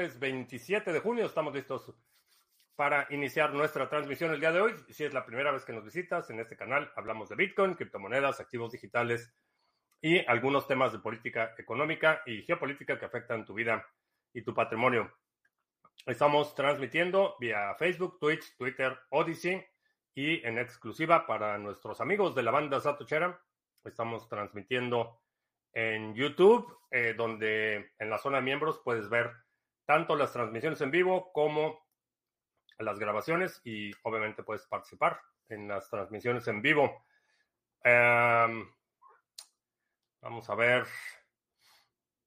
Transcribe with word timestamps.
martes 0.00 0.18
27 0.18 0.94
de 0.94 1.00
junio. 1.00 1.26
Estamos 1.26 1.52
listos 1.52 1.92
para 2.74 3.06
iniciar 3.10 3.52
nuestra 3.52 3.86
transmisión 3.86 4.30
el 4.32 4.40
día 4.40 4.50
de 4.50 4.62
hoy. 4.62 4.74
Si 4.88 5.04
es 5.04 5.12
la 5.12 5.26
primera 5.26 5.52
vez 5.52 5.62
que 5.66 5.74
nos 5.74 5.84
visitas 5.84 6.30
en 6.30 6.40
este 6.40 6.56
canal, 6.56 6.90
hablamos 6.96 7.28
de 7.28 7.36
Bitcoin, 7.36 7.74
criptomonedas, 7.74 8.40
activos 8.40 8.72
digitales 8.72 9.30
y 10.00 10.24
algunos 10.24 10.66
temas 10.66 10.92
de 10.92 11.00
política 11.00 11.54
económica 11.58 12.22
y 12.24 12.40
geopolítica 12.44 12.98
que 12.98 13.04
afectan 13.04 13.44
tu 13.44 13.52
vida 13.52 13.86
y 14.32 14.40
tu 14.40 14.54
patrimonio. 14.54 15.12
Estamos 16.06 16.54
transmitiendo 16.54 17.36
vía 17.38 17.74
Facebook, 17.74 18.18
Twitch, 18.18 18.56
Twitter, 18.56 18.98
Odyssey 19.10 19.62
y 20.14 20.42
en 20.46 20.56
exclusiva 20.56 21.26
para 21.26 21.58
nuestros 21.58 22.00
amigos 22.00 22.34
de 22.34 22.42
la 22.42 22.52
banda 22.52 22.80
Satochera. 22.80 23.38
Estamos 23.84 24.26
transmitiendo 24.30 25.20
en 25.74 26.14
YouTube, 26.14 26.74
eh, 26.90 27.12
donde 27.14 27.90
en 27.98 28.08
la 28.08 28.16
zona 28.16 28.38
de 28.38 28.44
miembros 28.44 28.80
puedes 28.82 29.10
ver 29.10 29.30
tanto 29.90 30.14
las 30.14 30.32
transmisiones 30.32 30.80
en 30.82 30.92
vivo 30.92 31.32
como 31.32 31.84
las 32.78 33.00
grabaciones 33.00 33.60
y 33.64 33.90
obviamente 34.04 34.44
puedes 34.44 34.64
participar 34.68 35.20
en 35.48 35.66
las 35.66 35.90
transmisiones 35.90 36.46
en 36.46 36.62
vivo. 36.62 37.06
Em, 37.82 38.72
vamos 40.20 40.48
a 40.48 40.54
ver. 40.54 40.86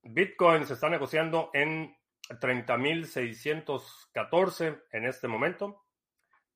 Bitcoin 0.02 0.66
se 0.66 0.74
está 0.74 0.90
negociando 0.90 1.52
en 1.54 1.96
30.614 2.28 4.84
en 4.92 5.06
este 5.06 5.30
momento. 5.30 5.86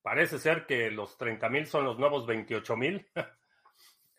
Parece 0.02 0.40
ser 0.40 0.66
que 0.66 0.92
los 0.92 1.18
30.000 1.18 1.68
son 1.68 1.86
los 1.86 1.98
nuevos 1.98 2.28
28.000. 2.28 3.08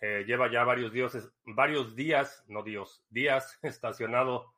Eh, 0.00 0.22
lleva 0.28 0.48
ya 0.48 0.62
varios 0.62 0.92
días, 0.92 1.28
varios 1.44 1.96
días, 1.96 2.44
no 2.46 2.62
Dios, 2.62 3.04
días 3.10 3.58
estacionado 3.62 4.54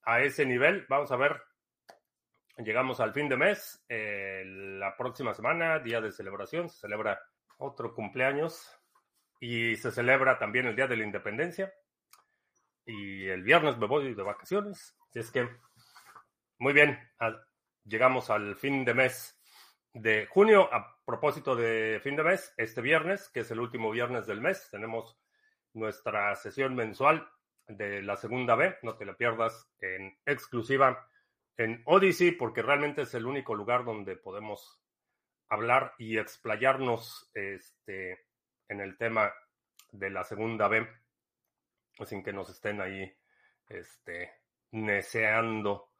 a 0.00 0.22
ese 0.22 0.46
nivel. 0.46 0.86
Vamos 0.88 1.12
a 1.12 1.16
ver. 1.16 1.42
Llegamos 2.58 2.98
al 2.98 3.12
fin 3.12 3.28
de 3.28 3.36
mes. 3.36 3.84
Eh, 3.88 4.42
la 4.44 4.96
próxima 4.96 5.32
semana, 5.32 5.78
día 5.78 6.00
de 6.00 6.10
celebración, 6.10 6.68
se 6.68 6.80
celebra 6.80 7.20
otro 7.58 7.94
cumpleaños 7.94 8.68
y 9.38 9.76
se 9.76 9.92
celebra 9.92 10.38
también 10.38 10.66
el 10.66 10.74
Día 10.74 10.88
de 10.88 10.96
la 10.96 11.04
Independencia. 11.04 11.72
Y 12.84 13.28
el 13.28 13.44
viernes 13.44 13.78
me 13.78 13.86
voy 13.86 14.12
de 14.12 14.22
vacaciones. 14.24 14.96
Así 15.08 15.20
es 15.20 15.30
que, 15.30 15.48
muy 16.58 16.72
bien, 16.72 16.98
llegamos 17.84 18.28
al 18.28 18.56
fin 18.56 18.84
de 18.84 18.94
mes 18.94 19.40
de 19.92 20.26
junio. 20.26 20.68
A 20.74 21.00
propósito 21.04 21.54
de 21.54 22.00
fin 22.02 22.16
de 22.16 22.24
mes, 22.24 22.52
este 22.56 22.80
viernes, 22.80 23.28
que 23.28 23.40
es 23.40 23.50
el 23.52 23.60
último 23.60 23.92
viernes 23.92 24.26
del 24.26 24.40
mes, 24.40 24.68
tenemos 24.68 25.16
nuestra 25.74 26.34
sesión 26.34 26.74
mensual 26.74 27.28
de 27.68 28.02
la 28.02 28.16
segunda 28.16 28.56
B. 28.56 28.78
No 28.82 28.96
te 28.96 29.04
la 29.04 29.16
pierdas 29.16 29.70
en 29.78 30.18
exclusiva 30.26 31.08
en 31.58 31.82
Odyssey, 31.84 32.32
porque 32.32 32.62
realmente 32.62 33.02
es 33.02 33.12
el 33.14 33.26
único 33.26 33.54
lugar 33.54 33.84
donde 33.84 34.16
podemos 34.16 34.80
hablar 35.48 35.92
y 35.98 36.16
explayarnos 36.16 37.30
este, 37.34 38.26
en 38.68 38.80
el 38.80 38.96
tema 38.96 39.32
de 39.90 40.10
la 40.10 40.24
segunda 40.24 40.68
B, 40.68 40.88
sin 42.06 42.22
que 42.22 42.32
nos 42.32 42.48
estén 42.50 42.80
ahí 42.80 43.12
este, 43.68 44.32
neceando 44.70 45.90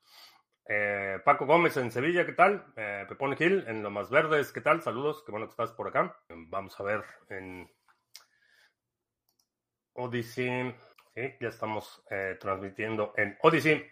eh, 0.71 1.19
Paco 1.25 1.47
Gómez 1.47 1.79
en 1.79 1.91
Sevilla, 1.91 2.27
¿qué 2.27 2.35
tal? 2.35 2.73
Eh, 2.77 3.07
Pepón 3.09 3.35
Gil 3.37 3.65
en 3.67 3.83
Lo 3.83 3.91
Más 3.91 4.11
Verdes, 4.11 4.53
¿qué 4.53 4.61
tal? 4.61 4.83
Saludos, 4.83 5.23
qué 5.25 5.33
bueno 5.33 5.47
que 5.47 5.53
estás 5.53 5.73
por 5.73 5.89
acá. 5.89 6.15
Vamos 6.29 6.79
a 6.79 6.83
ver 6.83 7.03
en 7.31 7.69
Odyssey. 9.95 10.75
Sí, 11.15 11.23
ya 11.41 11.49
estamos 11.49 12.05
eh, 12.11 12.37
transmitiendo 12.39 13.15
en 13.17 13.37
Odyssey. 13.41 13.91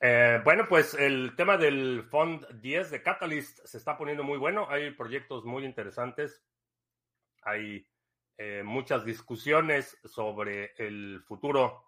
Bueno, 0.00 0.66
pues 0.68 0.94
el 0.94 1.34
tema 1.36 1.56
del 1.56 2.04
Fund 2.10 2.46
10 2.60 2.90
de 2.90 3.02
Catalyst 3.02 3.60
se 3.64 3.78
está 3.78 3.96
poniendo 3.96 4.22
muy 4.22 4.38
bueno. 4.38 4.68
Hay 4.68 4.90
proyectos 4.92 5.44
muy 5.44 5.64
interesantes. 5.64 6.44
Hay 7.42 7.86
muchas 8.64 9.04
discusiones 9.04 9.98
sobre 10.04 10.74
el 10.76 11.22
futuro 11.26 11.86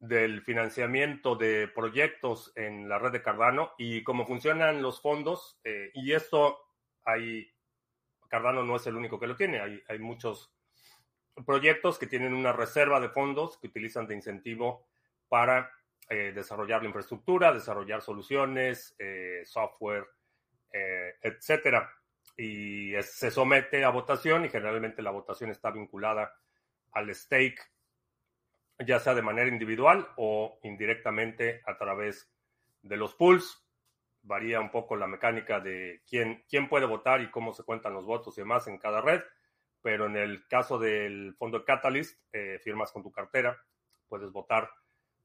del 0.00 0.42
financiamiento 0.42 1.34
de 1.34 1.68
proyectos 1.68 2.52
en 2.54 2.88
la 2.88 2.98
red 2.98 3.12
de 3.12 3.22
Cardano 3.22 3.72
y 3.78 4.02
cómo 4.04 4.26
funcionan 4.26 4.80
los 4.82 5.00
fondos. 5.00 5.58
Eh, 5.64 5.90
y 5.94 6.12
esto 6.12 6.58
hay, 7.04 7.50
Cardano 8.28 8.62
no 8.62 8.76
es 8.76 8.86
el 8.86 8.96
único 8.96 9.18
que 9.18 9.26
lo 9.26 9.36
tiene, 9.36 9.60
hay, 9.60 9.82
hay 9.88 9.98
muchos 9.98 10.54
proyectos 11.46 11.98
que 11.98 12.06
tienen 12.06 12.34
una 12.34 12.52
reserva 12.52 13.00
de 13.00 13.08
fondos 13.08 13.58
que 13.58 13.68
utilizan 13.68 14.06
de 14.06 14.14
incentivo 14.14 14.86
para 15.28 15.70
eh, 16.08 16.32
desarrollar 16.34 16.82
la 16.82 16.88
infraestructura, 16.88 17.52
desarrollar 17.52 18.02
soluciones, 18.02 18.94
eh, 18.98 19.42
software, 19.44 20.06
etcétera. 21.22 21.90
Y 22.36 22.92
se 23.02 23.30
somete 23.30 23.84
a 23.84 23.90
votación 23.90 24.44
y 24.44 24.48
generalmente 24.48 25.02
la 25.02 25.10
votación 25.10 25.50
está 25.50 25.70
vinculada 25.70 26.32
al 26.92 27.12
stake 27.14 27.60
ya 28.86 29.00
sea 29.00 29.14
de 29.14 29.22
manera 29.22 29.48
individual 29.48 30.08
o 30.16 30.58
indirectamente 30.62 31.62
a 31.66 31.76
través 31.76 32.30
de 32.82 32.96
los 32.96 33.14
pools. 33.14 33.64
Varía 34.22 34.60
un 34.60 34.70
poco 34.70 34.96
la 34.96 35.06
mecánica 35.06 35.60
de 35.60 36.02
quién, 36.08 36.44
quién 36.48 36.68
puede 36.68 36.86
votar 36.86 37.20
y 37.20 37.30
cómo 37.30 37.52
se 37.52 37.64
cuentan 37.64 37.94
los 37.94 38.04
votos 38.04 38.36
y 38.36 38.42
demás 38.42 38.66
en 38.66 38.78
cada 38.78 39.00
red, 39.00 39.22
pero 39.80 40.06
en 40.06 40.16
el 40.16 40.46
caso 40.48 40.78
del 40.78 41.34
fondo 41.36 41.64
Catalyst, 41.64 42.20
eh, 42.32 42.58
firmas 42.62 42.92
con 42.92 43.02
tu 43.02 43.10
cartera, 43.10 43.56
puedes 44.08 44.30
votar, 44.30 44.70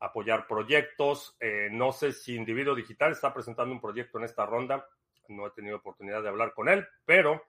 apoyar 0.03 0.47
proyectos. 0.47 1.35
Eh, 1.39 1.69
no 1.71 1.91
sé 1.93 2.11
si 2.11 2.35
Individuo 2.35 2.75
Digital 2.75 3.13
está 3.13 3.33
presentando 3.33 3.73
un 3.73 3.81
proyecto 3.81 4.17
en 4.17 4.25
esta 4.25 4.45
ronda, 4.45 4.85
no 5.29 5.47
he 5.47 5.51
tenido 5.51 5.77
oportunidad 5.77 6.21
de 6.21 6.29
hablar 6.29 6.53
con 6.53 6.67
él, 6.67 6.85
pero 7.05 7.41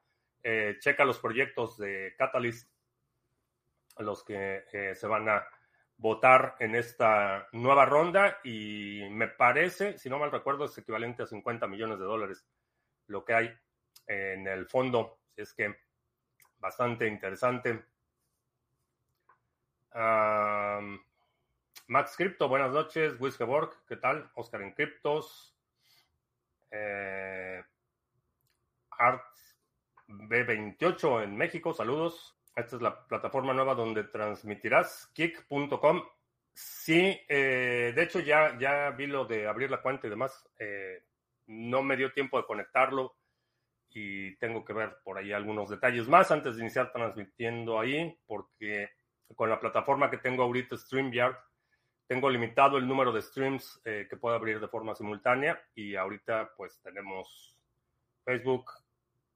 eh, 0.43 0.77
checa 0.79 1.05
los 1.05 1.19
proyectos 1.19 1.77
de 1.79 2.15
Catalyst, 2.17 2.71
los 3.99 4.25
que 4.25 4.65
se 4.95 5.07
van 5.07 5.29
a 5.29 5.47
votar 5.97 6.57
en 6.59 6.75
esta 6.75 7.49
nueva 7.53 7.85
ronda 7.87 8.39
y 8.43 9.03
me 9.11 9.29
parece, 9.29 9.99
si 9.99 10.09
no 10.09 10.19
mal 10.19 10.33
recuerdo, 10.33 10.65
es 10.65 10.77
equivalente 10.77 11.23
a 11.23 11.27
50 11.27 11.67
millones 11.69 11.99
de 11.99 12.05
dólares 12.05 12.45
lo 13.07 13.25
que 13.25 13.35
hay 13.35 13.55
en 14.07 14.47
el 14.47 14.67
fondo. 14.67 15.21
es 15.37 15.53
que 15.55 15.75
bastante 16.59 17.07
interesante. 17.07 17.85
Max 21.87 22.15
Crypto, 22.17 22.49
buenas 22.49 22.73
noches. 22.73 23.15
Wiskeborg, 23.21 23.71
¿qué 23.87 23.97
tal? 23.97 24.31
Oscar 24.37 24.63
en 24.63 24.73
Criptos. 24.73 25.55
Eh, 26.71 27.63
Art 28.91 29.23
B28 30.09 31.25
en 31.25 31.37
México, 31.37 31.75
saludos. 31.75 32.39
Esta 32.57 32.77
es 32.77 32.83
la 32.83 33.07
plataforma 33.07 33.53
nueva 33.53 33.75
donde 33.75 34.05
transmitirás, 34.05 35.11
kick.com. 35.13 36.03
Sí, 36.55 37.21
eh, 37.29 37.93
de 37.95 38.03
hecho 38.03 38.21
ya, 38.21 38.57
ya 38.59 38.91
vi 38.91 39.07
lo 39.07 39.27
de 39.27 39.47
abrir 39.47 39.71
la 39.71 39.83
cuenta 39.83 40.07
y 40.07 40.11
demás. 40.11 40.49
Eh, 40.59 41.03
no 41.49 41.83
me 41.83 41.97
dio 41.97 42.13
tiempo 42.13 42.39
de 42.39 42.47
conectarlo 42.47 43.17
y 43.91 44.37
tengo 44.37 44.65
que 44.65 44.73
ver 44.73 44.97
por 45.05 45.19
ahí 45.19 45.33
algunos 45.33 45.69
detalles 45.69 46.09
más 46.09 46.31
antes 46.31 46.57
de 46.57 46.63
iniciar 46.63 46.93
transmitiendo 46.93 47.79
ahí, 47.79 48.19
porque 48.27 48.89
con 49.37 49.51
la 49.51 49.61
plataforma 49.61 50.11
que 50.11 50.19
tengo 50.19 50.45
ahorita, 50.45 50.77
StreamYard, 50.77 51.37
tengo 52.07 52.29
limitado 52.29 52.77
el 52.79 52.87
número 52.87 53.13
de 53.13 53.23
streams 53.23 53.81
eh, 53.85 54.07
que 54.09 54.17
puedo 54.17 54.35
abrir 54.35 54.61
de 54.61 54.69
forma 54.69 54.95
simultánea 54.95 55.63
y 55.75 55.97
ahorita 55.97 56.53
pues 56.57 56.81
tenemos 56.83 57.59
Facebook, 58.25 58.71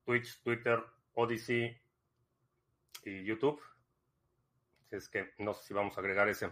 Twitch, 0.05 0.43
Twitter, 0.43 0.83
Odyssey, 1.15 1.77
y 3.05 3.25
YouTube. 3.25 3.61
Es 4.91 5.09
que 5.09 5.32
no 5.38 5.55
sé 5.55 5.69
si 5.69 5.75
vamos 5.75 5.97
a 5.97 6.00
agregar 6.00 6.29
ese. 6.29 6.50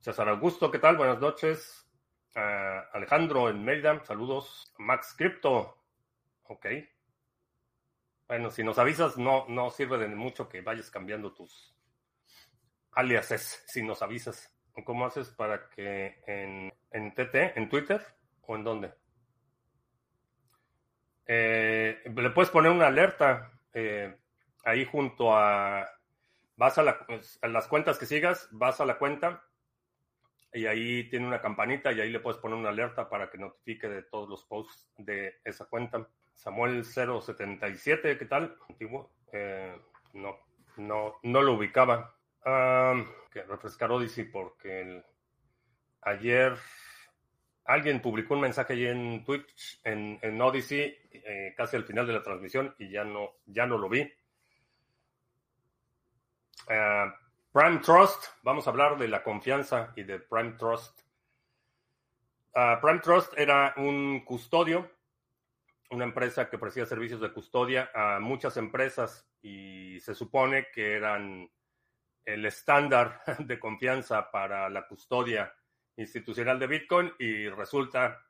César 0.00 0.28
Augusto, 0.28 0.70
¿qué 0.70 0.78
tal? 0.78 0.96
Buenas 0.96 1.20
noches. 1.20 1.86
Ah, 2.34 2.88
Alejandro 2.92 3.50
en 3.50 3.62
Mérida, 3.64 4.02
saludos. 4.04 4.72
Max 4.78 5.14
Crypto, 5.16 5.76
ok. 6.44 6.66
Bueno, 8.28 8.50
si 8.50 8.62
nos 8.62 8.78
avisas, 8.78 9.18
no, 9.18 9.46
no 9.48 9.70
sirve 9.70 9.98
de 9.98 10.08
mucho 10.08 10.48
que 10.48 10.62
vayas 10.62 10.90
cambiando 10.90 11.32
tus 11.32 11.74
aliases, 12.92 13.62
si 13.66 13.82
nos 13.82 14.02
avisas. 14.02 14.54
¿Cómo 14.84 15.04
haces 15.06 15.30
para 15.30 15.68
que 15.68 16.22
en, 16.26 16.72
en 16.90 17.14
TT, 17.14 17.56
en 17.56 17.68
Twitter 17.68 18.00
o 18.42 18.56
en 18.56 18.64
dónde? 18.64 18.94
Eh, 21.26 22.02
le 22.04 22.30
puedes 22.30 22.50
poner 22.50 22.72
una 22.72 22.88
alerta 22.88 23.52
eh, 23.72 24.16
ahí 24.64 24.84
junto 24.84 25.36
a, 25.36 25.86
vas 26.56 26.76
a, 26.78 26.82
las 26.82 27.68
cuentas 27.68 27.98
que 27.98 28.06
sigas, 28.06 28.48
vas 28.50 28.80
a 28.80 28.84
la 28.84 28.98
cuenta 28.98 29.42
y 30.52 30.66
ahí 30.66 31.08
tiene 31.08 31.26
una 31.26 31.40
campanita 31.40 31.92
y 31.92 32.00
ahí 32.00 32.10
le 32.10 32.20
puedes 32.20 32.40
poner 32.40 32.58
una 32.58 32.70
alerta 32.70 33.08
para 33.08 33.30
que 33.30 33.38
notifique 33.38 33.88
de 33.88 34.02
todos 34.02 34.28
los 34.28 34.44
posts 34.44 34.90
de 34.98 35.40
esa 35.44 35.66
cuenta. 35.66 36.08
Samuel 36.34 36.84
077, 36.84 38.18
¿qué 38.18 38.24
tal? 38.24 38.56
Antiguo. 38.68 39.12
Eh, 39.32 39.74
no, 40.14 40.36
no, 40.76 41.14
no 41.22 41.42
lo 41.42 41.52
ubicaba. 41.52 42.14
Que 42.42 43.42
refrescar 43.42 43.92
Odyssey 43.92 44.24
porque 44.24 45.02
ayer 46.02 46.56
Alguien 47.70 48.02
publicó 48.02 48.34
un 48.34 48.40
mensaje 48.40 48.72
ahí 48.72 48.86
en 48.86 49.24
Twitch, 49.24 49.80
en, 49.84 50.18
en 50.22 50.42
Odyssey, 50.42 50.98
eh, 51.12 51.54
casi 51.56 51.76
al 51.76 51.84
final 51.84 52.04
de 52.04 52.14
la 52.14 52.22
transmisión 52.22 52.74
y 52.80 52.90
ya 52.90 53.04
no, 53.04 53.34
ya 53.46 53.64
no 53.64 53.78
lo 53.78 53.88
vi. 53.88 54.02
Uh, 56.66 57.12
Prime 57.52 57.78
Trust, 57.78 58.24
vamos 58.42 58.66
a 58.66 58.70
hablar 58.70 58.98
de 58.98 59.06
la 59.06 59.22
confianza 59.22 59.92
y 59.94 60.02
de 60.02 60.18
Prime 60.18 60.54
Trust. 60.54 61.02
Uh, 62.56 62.80
Prime 62.80 62.98
Trust 62.98 63.38
era 63.38 63.72
un 63.76 64.24
custodio, 64.24 64.90
una 65.90 66.02
empresa 66.02 66.50
que 66.50 66.56
ofrecía 66.56 66.86
servicios 66.86 67.20
de 67.20 67.32
custodia 67.32 67.88
a 67.94 68.18
muchas 68.18 68.56
empresas 68.56 69.30
y 69.42 70.00
se 70.00 70.16
supone 70.16 70.66
que 70.74 70.94
eran 70.94 71.48
el 72.24 72.46
estándar 72.46 73.22
de 73.38 73.58
confianza 73.58 74.30
para 74.30 74.68
la 74.68 74.86
custodia 74.86 75.54
institucional 75.96 76.58
de 76.58 76.66
Bitcoin 76.66 77.12
y 77.18 77.48
resulta 77.48 78.26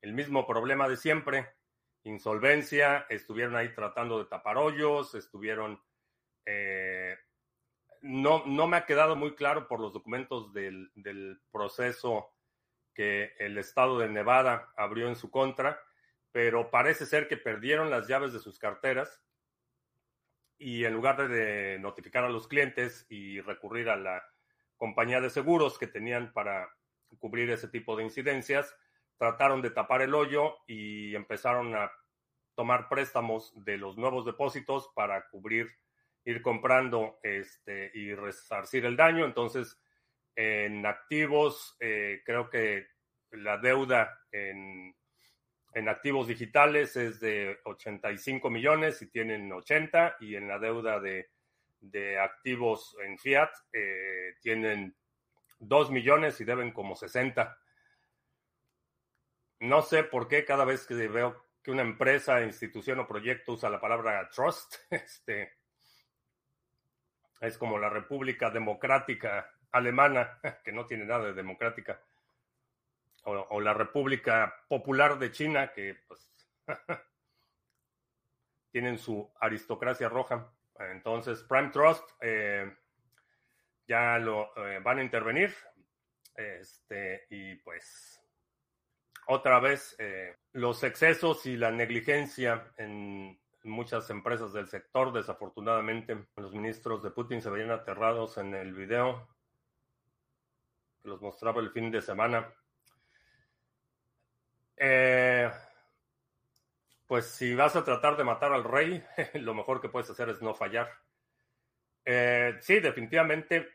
el 0.00 0.12
mismo 0.14 0.46
problema 0.46 0.88
de 0.88 0.96
siempre, 0.96 1.54
insolvencia, 2.04 3.06
estuvieron 3.08 3.56
ahí 3.56 3.72
tratando 3.74 4.18
de 4.18 4.28
tapar 4.28 4.58
hoyos, 4.58 5.14
estuvieron... 5.14 5.80
Eh, 6.44 7.16
no, 8.00 8.42
no 8.46 8.66
me 8.66 8.76
ha 8.76 8.86
quedado 8.86 9.14
muy 9.14 9.36
claro 9.36 9.68
por 9.68 9.78
los 9.78 9.92
documentos 9.92 10.52
del, 10.52 10.90
del 10.96 11.40
proceso 11.52 12.34
que 12.94 13.32
el 13.38 13.56
estado 13.58 13.98
de 13.98 14.08
Nevada 14.08 14.72
abrió 14.76 15.06
en 15.06 15.14
su 15.14 15.30
contra, 15.30 15.80
pero 16.32 16.70
parece 16.70 17.06
ser 17.06 17.28
que 17.28 17.36
perdieron 17.36 17.90
las 17.90 18.08
llaves 18.08 18.32
de 18.32 18.40
sus 18.40 18.58
carteras 18.58 19.22
y 20.62 20.84
en 20.84 20.94
lugar 20.94 21.28
de 21.28 21.78
notificar 21.80 22.22
a 22.22 22.28
los 22.28 22.46
clientes 22.46 23.04
y 23.08 23.40
recurrir 23.40 23.88
a 23.88 23.96
la 23.96 24.22
compañía 24.76 25.20
de 25.20 25.28
seguros 25.28 25.76
que 25.76 25.88
tenían 25.88 26.32
para 26.32 26.70
cubrir 27.18 27.50
ese 27.50 27.66
tipo 27.66 27.96
de 27.96 28.04
incidencias, 28.04 28.74
trataron 29.18 29.60
de 29.60 29.70
tapar 29.70 30.02
el 30.02 30.14
hoyo 30.14 30.56
y 30.68 31.16
empezaron 31.16 31.74
a 31.74 31.90
tomar 32.54 32.88
préstamos 32.88 33.52
de 33.64 33.76
los 33.76 33.96
nuevos 33.96 34.24
depósitos 34.24 34.90
para 34.94 35.28
cubrir, 35.30 35.68
ir 36.24 36.42
comprando 36.42 37.18
este, 37.24 37.90
y 37.94 38.14
resarcir 38.14 38.84
el 38.84 38.96
daño. 38.96 39.24
Entonces, 39.24 39.80
en 40.36 40.86
activos, 40.86 41.76
eh, 41.80 42.22
creo 42.24 42.48
que 42.48 42.86
la 43.32 43.58
deuda 43.58 44.20
en, 44.30 44.94
en, 45.74 45.88
activos 45.88 46.26
digitales 46.26 46.96
es 46.96 47.20
de 47.20 47.58
85 47.64 48.50
millones 48.50 49.00
y 49.02 49.06
tienen 49.08 49.52
80, 49.52 50.16
y 50.20 50.36
en 50.36 50.48
la 50.48 50.58
deuda 50.58 51.00
de 51.00 51.30
de 51.82 52.18
activos 52.18 52.96
en 53.04 53.18
fiat 53.18 53.50
eh, 53.72 54.36
tienen 54.40 54.96
2 55.58 55.90
millones 55.90 56.40
y 56.40 56.44
deben 56.44 56.72
como 56.72 56.94
60. 56.94 57.58
No 59.60 59.82
sé 59.82 60.04
por 60.04 60.28
qué 60.28 60.44
cada 60.44 60.64
vez 60.64 60.86
que 60.86 60.94
veo 60.94 61.44
que 61.62 61.70
una 61.70 61.82
empresa, 61.82 62.42
institución 62.42 63.00
o 63.00 63.06
proyecto 63.06 63.52
usa 63.52 63.70
la 63.70 63.80
palabra 63.80 64.28
trust, 64.30 64.76
este, 64.90 65.52
es 67.40 67.58
como 67.58 67.78
la 67.78 67.90
República 67.90 68.50
Democrática 68.50 69.52
Alemana, 69.72 70.40
que 70.64 70.72
no 70.72 70.86
tiene 70.86 71.04
nada 71.04 71.26
de 71.26 71.34
democrática, 71.34 72.00
o, 73.24 73.60
la 73.60 73.74
República 73.74 74.54
Popular 74.68 75.18
de 75.18 75.30
China, 75.30 75.72
que 75.72 75.96
pues 76.06 76.32
tienen 78.72 78.98
su 78.98 79.30
aristocracia 79.40 80.08
roja. 80.08 80.52
Entonces, 80.78 81.42
Prime 81.44 81.70
Trust 81.70 82.08
eh, 82.20 82.74
ya 83.86 84.18
lo 84.18 84.56
eh, 84.56 84.80
van 84.82 84.98
a 84.98 85.02
intervenir. 85.02 85.54
Este, 86.34 87.26
y 87.30 87.56
pues, 87.56 88.20
otra 89.26 89.60
vez, 89.60 89.94
eh, 89.98 90.36
los 90.52 90.82
excesos 90.82 91.46
y 91.46 91.56
la 91.56 91.70
negligencia 91.70 92.72
en 92.78 93.38
muchas 93.64 94.10
empresas 94.10 94.52
del 94.52 94.66
sector, 94.66 95.12
desafortunadamente, 95.12 96.26
los 96.36 96.52
ministros 96.52 97.02
de 97.02 97.10
Putin 97.10 97.40
se 97.40 97.50
veían 97.50 97.70
aterrados 97.70 98.38
en 98.38 98.54
el 98.54 98.74
video 98.74 99.28
que 101.02 101.08
los 101.08 101.20
mostraba 101.20 101.60
el 101.60 101.70
fin 101.70 101.90
de 101.90 102.00
semana. 102.00 102.48
Eh, 104.84 105.48
pues 107.06 107.26
si 107.26 107.54
vas 107.54 107.76
a 107.76 107.84
tratar 107.84 108.16
de 108.16 108.24
matar 108.24 108.52
al 108.52 108.64
rey, 108.64 109.00
lo 109.34 109.54
mejor 109.54 109.80
que 109.80 109.88
puedes 109.88 110.10
hacer 110.10 110.28
es 110.30 110.42
no 110.42 110.54
fallar. 110.54 110.90
Eh, 112.04 112.56
sí, 112.60 112.80
definitivamente 112.80 113.68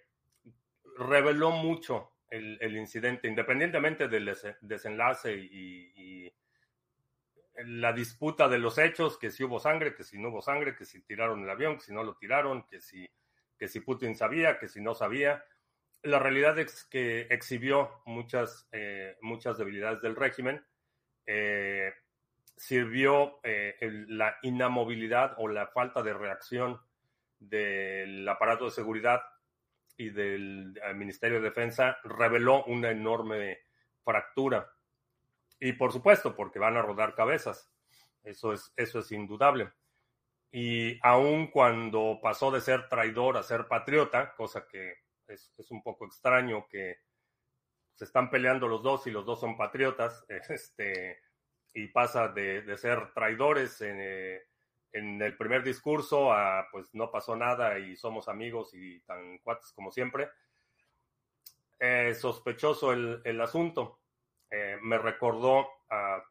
reveló 0.97 1.51
mucho 1.51 2.11
el, 2.29 2.75
incidente, 2.75 3.29
independientemente 3.29 4.09
del 4.09 4.35
desenlace 4.59 5.33
y, 5.33 6.33
la 7.65 7.93
disputa 7.93 8.49
de 8.49 8.59
los 8.59 8.77
hechos, 8.77 9.17
que 9.17 9.31
si 9.31 9.45
hubo 9.45 9.59
sangre, 9.59 9.95
que 9.95 10.03
si 10.03 10.19
no 10.19 10.27
hubo 10.27 10.41
sangre, 10.41 10.75
que 10.75 10.85
si 10.85 11.01
tiraron 11.01 11.41
el 11.41 11.49
avión, 11.49 11.77
que 11.77 11.85
si 11.85 11.93
no 11.93 12.03
lo 12.03 12.15
tiraron, 12.17 12.67
que 12.67 12.81
si, 12.81 13.79
Putin 13.79 14.15
sabía, 14.15 14.59
que 14.59 14.67
si 14.67 14.81
no 14.81 14.93
sabía. 14.93 15.43
La 16.03 16.19
realidad 16.19 16.59
es 16.59 16.83
que 16.83 17.21
exhibió 17.29 18.01
muchas, 18.05 18.67
eh, 18.73 19.17
muchas 19.21 19.57
debilidades 19.57 20.01
del 20.01 20.15
régimen. 20.15 20.63
Eh, 21.29 21.93
sirvió 22.55 23.39
eh, 23.43 23.75
la 24.07 24.37
inamovilidad 24.41 25.35
o 25.37 25.49
la 25.49 25.67
falta 25.67 26.01
de 26.01 26.13
reacción 26.13 26.79
del 27.37 28.27
aparato 28.27 28.65
de 28.65 28.71
seguridad 28.71 29.21
y 29.97 30.09
del 30.09 30.79
Ministerio 30.95 31.39
de 31.39 31.49
Defensa 31.49 31.97
reveló 32.03 32.63
una 32.65 32.91
enorme 32.91 33.59
fractura. 34.03 34.71
Y 35.59 35.73
por 35.73 35.91
supuesto, 35.91 36.35
porque 36.35 36.59
van 36.59 36.77
a 36.77 36.81
rodar 36.81 37.13
cabezas. 37.13 37.71
Eso 38.23 38.53
es, 38.53 38.73
eso 38.75 38.99
es 38.99 39.11
indudable. 39.11 39.71
Y 40.51 40.97
aun 41.05 41.47
cuando 41.47 42.19
pasó 42.21 42.51
de 42.51 42.61
ser 42.61 42.87
traidor 42.87 43.37
a 43.37 43.43
ser 43.43 43.67
patriota, 43.67 44.33
cosa 44.35 44.65
que 44.67 44.93
es 45.27 45.71
un 45.71 45.83
poco 45.83 46.05
extraño 46.05 46.67
que 46.69 47.06
se 47.97 48.05
están 48.05 48.29
peleando 48.29 48.67
los 48.67 48.83
dos 48.83 49.07
y 49.07 49.11
los 49.11 49.25
dos 49.25 49.39
son 49.39 49.57
patriotas, 49.57 50.23
este, 50.49 51.19
y 51.73 51.87
pasa 51.87 52.27
de, 52.27 52.77
ser 52.77 53.11
traidores 53.11 53.81
eh, 53.81 54.43
en, 54.91 55.19
el 55.19 55.35
primer 55.35 55.63
discurso 55.63 56.31
a 56.31 56.67
pues 56.71 56.93
no 56.93 57.09
pasó 57.09 57.35
nada 57.35 57.79
y 57.79 57.95
somos 57.95 58.27
amigos 58.29 58.71
y 58.75 58.99
tan 58.99 59.39
cuates 59.39 59.71
como 59.73 59.91
siempre. 59.91 60.29
sospechoso 62.15 62.93
el, 62.93 63.41
asunto. 63.41 63.99
Eh, 64.51 64.77
me 64.81 64.99
recordó 64.99 65.67
a 65.89 66.23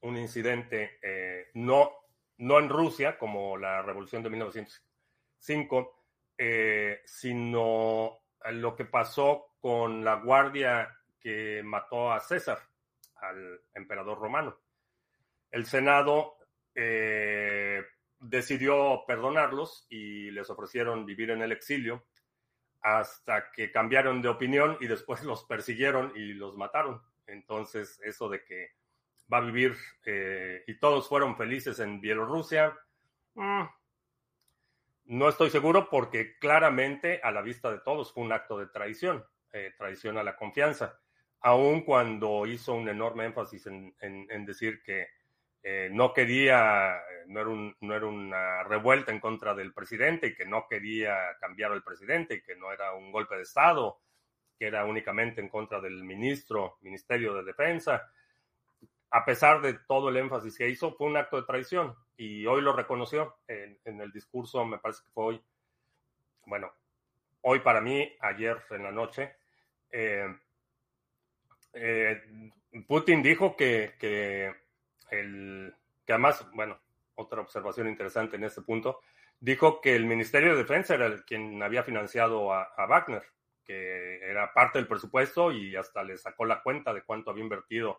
un 0.00 0.16
incidente, 0.16 0.98
eh, 1.00 1.46
no, 1.54 1.92
no 2.38 2.58
en 2.58 2.68
Rusia, 2.68 3.16
como 3.16 3.56
la 3.56 3.82
revolución 3.82 4.22
de 4.24 4.30
1905, 4.30 5.94
sino 7.04 8.18
lo 8.50 8.76
que 8.76 8.84
pasó 8.84 9.53
con 9.64 10.04
la 10.04 10.16
guardia 10.16 10.94
que 11.18 11.62
mató 11.64 12.12
a 12.12 12.20
César 12.20 12.58
al 13.16 13.62
emperador 13.72 14.18
romano. 14.18 14.60
El 15.50 15.64
Senado 15.64 16.36
eh, 16.74 17.82
decidió 18.20 19.04
perdonarlos 19.06 19.86
y 19.88 20.30
les 20.32 20.50
ofrecieron 20.50 21.06
vivir 21.06 21.30
en 21.30 21.40
el 21.40 21.50
exilio 21.50 22.04
hasta 22.82 23.50
que 23.52 23.72
cambiaron 23.72 24.20
de 24.20 24.28
opinión 24.28 24.76
y 24.80 24.86
después 24.86 25.24
los 25.24 25.44
persiguieron 25.44 26.12
y 26.14 26.34
los 26.34 26.58
mataron. 26.58 27.00
Entonces, 27.26 27.98
eso 28.04 28.28
de 28.28 28.44
que 28.44 28.72
va 29.32 29.38
a 29.38 29.46
vivir 29.46 29.74
eh, 30.04 30.62
y 30.66 30.78
todos 30.78 31.08
fueron 31.08 31.38
felices 31.38 31.78
en 31.78 32.02
Bielorrusia, 32.02 32.76
mm, 33.32 33.64
no 35.06 35.28
estoy 35.30 35.48
seguro 35.48 35.88
porque 35.88 36.38
claramente 36.38 37.22
a 37.22 37.30
la 37.30 37.40
vista 37.40 37.70
de 37.72 37.78
todos 37.78 38.12
fue 38.12 38.24
un 38.24 38.32
acto 38.32 38.58
de 38.58 38.66
traición, 38.66 39.24
eh, 39.54 39.72
traición 39.78 40.18
a 40.18 40.22
la 40.22 40.36
confianza 40.36 41.00
aun 41.44 41.82
cuando 41.82 42.46
hizo 42.46 42.72
un 42.72 42.88
enorme 42.88 43.26
énfasis 43.26 43.66
en, 43.66 44.46
decir 44.46 44.82
que 44.82 45.08
eh, 45.62 45.90
no 45.92 46.14
quería, 46.14 47.02
no 47.26 47.40
era, 47.40 47.74
no 47.80 47.94
era, 47.94 48.06
una 48.06 48.62
revuelta 48.64 49.12
en 49.12 49.20
contra 49.20 49.54
del 49.54 49.74
presidente 49.74 50.28
y 50.28 50.34
que 50.34 50.46
no 50.46 50.66
quería 50.66 51.36
cambiar 51.38 51.72
al 51.72 51.82
presidente 51.82 52.36
y 52.36 52.42
que 52.42 52.56
no 52.56 52.72
era 52.72 52.94
un 52.94 53.12
golpe 53.12 53.36
de 53.36 53.42
Estado, 53.42 54.00
que 54.58 54.68
era 54.68 54.86
únicamente 54.86 55.42
en 55.42 55.50
contra 55.50 55.82
del 55.82 56.02
ministro, 56.02 56.78
Ministerio 56.80 57.34
de 57.34 57.44
Defensa. 57.44 58.10
A 59.10 59.22
pesar 59.26 59.60
de 59.60 59.74
todo 59.86 60.08
el 60.08 60.16
énfasis 60.16 60.56
que 60.56 60.70
hizo, 60.70 60.94
fue 60.94 61.08
un 61.08 61.18
acto 61.18 61.36
de 61.36 61.46
traición 61.46 61.94
y 62.16 62.46
hoy 62.46 62.62
lo 62.62 62.72
reconoció 62.72 63.36
en, 63.46 64.00
el 64.00 64.10
discurso, 64.12 64.64
me 64.64 64.78
parece 64.78 65.02
que 65.04 65.10
fue 65.10 65.24
hoy, 65.26 65.42
bueno, 66.46 66.72
hoy 67.42 67.60
para 67.60 67.82
mí, 67.82 68.16
ayer 68.20 68.62
en 68.70 68.82
la 68.82 68.92
noche. 68.92 69.43
Eh, 69.96 70.26
eh, 71.72 72.20
Putin 72.88 73.22
dijo 73.22 73.54
que, 73.56 73.94
que, 73.96 74.52
el, 75.10 75.72
que 76.04 76.12
además, 76.12 76.44
bueno, 76.52 76.80
otra 77.14 77.40
observación 77.40 77.88
interesante 77.88 78.34
en 78.34 78.42
este 78.42 78.62
punto, 78.62 78.98
dijo 79.38 79.80
que 79.80 79.94
el 79.94 80.04
Ministerio 80.04 80.50
de 80.50 80.62
Defensa 80.62 80.94
era 80.94 81.06
el 81.06 81.24
quien 81.24 81.62
había 81.62 81.84
financiado 81.84 82.52
a, 82.52 82.86
Wagner 82.88 83.22
que 83.64 84.18
era 84.18 84.52
parte 84.52 84.78
del 84.78 84.88
presupuesto 84.88 85.50
y 85.50 85.74
hasta 85.74 86.02
le 86.02 86.18
sacó 86.18 86.44
la 86.44 86.62
cuenta 86.62 86.92
de 86.92 87.02
cuánto 87.02 87.30
había 87.30 87.44
invertido 87.44 87.98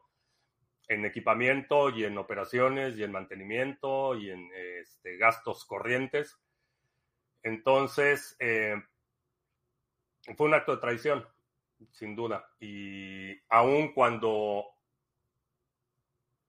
en 0.88 1.06
equipamiento 1.06 1.90
y 1.90 2.04
en 2.04 2.18
operaciones 2.20 2.96
y 2.98 3.04
en 3.04 3.12
mantenimiento 3.12 4.16
y 4.16 4.30
en 4.30 4.48
este, 4.54 5.18
gastos 5.18 5.66
corrientes. 5.66 6.38
Entonces, 7.42 8.36
eh, 8.38 8.76
fue 10.38 10.46
un 10.46 10.54
acto 10.54 10.76
de 10.76 10.82
traición, 10.82 11.26
sin 11.92 12.16
duda. 12.16 12.48
Y 12.60 13.36
aun 13.50 13.94
cuando 13.94 14.66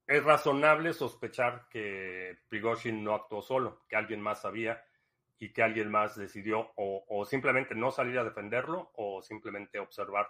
es 0.07 0.23
razonable 0.23 0.93
sospechar 0.93 1.67
que 1.69 2.39
Prigozhin 2.49 3.03
no 3.03 3.15
actuó 3.15 3.43
solo, 3.43 3.85
que 3.89 3.97
alguien 3.97 4.21
más 4.21 4.43
sabía 4.43 4.85
y 5.39 5.53
que 5.53 5.63
alguien 5.63 5.91
más 5.91 6.17
decidió 6.17 6.73
o, 6.77 7.25
simplemente 7.27 7.75
no 7.75 7.91
salir 7.91 8.19
a 8.19 8.25
defenderlo 8.25 8.93
o 8.95 9.21
simplemente 9.21 9.79
observar, 9.79 10.29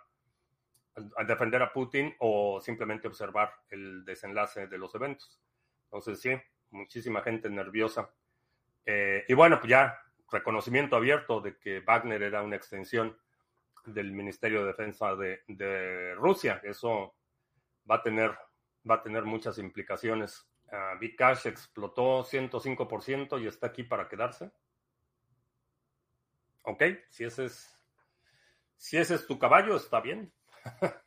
a 1.17 1.25
defender 1.25 1.63
a 1.63 1.73
Putin 1.73 2.15
o 2.19 2.61
simplemente 2.61 3.07
observar 3.07 3.53
el 3.69 4.05
desenlace 4.05 4.67
de 4.67 4.79
los 4.79 4.95
eventos. 4.95 5.41
Entonces, 5.85 6.21
sí, 6.21 6.31
muchísima 6.71 7.21
gente 7.23 7.51
nerviosa. 7.51 8.11
Eh, 8.85 9.25
y 9.29 9.35
bueno, 9.35 9.59
pues 9.59 9.71
ya 9.71 10.01
reconocimiento 10.31 10.97
abierto 10.97 11.41
de 11.41 11.59
que 11.59 11.81
Wagner 11.81 12.23
era 12.23 12.43
una 12.43 12.57
extensión 12.57 13.17
del 13.87 14.13
Ministerio 14.13 14.61
de 14.61 14.67
Defensa 14.69 15.15
de, 15.15 16.15
Rusia. 16.17 16.61
Eso 16.65 17.15
va 17.91 17.97
a 17.97 18.03
tener, 18.03 18.37
va 18.89 18.97
a 18.97 19.03
tener 19.03 19.25
muchas 19.25 19.59
implicaciones. 19.59 20.49
Uh, 20.67 20.99
Bcash 20.99 21.47
explotó 21.47 22.25
105% 22.25 23.41
y 23.41 23.47
está 23.47 23.69
aquí 23.69 23.85
para 23.85 24.09
quedarse. 24.09 24.51
Ok, 26.63 26.83
si 27.11 27.25
ese 27.25 27.45
es, 27.45 27.81
si 28.77 28.97
ese 28.97 29.15
es 29.15 29.27
tu 29.27 29.39
caballo, 29.39 29.77
está 29.77 30.01
bien. 30.01 30.33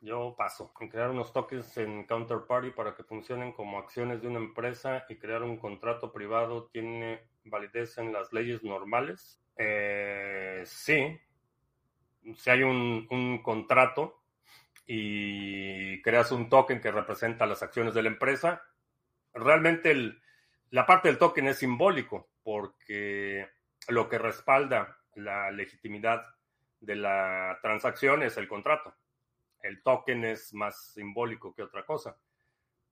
Yo 0.00 0.34
paso. 0.36 0.72
Crear 0.74 1.10
unos 1.10 1.32
tokens 1.32 1.76
en 1.78 2.04
Counterparty 2.04 2.70
para 2.70 2.94
que 2.94 3.02
funcionen 3.02 3.52
como 3.52 3.78
acciones 3.78 4.22
de 4.22 4.28
una 4.28 4.38
empresa 4.38 5.04
y 5.08 5.16
crear 5.16 5.42
un 5.42 5.56
contrato 5.56 6.12
privado 6.12 6.68
tiene 6.68 7.28
validez 7.44 7.98
en 7.98 8.12
las 8.12 8.32
leyes 8.32 8.62
normales. 8.62 9.42
Eh, 9.56 10.62
sí. 10.66 11.18
Si 12.36 12.50
hay 12.50 12.62
un, 12.62 13.40
contrato 13.42 14.22
y 14.86 16.00
creas 16.02 16.32
un 16.32 16.48
token 16.48 16.80
que 16.80 16.90
representa 16.90 17.46
las 17.46 17.62
acciones 17.62 17.94
de 17.94 18.02
la 18.02 18.08
empresa, 18.08 18.62
realmente 19.32 19.94
la 20.70 20.86
parte 20.86 21.08
del 21.08 21.18
token 21.18 21.48
es 21.48 21.58
simbólico 21.58 22.28
porque 22.42 23.48
lo 23.88 24.08
que 24.08 24.18
respalda 24.18 24.98
la 25.14 25.50
legitimidad 25.50 26.24
de 26.80 26.96
la 26.96 27.58
transacción 27.62 28.22
es 28.22 28.36
el 28.36 28.48
contrato. 28.48 28.94
El 29.62 29.82
token 29.82 30.24
es 30.24 30.54
más 30.54 30.92
simbólico 30.92 31.54
que 31.54 31.62
otra 31.62 31.84
cosa, 31.84 32.16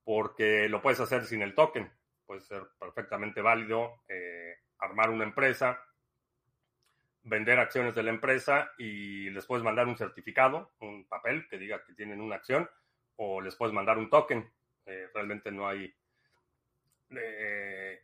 porque 0.04 0.68
lo 0.68 0.82
puedes 0.82 1.00
hacer 1.00 1.24
sin 1.24 1.42
el 1.42 1.54
token. 1.54 1.90
Puede 2.26 2.40
ser 2.40 2.62
perfectamente 2.78 3.40
válido 3.40 4.02
eh, 4.08 4.56
armar 4.78 5.10
una 5.10 5.24
empresa, 5.24 5.80
vender 7.26 7.58
acciones 7.58 7.94
de 7.94 8.04
la 8.04 8.10
empresa 8.10 8.72
y 8.78 9.30
les 9.30 9.44
puedes 9.46 9.64
mandar 9.64 9.88
un 9.88 9.96
certificado, 9.96 10.72
un 10.80 11.06
papel 11.08 11.46
que 11.48 11.58
diga 11.58 11.82
que 11.84 11.92
tienen 11.92 12.20
una 12.20 12.36
acción, 12.36 12.70
o 13.16 13.40
les 13.40 13.56
puedes 13.56 13.74
mandar 13.74 13.98
un 13.98 14.08
token. 14.08 14.48
Eh, 14.86 15.08
realmente 15.12 15.50
no 15.50 15.68
hay 15.68 15.92
eh, 17.10 18.00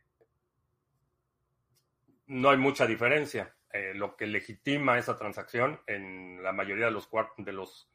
no 2.27 2.49
hay 2.49 2.57
mucha 2.57 2.85
diferencia. 2.85 3.55
Eh, 3.71 3.93
lo 3.95 4.15
que 4.17 4.27
legitima 4.27 4.97
esa 4.97 5.17
transacción 5.17 5.81
en 5.87 6.43
la 6.43 6.51
mayoría 6.51 6.85
de 6.85 6.91
los, 6.91 7.09
de 7.37 7.53
los 7.53 7.89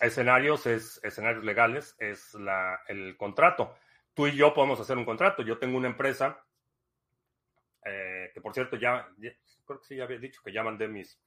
escenarios, 0.00 0.66
es, 0.66 1.00
escenarios 1.04 1.44
legales, 1.44 1.96
es 1.98 2.34
la, 2.34 2.80
el 2.88 3.16
contrato. 3.16 3.76
Tú 4.14 4.26
y 4.26 4.36
yo 4.36 4.54
podemos 4.54 4.80
hacer 4.80 4.96
un 4.96 5.04
contrato. 5.04 5.42
Yo 5.42 5.58
tengo 5.58 5.76
una 5.76 5.88
empresa, 5.88 6.42
eh, 7.88 8.30
que 8.34 8.40
por 8.40 8.54
cierto 8.54 8.76
ya, 8.76 9.08
creo 9.64 9.80
que 9.80 9.86
sí 9.86 9.96
ya 9.96 10.04
había 10.04 10.18
dicho 10.18 10.42
que 10.44 10.52
ya 10.52 10.62
mandé 10.62 10.88
mis, 10.88 11.20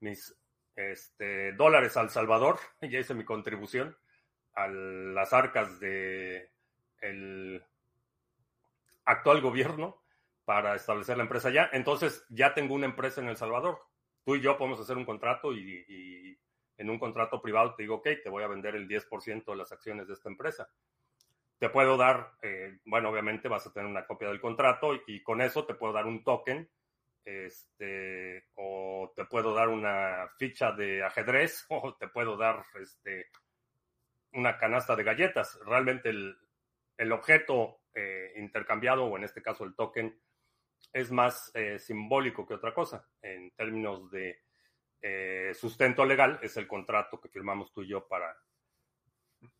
mis 0.00 0.36
este, 0.76 1.52
dólares 1.52 1.96
al 1.96 2.10
Salvador, 2.10 2.58
ya 2.82 2.98
hice 2.98 3.14
mi 3.14 3.24
contribución 3.24 3.96
a 4.54 4.68
las 4.68 5.32
arcas 5.32 5.78
de 5.80 6.50
actual 9.04 9.40
gobierno 9.40 10.02
para 10.44 10.74
establecer 10.74 11.16
la 11.16 11.22
empresa 11.22 11.48
allá. 11.48 11.70
Entonces 11.72 12.24
ya 12.28 12.54
tengo 12.54 12.74
una 12.74 12.86
empresa 12.86 13.20
en 13.20 13.28
El 13.28 13.36
Salvador. 13.36 13.78
Tú 14.24 14.36
y 14.36 14.40
yo 14.40 14.56
podemos 14.58 14.80
hacer 14.80 14.96
un 14.96 15.04
contrato 15.04 15.52
y, 15.52 16.38
en 16.76 16.90
un 16.90 16.98
contrato 16.98 17.40
privado 17.42 17.74
te 17.74 17.82
digo, 17.82 17.96
ok, 17.96 18.08
te 18.22 18.30
voy 18.30 18.42
a 18.42 18.48
vender 18.48 18.74
el 18.76 18.88
10% 18.88 19.44
de 19.44 19.56
las 19.56 19.72
acciones 19.72 20.06
de 20.06 20.14
esta 20.14 20.28
empresa. 20.28 20.68
Te 21.58 21.70
puedo 21.70 21.96
dar, 21.96 22.32
eh, 22.42 22.78
bueno, 22.84 23.10
obviamente 23.10 23.48
vas 23.48 23.66
a 23.66 23.72
tener 23.72 23.88
una 23.88 24.06
copia 24.06 24.28
del 24.28 24.40
contrato 24.40 24.90
y, 25.06 25.22
con 25.22 25.40
eso 25.40 25.66
te 25.66 25.74
puedo 25.74 25.92
dar 25.92 26.06
un 26.06 26.22
token 26.22 26.68
este, 27.24 28.46
o 28.54 29.12
te 29.14 29.24
puedo 29.26 29.52
dar 29.54 29.68
una 29.68 30.28
ficha 30.38 30.72
de 30.72 31.02
ajedrez 31.04 31.66
o 31.70 31.94
te 31.96 32.08
puedo 32.08 32.36
dar 32.36 32.64
este, 32.80 33.26
una 34.32 34.56
canasta 34.56 34.96
de 34.96 35.04
galletas. 35.04 35.58
Realmente 35.64 36.10
el, 36.10 36.36
el 36.96 37.12
objeto 37.12 37.80
eh, 37.94 38.32
intercambiado, 38.36 39.04
o 39.04 39.16
en 39.16 39.24
este 39.24 39.42
caso 39.42 39.64
el 39.64 39.74
token, 39.74 40.20
es 40.92 41.10
más 41.10 41.50
eh, 41.54 41.78
simbólico 41.78 42.46
que 42.46 42.54
otra 42.54 42.74
cosa. 42.74 43.08
En 43.22 43.50
términos 43.52 44.10
de 44.10 44.42
eh, 45.00 45.52
sustento 45.54 46.04
legal, 46.04 46.38
es 46.42 46.56
el 46.56 46.66
contrato 46.66 47.20
que 47.20 47.28
firmamos 47.28 47.72
tú 47.72 47.82
y 47.82 47.88
yo 47.88 48.06
para 48.06 48.36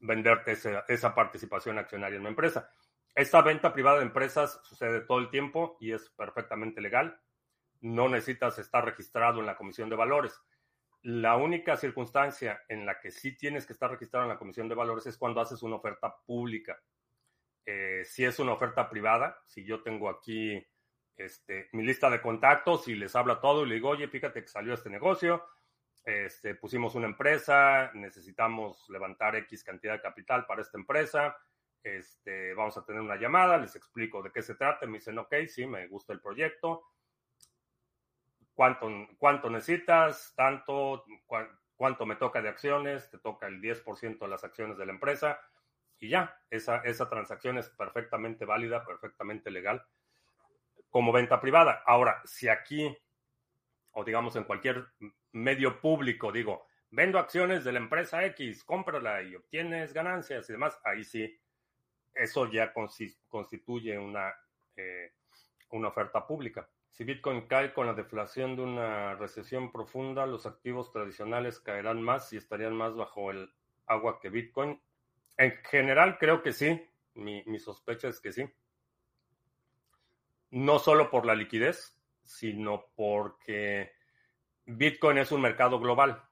venderte 0.00 0.52
esa, 0.52 1.14
participación 1.14 1.78
accionaria 1.78 2.16
en 2.16 2.22
una 2.22 2.30
empresa. 2.30 2.70
Esta 3.14 3.42
venta 3.42 3.72
privada 3.72 3.98
de 3.98 4.04
empresas 4.04 4.60
sucede 4.62 5.00
todo 5.00 5.18
el 5.18 5.30
tiempo 5.30 5.76
y 5.80 5.92
es 5.92 6.10
perfectamente 6.10 6.80
legal. 6.80 7.20
No 7.80 8.08
necesitas 8.08 8.58
estar 8.58 8.84
registrado 8.84 9.40
en 9.40 9.46
la 9.46 9.56
Comisión 9.56 9.88
de 9.88 9.96
Valores. 9.96 10.40
La 11.02 11.36
única 11.36 11.76
circunstancia 11.76 12.62
en 12.68 12.86
la 12.86 13.00
que 13.00 13.10
sí 13.10 13.36
tienes 13.36 13.66
que 13.66 13.72
estar 13.72 13.90
registrado 13.90 14.24
en 14.24 14.30
la 14.30 14.38
Comisión 14.38 14.68
de 14.68 14.74
Valores 14.74 15.06
es 15.06 15.16
cuando 15.16 15.40
haces 15.40 15.62
una 15.62 15.76
oferta 15.76 16.14
pública. 16.26 16.80
Eh, 17.64 18.02
si 18.04 18.24
es 18.24 18.38
una 18.38 18.52
oferta 18.52 18.88
privada, 18.88 19.38
si 19.44 19.64
yo 19.64 19.82
tengo 19.82 20.08
aquí 20.08 20.66
este, 21.18 21.68
mi 21.72 21.82
lista 21.82 22.08
de 22.08 22.22
contactos 22.22 22.88
y 22.88 22.94
les 22.94 23.14
habla 23.14 23.40
todo 23.40 23.64
y 23.64 23.68
le 23.68 23.74
digo, 23.76 23.90
oye, 23.90 24.08
fíjate 24.08 24.40
que 24.40 24.48
salió 24.48 24.74
este 24.74 24.88
negocio, 24.88 25.44
este, 26.08 26.54
pusimos 26.54 26.94
una 26.94 27.06
empresa, 27.06 27.90
necesitamos 27.92 28.88
levantar 28.88 29.36
X 29.36 29.62
cantidad 29.62 29.92
de 29.92 30.00
capital 30.00 30.46
para 30.46 30.62
esta 30.62 30.78
empresa, 30.78 31.36
este, 31.82 32.54
vamos 32.54 32.78
a 32.78 32.84
tener 32.86 33.02
una 33.02 33.16
llamada, 33.16 33.58
les 33.58 33.76
explico 33.76 34.22
de 34.22 34.32
qué 34.32 34.40
se 34.40 34.54
trata, 34.54 34.86
me 34.86 34.94
dicen, 34.94 35.18
ok, 35.18 35.34
sí, 35.46 35.66
me 35.66 35.86
gusta 35.86 36.14
el 36.14 36.20
proyecto, 36.20 36.82
¿cuánto, 38.54 38.88
cuánto 39.18 39.50
necesitas? 39.50 40.32
Tanto, 40.34 41.04
cuánto 41.76 42.06
me 42.06 42.16
toca 42.16 42.40
de 42.40 42.48
acciones, 42.48 43.10
te 43.10 43.18
toca 43.18 43.46
el 43.46 43.60
10% 43.60 44.18
de 44.18 44.28
las 44.28 44.44
acciones 44.44 44.78
de 44.78 44.86
la 44.86 44.92
empresa, 44.92 45.38
y 45.98 46.08
ya, 46.08 46.40
esa, 46.48 46.78
esa 46.78 47.10
transacción 47.10 47.58
es 47.58 47.68
perfectamente 47.68 48.46
válida, 48.46 48.82
perfectamente 48.82 49.50
legal 49.50 49.84
como 50.88 51.12
venta 51.12 51.38
privada. 51.38 51.82
Ahora, 51.84 52.22
si 52.24 52.48
aquí, 52.48 52.96
o 53.90 54.04
digamos 54.04 54.36
en 54.36 54.44
cualquier 54.44 54.86
medio 55.32 55.80
público, 55.80 56.32
digo, 56.32 56.66
vendo 56.90 57.18
acciones 57.18 57.64
de 57.64 57.72
la 57.72 57.78
empresa 57.78 58.24
X, 58.26 58.64
cómprala 58.64 59.22
y 59.22 59.34
obtienes 59.34 59.92
ganancias 59.92 60.48
y 60.48 60.52
demás, 60.52 60.78
ahí 60.84 61.04
sí, 61.04 61.38
eso 62.14 62.50
ya 62.50 62.72
constituye 63.28 63.98
una, 63.98 64.34
eh, 64.76 65.12
una 65.70 65.88
oferta 65.88 66.26
pública. 66.26 66.68
Si 66.90 67.04
Bitcoin 67.04 67.46
cae 67.46 67.72
con 67.72 67.86
la 67.86 67.94
deflación 67.94 68.56
de 68.56 68.62
una 68.62 69.14
recesión 69.14 69.70
profunda, 69.70 70.26
los 70.26 70.46
activos 70.46 70.90
tradicionales 70.90 71.60
caerán 71.60 72.02
más 72.02 72.32
y 72.32 72.36
estarían 72.36 72.74
más 72.74 72.96
bajo 72.96 73.30
el 73.30 73.52
agua 73.86 74.18
que 74.20 74.30
Bitcoin. 74.30 74.80
En 75.36 75.52
general 75.64 76.18
creo 76.18 76.42
que 76.42 76.52
sí, 76.52 76.84
mi, 77.14 77.58
sospecha 77.60 78.08
es 78.08 78.20
que 78.20 78.32
sí. 78.32 78.50
No 80.50 80.78
solo 80.78 81.10
por 81.10 81.24
la 81.24 81.34
liquidez, 81.34 81.96
sino 82.24 82.86
porque 82.96 83.92
Bitcoin 84.68 85.16
es 85.16 85.32
un 85.32 85.40
mercado 85.40 85.80
global. 85.80 86.22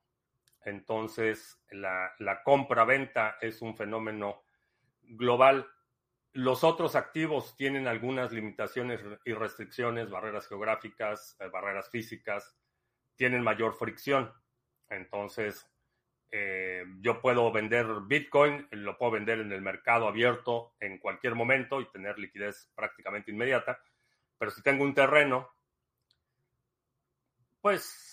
Entonces, 0.62 1.58
la, 1.70 2.42
compra-venta 2.44 3.38
es 3.40 3.62
un 3.62 3.74
fenómeno 3.74 4.42
global. 5.00 5.66
Los 6.32 6.62
otros 6.62 6.96
activos 6.96 7.56
tienen 7.56 7.88
algunas 7.88 8.32
limitaciones 8.32 9.00
y 9.24 9.32
restricciones, 9.32 10.10
barreras 10.10 10.48
geográficas, 10.48 11.36
eh, 11.40 11.48
barreras 11.48 11.88
físicas, 11.88 12.58
tienen 13.14 13.42
mayor 13.42 13.74
fricción. 13.74 14.30
Entonces, 14.90 15.66
eh, 16.30 16.84
yo 17.00 17.22
puedo 17.22 17.50
vender 17.50 17.86
Bitcoin, 18.06 18.68
lo 18.72 18.98
puedo 18.98 19.12
vender 19.12 19.40
en 19.40 19.52
el 19.52 19.62
mercado 19.62 20.08
abierto 20.08 20.74
en 20.80 20.98
cualquier 20.98 21.34
momento 21.34 21.80
y 21.80 21.90
tener 21.90 22.18
liquidez 22.18 22.70
prácticamente 22.74 23.30
inmediata. 23.30 23.80
Pero 24.36 24.50
si 24.50 24.62
tengo 24.62 24.84
un 24.84 24.92
terreno 24.92 25.56
pues, 27.66 28.05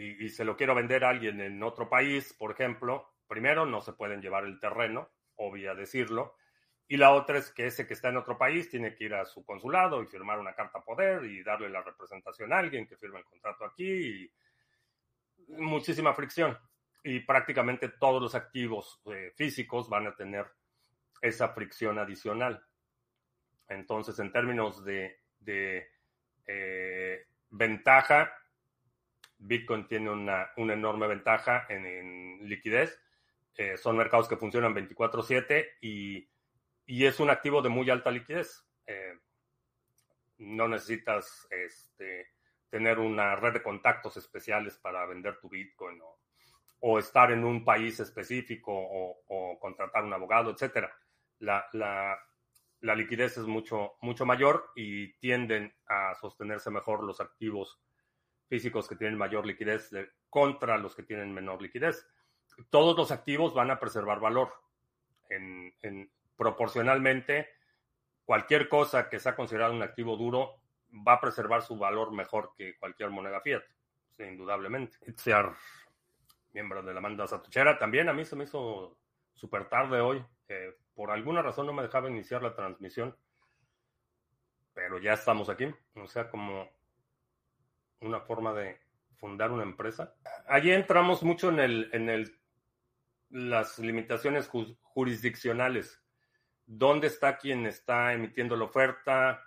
y, 0.00 0.24
y, 0.24 0.28
se 0.30 0.44
lo 0.44 0.56
quiero 0.56 0.74
vender 0.74 1.04
a 1.04 1.10
alguien 1.10 1.40
en 1.40 1.62
otro 1.62 1.88
país, 1.88 2.32
por 2.32 2.52
ejemplo, 2.52 3.14
primero 3.26 3.66
no 3.66 3.80
se 3.80 3.92
pueden 3.92 4.20
llevar 4.20 4.44
el 4.44 4.58
terreno, 4.58 5.10
obvia 5.36 5.74
decirlo, 5.74 6.36
y 6.90 6.96
la 6.96 7.12
otra 7.12 7.38
es 7.38 7.52
que 7.52 7.66
ese 7.66 7.86
que 7.86 7.94
está 7.94 8.08
en 8.08 8.16
otro 8.16 8.36
país 8.36 8.68
tiene 8.68 8.96
que 8.96 9.04
ir 9.04 9.14
a 9.14 9.24
su 9.24 9.44
consulado 9.44 10.02
y 10.02 10.06
firmar 10.06 10.40
una 10.40 10.56
carta 10.56 10.80
poder 10.80 11.24
y 11.24 11.40
darle 11.44 11.70
la 11.70 11.82
representación 11.82 12.52
a 12.52 12.58
alguien 12.58 12.84
que 12.84 12.96
firme 12.96 13.20
el 13.20 13.24
contrato 13.24 13.64
aquí 13.64 13.86
y 13.86 14.32
muchísima 15.46 16.12
fricción. 16.14 16.58
Y 17.04 17.20
prácticamente 17.20 17.90
todos 17.90 18.20
los 18.20 18.34
activos 18.34 19.00
eh, 19.06 19.32
físicos 19.36 19.88
van 19.88 20.08
a 20.08 20.16
tener 20.16 20.46
esa 21.22 21.50
fricción 21.50 21.96
adicional. 22.00 22.60
Entonces, 23.68 24.18
en 24.18 24.32
términos 24.32 24.84
de, 24.84 25.20
de 25.38 25.88
eh, 26.44 27.24
ventaja, 27.50 28.32
Bitcoin 29.40 29.86
tiene 29.86 30.10
una, 30.10 30.50
una 30.56 30.74
enorme 30.74 31.06
ventaja 31.06 31.66
en, 31.68 31.86
en 31.86 32.48
liquidez. 32.48 33.00
Eh, 33.56 33.76
son 33.76 33.96
mercados 33.96 34.28
que 34.28 34.36
funcionan 34.36 34.74
24/7 34.74 35.66
y 35.82 36.30
y 36.90 37.06
es 37.06 37.20
un 37.20 37.30
activo 37.30 37.62
de 37.62 37.68
muy 37.68 37.88
alta 37.88 38.10
liquidez. 38.10 38.66
Eh, 38.84 39.16
no 40.38 40.66
necesitas 40.66 41.46
este, 41.48 42.32
tener 42.68 42.98
una 42.98 43.36
red 43.36 43.52
de 43.52 43.62
contactos 43.62 44.16
especiales 44.16 44.76
para 44.76 45.06
vender 45.06 45.38
tu 45.38 45.48
Bitcoin 45.48 46.00
o, 46.80 46.98
estar 46.98 47.30
en 47.30 47.44
un 47.44 47.64
país 47.64 48.00
específico 48.00 48.72
o, 48.74 49.56
contratar 49.60 50.02
un 50.02 50.14
abogado, 50.14 50.50
etc. 50.50 50.88
La, 51.38 51.64
la, 51.74 52.96
liquidez 52.96 53.36
es 53.36 53.46
mucho, 53.46 53.92
mucho 54.00 54.26
mayor 54.26 54.72
y 54.74 55.12
tienden 55.18 55.72
a 55.86 56.16
sostenerse 56.16 56.70
mejor 56.70 57.04
los 57.04 57.20
activos 57.20 57.80
físicos 58.50 58.88
que 58.88 58.96
tienen 58.96 59.16
mayor 59.16 59.46
liquidez 59.46 59.90
contra 60.28 60.76
los 60.76 60.94
que 60.96 61.04
tienen 61.04 61.32
menor 61.32 61.62
liquidez. 61.62 62.04
Todos 62.68 62.96
los 62.96 63.12
activos 63.12 63.54
van 63.54 63.70
a 63.70 63.78
preservar 63.78 64.18
valor. 64.18 64.52
En, 65.30 65.72
en, 65.82 66.10
proporcionalmente, 66.36 67.48
cualquier 68.24 68.68
cosa 68.68 69.08
que 69.08 69.20
sea 69.20 69.36
considerada 69.36 69.72
un 69.72 69.82
activo 69.82 70.16
duro 70.16 70.60
va 71.06 71.14
a 71.14 71.20
preservar 71.20 71.62
su 71.62 71.78
valor 71.78 72.12
mejor 72.12 72.52
que 72.56 72.76
cualquier 72.76 73.10
moneda 73.10 73.40
fiat, 73.40 73.62
indudablemente. 74.18 74.98
Ser 75.16 75.46
miembro 76.52 76.82
de 76.82 76.92
la 76.92 77.00
banda 77.00 77.28
satuchera 77.28 77.78
también 77.78 78.08
a 78.08 78.12
mí 78.12 78.24
se 78.24 78.34
me 78.34 78.44
hizo 78.44 78.98
súper 79.34 79.68
tarde 79.68 80.00
hoy. 80.00 80.24
por 80.94 81.12
alguna 81.12 81.40
razón 81.40 81.66
no 81.66 81.72
me 81.72 81.82
dejaba 81.82 82.10
iniciar 82.10 82.42
la 82.42 82.56
transmisión, 82.56 83.16
pero 84.74 84.98
ya 84.98 85.12
estamos 85.12 85.48
aquí. 85.48 85.72
O 85.94 86.08
sea, 86.08 86.28
como 86.28 86.68
una 88.00 88.20
forma 88.20 88.52
de 88.52 88.78
fundar 89.16 89.50
una 89.50 89.62
empresa. 89.62 90.14
Allí 90.46 90.72
entramos 90.72 91.22
mucho 91.22 91.50
en 91.50 91.60
el, 91.60 91.90
en 91.92 92.08
el 92.08 92.36
las 93.30 93.78
limitaciones 93.78 94.48
jurisdiccionales 94.48 96.02
dónde 96.70 97.08
está 97.08 97.36
quien 97.36 97.66
está 97.66 98.12
emitiendo 98.12 98.56
la 98.56 98.64
oferta, 98.64 99.44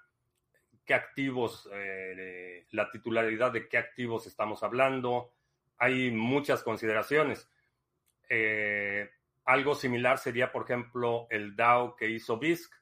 qué 0.86 0.94
activos, 0.94 1.70
eh, 1.72 2.68
la 2.72 2.92
titularidad 2.92 3.54
de 3.54 3.70
qué 3.70 3.78
activos 3.78 4.28
estamos 4.28 4.62
hablando. 4.62 5.34
Hay 5.78 6.12
muchas 6.12 6.64
consideraciones. 6.64 7.50
Eh, 8.28 9.10
algo 9.46 9.74
similar 9.74 10.18
sería, 10.18 10.52
por 10.52 10.64
ejemplo, 10.64 11.28
el 11.30 11.56
DAO 11.56 11.96
que 11.96 12.10
hizo 12.10 12.38
BISC 12.38 12.74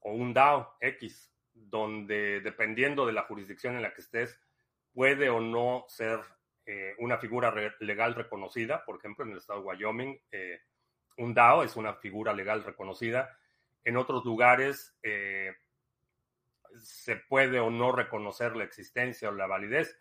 o 0.00 0.12
un 0.12 0.32
DAO 0.32 0.76
X, 0.80 1.32
donde 1.52 2.40
dependiendo 2.40 3.04
de 3.04 3.14
la 3.14 3.22
jurisdicción 3.22 3.74
en 3.74 3.82
la 3.82 3.92
que 3.92 4.02
estés, 4.02 4.40
puede 4.96 5.28
o 5.28 5.38
no 5.38 5.84
ser 5.88 6.18
eh, 6.64 6.96
una 6.98 7.18
figura 7.18 7.54
legal 7.80 8.16
reconocida. 8.16 8.82
Por 8.86 8.96
ejemplo, 8.96 9.26
en 9.26 9.32
el 9.32 9.38
estado 9.38 9.60
de 9.60 9.66
Wyoming, 9.66 10.18
un 11.18 11.34
DAO 11.34 11.62
es 11.62 11.76
una 11.76 11.92
figura 11.94 12.32
legal 12.32 12.64
reconocida 12.64 13.38
en 13.86 13.96
otros 13.96 14.24
lugares 14.24 14.98
eh, 15.00 15.54
se 16.76 17.14
puede 17.14 17.60
o 17.60 17.70
no 17.70 17.92
reconocer 17.92 18.56
la 18.56 18.64
existencia 18.64 19.28
o 19.28 19.32
la 19.32 19.46
validez. 19.46 19.96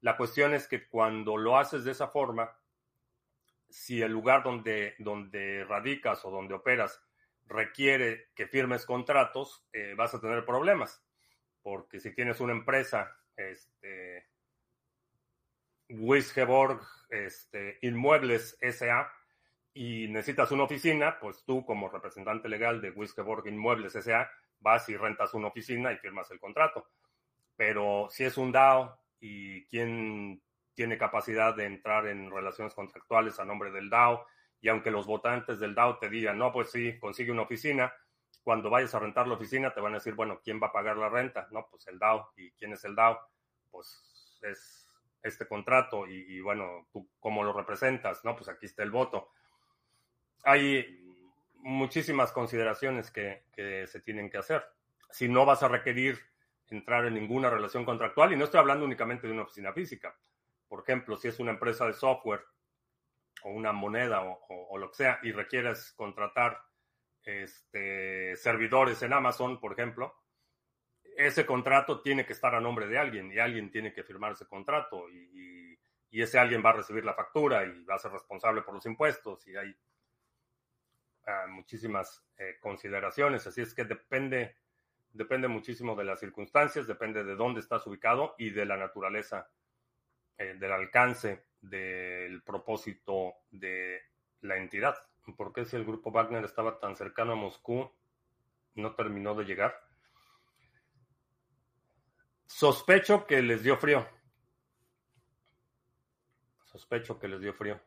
La 0.00 0.16
cuestión 0.16 0.52
es 0.52 0.66
que 0.66 0.88
cuando 0.88 1.36
lo 1.36 1.56
haces 1.56 1.84
de 1.84 1.92
esa 1.92 2.08
forma, 2.08 2.58
si 3.68 4.02
el 4.02 4.10
lugar 4.10 4.42
donde, 4.42 4.96
donde 4.98 5.64
radicas 5.64 6.24
o 6.24 6.32
donde 6.32 6.54
operas 6.54 7.00
requiere 7.46 8.30
que 8.34 8.48
firmes 8.48 8.84
contratos, 8.84 9.64
eh, 9.72 9.94
vas 9.96 10.12
a 10.12 10.20
tener 10.20 10.44
problemas. 10.44 11.00
Porque 11.62 12.00
si 12.00 12.12
tienes 12.12 12.40
una 12.40 12.52
empresa, 12.52 13.16
este, 13.36 14.28
Wisgeborg 15.90 16.80
este, 17.10 17.78
Inmuebles 17.82 18.56
SA, 18.60 19.10
y 19.72 20.08
necesitas 20.08 20.50
una 20.50 20.64
oficina, 20.64 21.18
pues 21.20 21.44
tú 21.44 21.64
como 21.64 21.88
representante 21.88 22.48
legal 22.48 22.80
de 22.80 22.90
Wiskeborg 22.90 23.46
Inmuebles 23.46 23.94
S.A. 23.94 24.28
vas 24.58 24.88
y 24.88 24.96
rentas 24.96 25.32
una 25.34 25.48
oficina 25.48 25.92
y 25.92 25.98
firmas 25.98 26.30
el 26.30 26.40
contrato. 26.40 26.88
Pero 27.56 28.08
si 28.10 28.24
es 28.24 28.36
un 28.36 28.50
DAO 28.52 28.98
y 29.20 29.64
quien 29.66 30.42
tiene 30.74 30.98
capacidad 30.98 31.54
de 31.54 31.66
entrar 31.66 32.06
en 32.08 32.30
relaciones 32.30 32.74
contractuales 32.74 33.38
a 33.38 33.44
nombre 33.44 33.70
del 33.70 33.90
DAO, 33.90 34.26
y 34.60 34.68
aunque 34.68 34.90
los 34.90 35.06
votantes 35.06 35.60
del 35.60 35.74
DAO 35.74 35.98
te 35.98 36.08
digan, 36.08 36.36
no, 36.36 36.52
pues 36.52 36.70
sí, 36.70 36.98
consigue 36.98 37.30
una 37.30 37.42
oficina, 37.42 37.92
cuando 38.42 38.70
vayas 38.70 38.94
a 38.94 38.98
rentar 38.98 39.28
la 39.28 39.34
oficina 39.34 39.72
te 39.72 39.80
van 39.80 39.92
a 39.92 39.98
decir, 39.98 40.14
bueno, 40.14 40.40
¿quién 40.42 40.60
va 40.60 40.68
a 40.68 40.72
pagar 40.72 40.96
la 40.96 41.08
renta? 41.08 41.46
No, 41.52 41.68
pues 41.70 41.86
el 41.86 41.98
DAO. 41.98 42.32
¿Y 42.36 42.50
quién 42.52 42.72
es 42.72 42.84
el 42.84 42.94
DAO? 42.94 43.18
Pues 43.70 44.38
es 44.42 44.79
este 45.22 45.46
contrato 45.46 46.06
y, 46.06 46.40
bueno, 46.40 46.86
tú 46.92 47.08
cómo 47.20 47.42
lo 47.42 47.52
representas, 47.52 48.24
¿no? 48.24 48.36
Pues 48.36 48.48
aquí 48.48 48.66
está 48.66 48.82
el 48.82 48.90
voto 48.90 49.30
hay 50.44 50.98
muchísimas 51.58 52.32
consideraciones 52.32 53.10
que, 53.10 53.42
se 53.86 54.00
tienen 54.00 54.30
que 54.30 54.38
hacer. 54.38 54.64
Si 55.10 55.28
no 55.28 55.44
vas 55.44 55.62
a 55.62 55.68
requerir 55.68 56.18
entrar 56.68 57.04
en 57.04 57.14
ninguna 57.14 57.50
relación 57.50 57.84
contractual, 57.84 58.32
y 58.32 58.36
no 58.36 58.44
estoy 58.44 58.60
hablando 58.60 58.84
únicamente 58.84 59.26
de 59.26 59.32
una 59.32 59.42
oficina 59.42 59.72
física. 59.72 60.16
Por 60.68 60.82
ejemplo, 60.82 61.16
si 61.16 61.28
es 61.28 61.40
una 61.40 61.50
empresa 61.50 61.84
de 61.86 61.92
software 61.92 62.44
o 63.42 63.50
una 63.50 63.72
moneda 63.72 64.22
o, 64.22 64.78
lo 64.78 64.90
que 64.90 64.96
sea, 64.96 65.18
y 65.22 65.32
requieres 65.32 65.92
contratar 65.92 66.62
este, 67.24 68.36
servidores 68.36 69.02
en 69.02 69.12
Amazon, 69.12 69.58
por 69.58 69.72
ejemplo, 69.72 70.14
ese 71.26 71.44
contrato 71.46 72.00
tiene 72.00 72.24
que 72.24 72.32
estar 72.32 72.54
a 72.54 72.60
nombre 72.60 72.86
de 72.86 72.98
alguien 72.98 73.32
y 73.32 73.38
alguien 73.38 73.70
tiene 73.70 73.92
que 73.92 74.02
firmar 74.02 74.32
ese 74.32 74.46
contrato 74.46 75.08
y, 75.10 75.78
ese 76.12 76.38
alguien 76.38 76.62
va 76.64 76.70
a 76.70 76.74
recibir 76.74 77.04
la 77.04 77.14
factura 77.14 77.64
y 77.64 77.84
va 77.84 77.94
a 77.94 77.98
ser 77.98 78.10
responsable 78.10 78.62
por 78.62 78.74
los 78.74 78.84
impuestos 78.84 79.46
y 79.46 79.56
hay 79.56 79.74
muchísimas 81.48 82.24
eh, 82.36 82.56
consideraciones, 82.60 83.46
así 83.46 83.60
es 83.60 83.72
que 83.72 83.84
depende, 83.84 84.56
depende 85.12 85.46
muchísimo 85.46 85.94
de 85.94 86.04
las 86.04 86.18
circunstancias, 86.18 86.88
depende 86.88 87.22
de 87.22 87.36
dónde 87.36 87.60
estás 87.60 87.86
ubicado 87.86 88.34
y 88.38 88.50
de 88.50 88.66
la 88.66 88.76
naturaleza, 88.76 89.48
eh, 90.36 90.56
del 90.58 90.72
alcance 90.72 91.44
del 91.60 92.42
propósito 92.42 93.34
de 93.50 94.02
la 94.40 94.56
entidad. 94.56 94.96
¿Por 95.36 95.52
qué 95.52 95.64
si 95.64 95.76
el 95.76 95.84
grupo 95.84 96.10
Wagner 96.10 96.44
estaba 96.44 96.78
tan 96.80 96.96
cercano 96.96 97.32
a 97.32 97.36
Moscú 97.36 97.90
no 98.74 98.94
terminó 98.94 99.34
de 99.34 99.44
llegar? 99.44 99.89
Sospecho 102.50 103.26
que 103.26 103.40
les 103.42 103.62
dio 103.62 103.76
frío. 103.76 104.06
Sospecho 106.64 107.18
que 107.18 107.28
les 107.28 107.40
dio 107.40 107.54
frío 107.54 107.80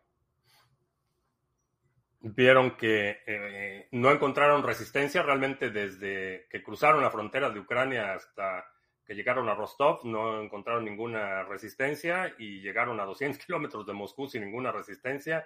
vieron 2.24 2.78
que 2.78 3.22
eh, 3.28 3.88
no 3.92 4.10
encontraron 4.10 4.64
resistencia 4.64 5.22
realmente 5.22 5.70
desde 5.70 6.48
que 6.50 6.64
cruzaron 6.64 7.04
la 7.04 7.12
frontera 7.12 7.50
de 7.50 7.60
Ucrania 7.60 8.14
hasta 8.14 8.66
que 9.06 9.14
llegaron 9.14 9.50
a 9.50 9.56
Rostov, 9.56 10.06
no 10.06 10.42
encontraron 10.42 10.86
ninguna 10.86 11.44
resistencia 11.44 12.34
y 12.38 12.62
llegaron 12.62 13.00
a 13.02 13.06
200 13.06 13.38
kilómetros 13.46 13.86
de 13.86 13.94
Moscú 13.94 14.28
sin 14.28 14.46
ninguna 14.46 14.72
resistencia. 14.72 15.46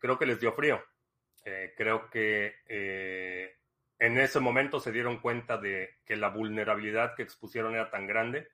Creo 0.00 0.18
que 0.18 0.26
les 0.26 0.40
dio 0.40 0.52
frío. 0.52 0.82
Eh, 1.44 1.72
creo 1.76 2.10
que 2.10 2.56
eh, 2.66 3.56
en 3.98 4.18
ese 4.18 4.40
momento 4.40 4.80
se 4.80 4.92
dieron 4.92 5.18
cuenta 5.18 5.58
de 5.58 5.96
que 6.04 6.16
la 6.16 6.28
vulnerabilidad 6.28 7.14
que 7.14 7.22
expusieron 7.22 7.74
era 7.74 7.90
tan 7.90 8.06
grande 8.06 8.48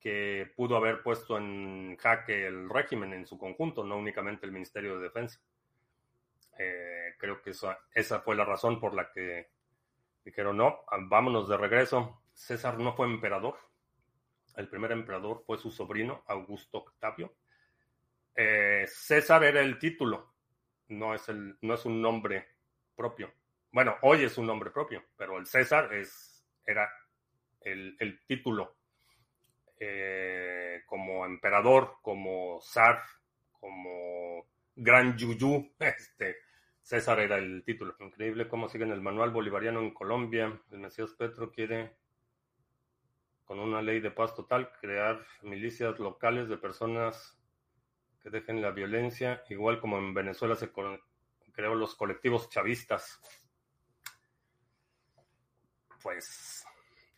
que 0.00 0.52
pudo 0.56 0.76
haber 0.76 1.02
puesto 1.02 1.38
en 1.38 1.96
jaque 1.96 2.46
el 2.46 2.68
régimen 2.68 3.12
en 3.12 3.26
su 3.26 3.38
conjunto, 3.38 3.84
no 3.84 3.98
únicamente 3.98 4.46
el 4.46 4.52
Ministerio 4.52 4.96
de 4.96 5.04
Defensa. 5.04 5.40
Eh, 6.58 7.14
creo 7.18 7.40
que 7.40 7.52
esa 7.94 8.20
fue 8.20 8.34
la 8.34 8.44
razón 8.44 8.80
por 8.80 8.94
la 8.94 9.12
que 9.12 9.50
dijeron, 10.24 10.56
no, 10.56 10.80
vámonos 11.08 11.48
de 11.48 11.56
regreso. 11.56 12.22
César 12.34 12.78
no 12.78 12.94
fue 12.94 13.06
emperador. 13.06 13.56
El 14.56 14.68
primer 14.68 14.92
emperador 14.92 15.44
fue 15.46 15.56
su 15.58 15.70
sobrino, 15.70 16.24
Augusto 16.26 16.78
Octavio. 16.78 17.34
Eh, 18.34 18.86
César 18.88 19.44
era 19.44 19.60
el 19.60 19.78
título, 19.78 20.34
no 20.88 21.14
es, 21.14 21.28
no 21.60 21.74
es 21.74 21.84
un 21.84 22.02
nombre 22.02 22.48
propio. 22.96 23.32
Bueno, 23.72 23.96
hoy 24.02 24.24
es 24.24 24.36
un 24.36 24.46
nombre 24.46 24.70
propio, 24.70 25.02
pero 25.16 25.38
el 25.38 25.46
César 25.46 25.94
es, 25.94 26.44
era 26.66 26.92
el, 27.62 28.20
título. 28.26 28.76
eh, 29.80 30.82
como 30.86 31.24
emperador, 31.24 31.96
como 32.02 32.60
zar, 32.60 33.02
como 33.58 34.46
gran 34.76 35.16
yuyu. 35.16 35.72
Este, 35.80 36.36
César 36.82 37.20
era 37.20 37.38
el 37.38 37.64
título. 37.64 37.96
Increíble 38.00 38.46
cómo 38.46 38.68
siguen 38.68 38.92
el 38.92 39.00
manual 39.00 39.30
bolivariano 39.30 39.80
en 39.80 39.94
Colombia. 39.94 40.60
El 40.70 40.78
Mesías 40.78 41.14
Petro 41.14 41.50
quiere, 41.50 41.96
con 43.46 43.58
una 43.58 43.80
ley 43.80 44.00
de 44.00 44.10
paz 44.10 44.34
total, 44.34 44.70
crear 44.82 45.24
milicias 45.42 45.98
locales 45.98 46.46
de 46.50 46.58
personas 46.58 47.38
que 48.20 48.28
dejen 48.28 48.60
la 48.60 48.70
violencia, 48.70 49.42
igual 49.48 49.80
como 49.80 49.96
en 49.96 50.12
Venezuela 50.12 50.56
se 50.56 50.70
creó 50.70 51.74
los 51.74 51.94
colectivos 51.96 52.50
chavistas. 52.50 53.18
Pues 56.02 56.64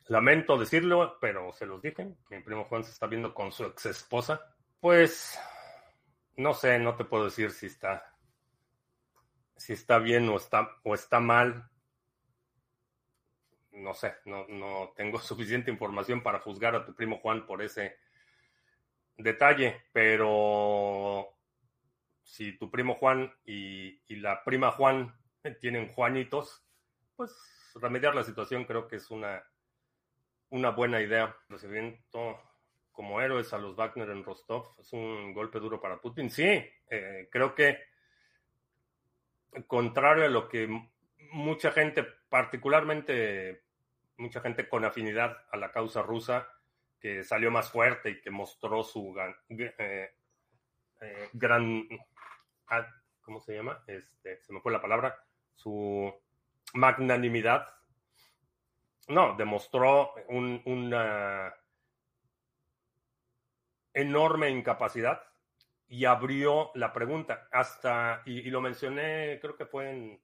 lamento 0.07 0.59
decirlo, 0.59 1.19
pero 1.21 1.53
se 1.53 1.67
los 1.67 1.81
dije. 1.83 2.15
Mi 2.31 2.41
primo 2.41 2.65
Juan 2.65 2.85
se 2.85 2.91
está 2.91 3.07
viendo 3.07 3.35
con 3.35 3.53
su 3.53 3.65
ex 3.65 3.87
esposa. 3.87 4.55
Pues 4.81 5.39
no 6.37 6.53
sé, 6.55 6.79
no 6.79 6.97
te 6.97 7.05
puedo 7.05 7.25
decir 7.25 7.51
si 7.51 7.67
está 7.67 8.15
si 9.57 9.73
está 9.73 9.99
bien 9.99 10.29
o 10.29 10.37
está, 10.37 10.71
o 10.83 10.95
está 10.95 11.21
mal. 11.21 11.71
No 13.73 13.95
sé, 13.95 14.15
no, 14.25 14.47
no 14.49 14.93
tengo 14.97 15.19
suficiente 15.21 15.71
información 15.71 16.23
para 16.23 16.41
juzgar 16.41 16.75
a 16.75 16.85
tu 16.85 16.95
primo 16.95 17.19
Juan 17.19 17.47
por 17.47 17.63
ese 17.63 17.99
detalle, 19.17 19.83
pero 19.93 21.37
si 22.23 22.59
tu 22.59 22.71
primo 22.71 22.95
Juan 22.95 23.33
y, 23.45 24.01
y 24.07 24.17
la 24.17 24.43
prima 24.45 24.71
Juan 24.73 25.15
tienen 25.61 25.89
Juanitos, 25.89 26.65
pues 27.17 27.33
remediar 27.75 28.15
la 28.15 28.23
situación 28.23 28.65
creo 28.65 28.87
que 28.89 28.97
es 28.97 29.11
una, 29.11 29.43
una 30.51 30.71
buena 30.71 31.01
idea. 31.01 31.37
Recibimiento 31.49 32.41
como 32.93 33.21
héroes 33.21 33.53
a 33.53 33.59
los 33.59 33.75
Wagner 33.75 34.11
en 34.11 34.25
Rostov 34.25 34.75
es 34.79 34.93
un 34.93 35.33
golpe 35.35 35.59
duro 35.59 35.81
para 35.81 36.01
Putin. 36.01 36.31
Sí, 36.31 36.45
eh, 36.91 37.29
creo 37.31 37.55
que 37.55 37.79
contrario 39.67 40.25
a 40.25 40.29
lo 40.29 40.49
que 40.49 40.69
mucha 41.33 41.73
gente, 41.73 42.05
particularmente 42.29 43.65
mucha 44.17 44.41
gente 44.41 44.69
con 44.69 44.85
afinidad 44.85 45.37
a 45.51 45.57
la 45.57 45.73
causa 45.73 46.03
rusa, 46.03 46.49
que 47.01 47.23
salió 47.23 47.51
más 47.51 47.71
fuerte 47.71 48.11
y 48.11 48.21
que 48.21 48.31
mostró 48.31 48.83
su 48.83 49.15
eh, 49.19 50.15
eh, 51.01 51.29
gran, 51.33 51.87
ah, 52.69 52.87
¿cómo 53.21 53.41
se 53.41 53.55
llama? 53.55 53.83
Este, 53.87 54.41
se 54.41 54.53
me 54.53 54.61
fue 54.61 54.73
la 54.73 54.81
palabra, 54.81 55.17
su 55.55 56.13
magnanimidad. 56.75 57.67
No, 59.09 59.35
demostró 59.37 60.15
una 60.29 61.55
enorme 63.93 64.51
incapacidad 64.51 65.23
y 65.87 66.05
abrió 66.05 66.71
la 66.75 66.93
pregunta 66.93 67.49
hasta, 67.53 68.23
y, 68.27 68.51
lo 68.51 68.61
mencioné, 68.61 69.39
creo 69.41 69.57
que 69.57 69.67
fue 69.67 69.91
en, 69.91 70.23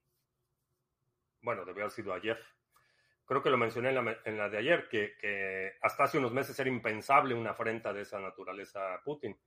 bueno, 1.42 1.64
debió 1.64 1.84
haber 1.84 1.92
sido 1.92 2.12
ayer, 2.12 2.38
creo 3.24 3.42
que 3.42 3.50
lo 3.50 3.56
mencioné 3.56 3.90
en 3.90 4.38
la, 4.38 4.48
de 4.48 4.58
ayer, 4.58 4.88
que, 4.88 5.76
hasta 5.82 6.04
hace 6.04 6.18
unos 6.18 6.32
meses 6.32 6.58
era 6.58 6.68
impensable 6.68 7.34
una 7.34 7.50
afrenta 7.50 7.92
de 7.92 8.02
esa 8.02 8.18
naturaleza 8.18 8.94
a 8.94 9.02
Putin. 9.02 9.38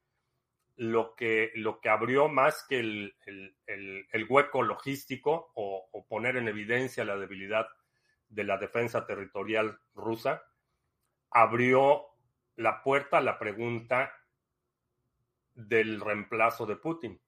Lo 0.75 1.15
que, 1.15 1.51
lo 1.55 1.79
que 1.79 1.89
abrió 1.89 2.29
más 2.29 2.65
que 2.67 2.79
el, 2.79 3.15
el, 3.67 4.25
hueco 4.27 4.63
logístico 4.63 5.51
o, 5.53 5.87
o, 5.91 6.07
poner 6.07 6.35
en 6.37 6.47
evidencia 6.47 7.05
la 7.05 7.15
debilidad 7.15 7.67
de 8.27 8.43
la 8.43 8.57
defensa 8.57 9.05
territorial 9.05 9.79
rusa, 9.93 10.43
abrió 11.29 12.05
la 12.55 12.81
puerta 12.81 13.19
a 13.19 13.21
la 13.21 13.37
pregunta 13.37 14.11
del 15.53 16.01
reemplazo 16.01 16.65
de 16.65 16.75
Putin. 16.75 17.21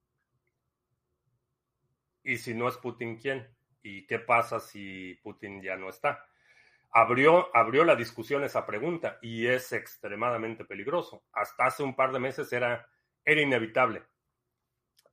Y 2.24 2.38
si 2.38 2.54
no 2.56 2.68
es 2.68 2.78
Putin, 2.78 3.18
¿quién? 3.18 3.48
¿Y 3.84 4.08
qué 4.08 4.18
pasa 4.18 4.60
si 4.60 5.14
Putin 5.22 5.62
ya 5.62 5.76
no 5.76 5.90
está? 5.90 6.26
Abrió, 6.90 7.56
abrió 7.56 7.84
la 7.84 7.96
discusión 7.96 8.44
esa 8.44 8.66
pregunta 8.66 9.20
y 9.22 9.46
es 9.46 9.72
extremadamente 9.74 10.66
peligroso. 10.66 11.24
Hasta 11.34 11.66
hace 11.66 11.84
un 11.84 11.96
par 11.96 12.12
de 12.12 12.20
meses 12.20 12.52
era, 12.52 12.88
era 13.26 13.42
inevitable. 13.42 14.04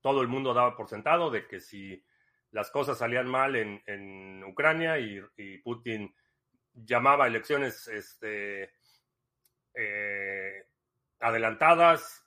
Todo 0.00 0.20
el 0.20 0.28
mundo 0.28 0.52
daba 0.52 0.76
por 0.76 0.88
sentado 0.88 1.30
de 1.30 1.46
que 1.46 1.60
si 1.60 2.04
las 2.50 2.70
cosas 2.70 2.98
salían 2.98 3.26
mal 3.26 3.56
en, 3.56 4.44
Ucrania 4.44 4.98
y, 4.98 5.58
Putin 5.58 6.14
llamaba 6.74 7.26
elecciones 7.26 7.88
este, 7.88 8.74
eh, 9.74 10.66
adelantadas, 11.20 12.24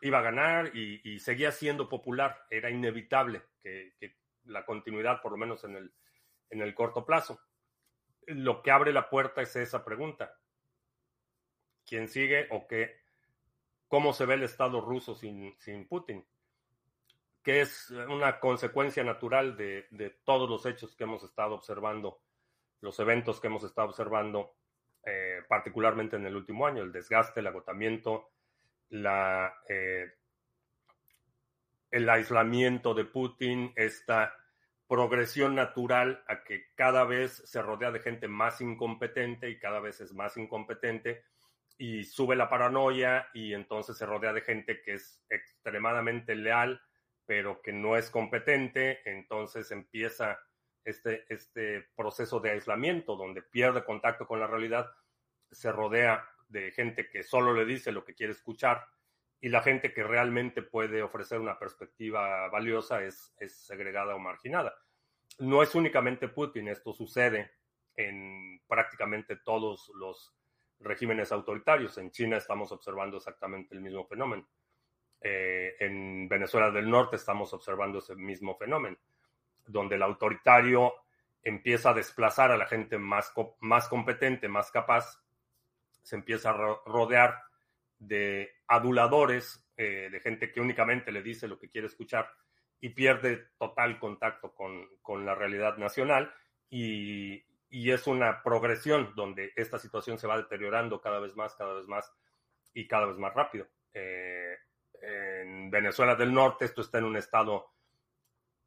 iba 0.00 0.18
a 0.18 0.22
ganar 0.22 0.74
y, 0.74 1.18
seguía 1.20 1.52
siendo 1.52 1.88
popular. 1.88 2.46
Era 2.48 2.70
inevitable 2.70 3.42
que, 3.62 3.92
la 4.44 4.64
continuidad, 4.64 5.20
por 5.20 5.32
lo 5.32 5.38
menos 5.38 5.64
en 5.64 5.76
el, 5.76 5.92
en 6.50 6.62
el 6.62 6.74
corto 6.74 7.04
plazo. 7.04 7.40
Lo 8.28 8.62
que 8.62 8.70
abre 8.70 8.92
la 8.92 9.10
puerta 9.10 9.42
es 9.42 9.54
esa 9.56 9.84
pregunta. 9.84 10.38
¿Quién 11.84 12.08
sigue 12.08 12.46
o 12.50 12.66
qué? 12.66 13.05
¿Cómo 13.88 14.12
se 14.12 14.26
ve 14.26 14.34
el 14.34 14.42
Estado 14.42 14.80
ruso 14.80 15.14
sin, 15.14 15.54
Putin? 15.88 16.24
Que 17.42 17.60
es 17.60 17.90
una 17.90 18.40
consecuencia 18.40 19.04
natural 19.04 19.56
de, 19.56 20.18
todos 20.24 20.50
los 20.50 20.66
hechos 20.66 20.96
que 20.96 21.04
hemos 21.04 21.22
estado 21.22 21.54
observando, 21.54 22.20
los 22.80 22.98
eventos 22.98 23.40
que 23.40 23.46
hemos 23.46 23.62
estado 23.62 23.88
observando, 23.88 24.56
eh, 25.04 25.42
particularmente 25.48 26.16
en 26.16 26.26
el 26.26 26.34
último 26.34 26.66
año, 26.66 26.82
el 26.82 26.90
desgaste, 26.90 27.40
el 27.40 27.46
agotamiento, 27.46 28.30
eh, 28.90 30.12
el 31.90 32.08
aislamiento 32.08 32.92
de 32.92 33.04
Putin, 33.04 33.72
esta 33.76 34.34
progresión 34.88 35.54
natural 35.54 36.24
a 36.26 36.42
que 36.42 36.72
cada 36.74 37.04
vez 37.04 37.42
se 37.44 37.62
rodea 37.62 37.92
de 37.92 38.00
gente 38.00 38.26
más 38.26 38.60
incompetente 38.60 39.48
y 39.50 39.58
cada 39.58 39.80
vez 39.80 40.00
es 40.00 40.12
más 40.12 40.36
incompetente 40.36 41.24
y 41.78 42.04
sube 42.04 42.36
la 42.36 42.48
paranoia 42.48 43.28
y 43.34 43.52
entonces 43.54 43.96
se 43.96 44.06
rodea 44.06 44.32
de 44.32 44.40
gente 44.40 44.82
que 44.82 44.94
es 44.94 45.24
extremadamente 45.28 46.34
leal 46.34 46.80
pero 47.26 47.60
que 47.60 47.72
no 47.72 47.96
es 47.96 48.08
competente, 48.08 49.00
entonces 49.04 49.70
empieza 49.72 50.38
este, 50.84 51.26
este 51.28 51.88
proceso 51.96 52.38
de 52.38 52.50
aislamiento 52.50 53.16
donde 53.16 53.42
pierde 53.42 53.84
contacto 53.84 54.26
con 54.26 54.38
la 54.38 54.46
realidad, 54.46 54.88
se 55.50 55.72
rodea 55.72 56.24
de 56.48 56.70
gente 56.70 57.10
que 57.10 57.24
solo 57.24 57.52
le 57.52 57.64
dice 57.64 57.90
lo 57.90 58.04
que 58.04 58.14
quiere 58.14 58.32
escuchar 58.32 58.86
y 59.40 59.48
la 59.48 59.60
gente 59.60 59.92
que 59.92 60.04
realmente 60.04 60.62
puede 60.62 61.02
ofrecer 61.02 61.40
una 61.40 61.58
perspectiva 61.58 62.48
valiosa 62.48 63.02
es, 63.02 63.34
es 63.38 63.66
segregada 63.66 64.14
o 64.14 64.18
marginada. 64.20 64.74
No 65.38 65.62
es 65.62 65.74
únicamente 65.74 66.28
Putin, 66.28 66.68
esto 66.68 66.92
sucede 66.92 67.50
en 67.96 68.62
prácticamente 68.68 69.36
todos 69.36 69.90
los 69.96 70.34
regímenes 70.80 71.32
autoritarios. 71.32 71.98
En 71.98 72.10
China 72.10 72.36
estamos 72.36 72.72
observando 72.72 73.16
exactamente 73.16 73.74
el 73.74 73.80
mismo 73.80 74.06
fenómeno. 74.06 74.48
Eh, 75.20 75.74
en 75.80 76.28
Venezuela 76.28 76.70
del 76.70 76.90
Norte 76.90 77.16
estamos 77.16 77.52
observando 77.52 77.98
ese 77.98 78.14
mismo 78.14 78.56
fenómeno, 78.56 78.96
donde 79.66 79.96
el 79.96 80.02
autoritario 80.02 80.92
empieza 81.42 81.90
a 81.90 81.94
desplazar 81.94 82.50
a 82.50 82.56
la 82.56 82.66
gente 82.66 82.98
más, 82.98 83.32
más 83.60 83.88
competente, 83.88 84.48
más 84.48 84.70
capaz, 84.70 85.22
se 86.02 86.16
empieza 86.16 86.50
a 86.50 86.78
rodear 86.86 87.42
de 87.98 88.50
aduladores, 88.66 89.64
eh, 89.76 90.08
de 90.10 90.20
gente 90.20 90.52
que 90.52 90.60
únicamente 90.60 91.12
le 91.12 91.22
dice 91.22 91.48
lo 91.48 91.58
que 91.58 91.68
quiere 91.68 91.86
escuchar 91.86 92.30
y 92.80 92.90
pierde 92.90 93.48
total 93.58 93.98
contacto 93.98 94.54
con, 94.54 95.24
la 95.24 95.34
realidad 95.34 95.76
nacional 95.78 96.32
y, 96.68 97.44
es 97.70 98.06
una 98.06 98.42
progresión 98.42 99.12
donde 99.14 99.52
esta 99.56 99.78
situación 99.78 100.18
se 100.18 100.26
va 100.26 100.36
deteriorando 100.36 101.00
cada 101.00 101.20
vez 101.20 101.34
más, 101.36 101.54
cada 101.54 101.74
vez 101.74 101.86
más 101.86 102.12
y 102.72 102.86
cada 102.86 103.06
vez 103.06 103.16
más 103.16 103.34
rápido. 103.34 103.66
Eh, 103.92 104.56
en 105.02 105.70
Venezuela 105.70 106.14
del 106.14 106.32
Norte 106.32 106.64
esto 106.64 106.80
está 106.80 106.98
en 106.98 107.04
un 107.04 107.16
estado, 107.16 107.74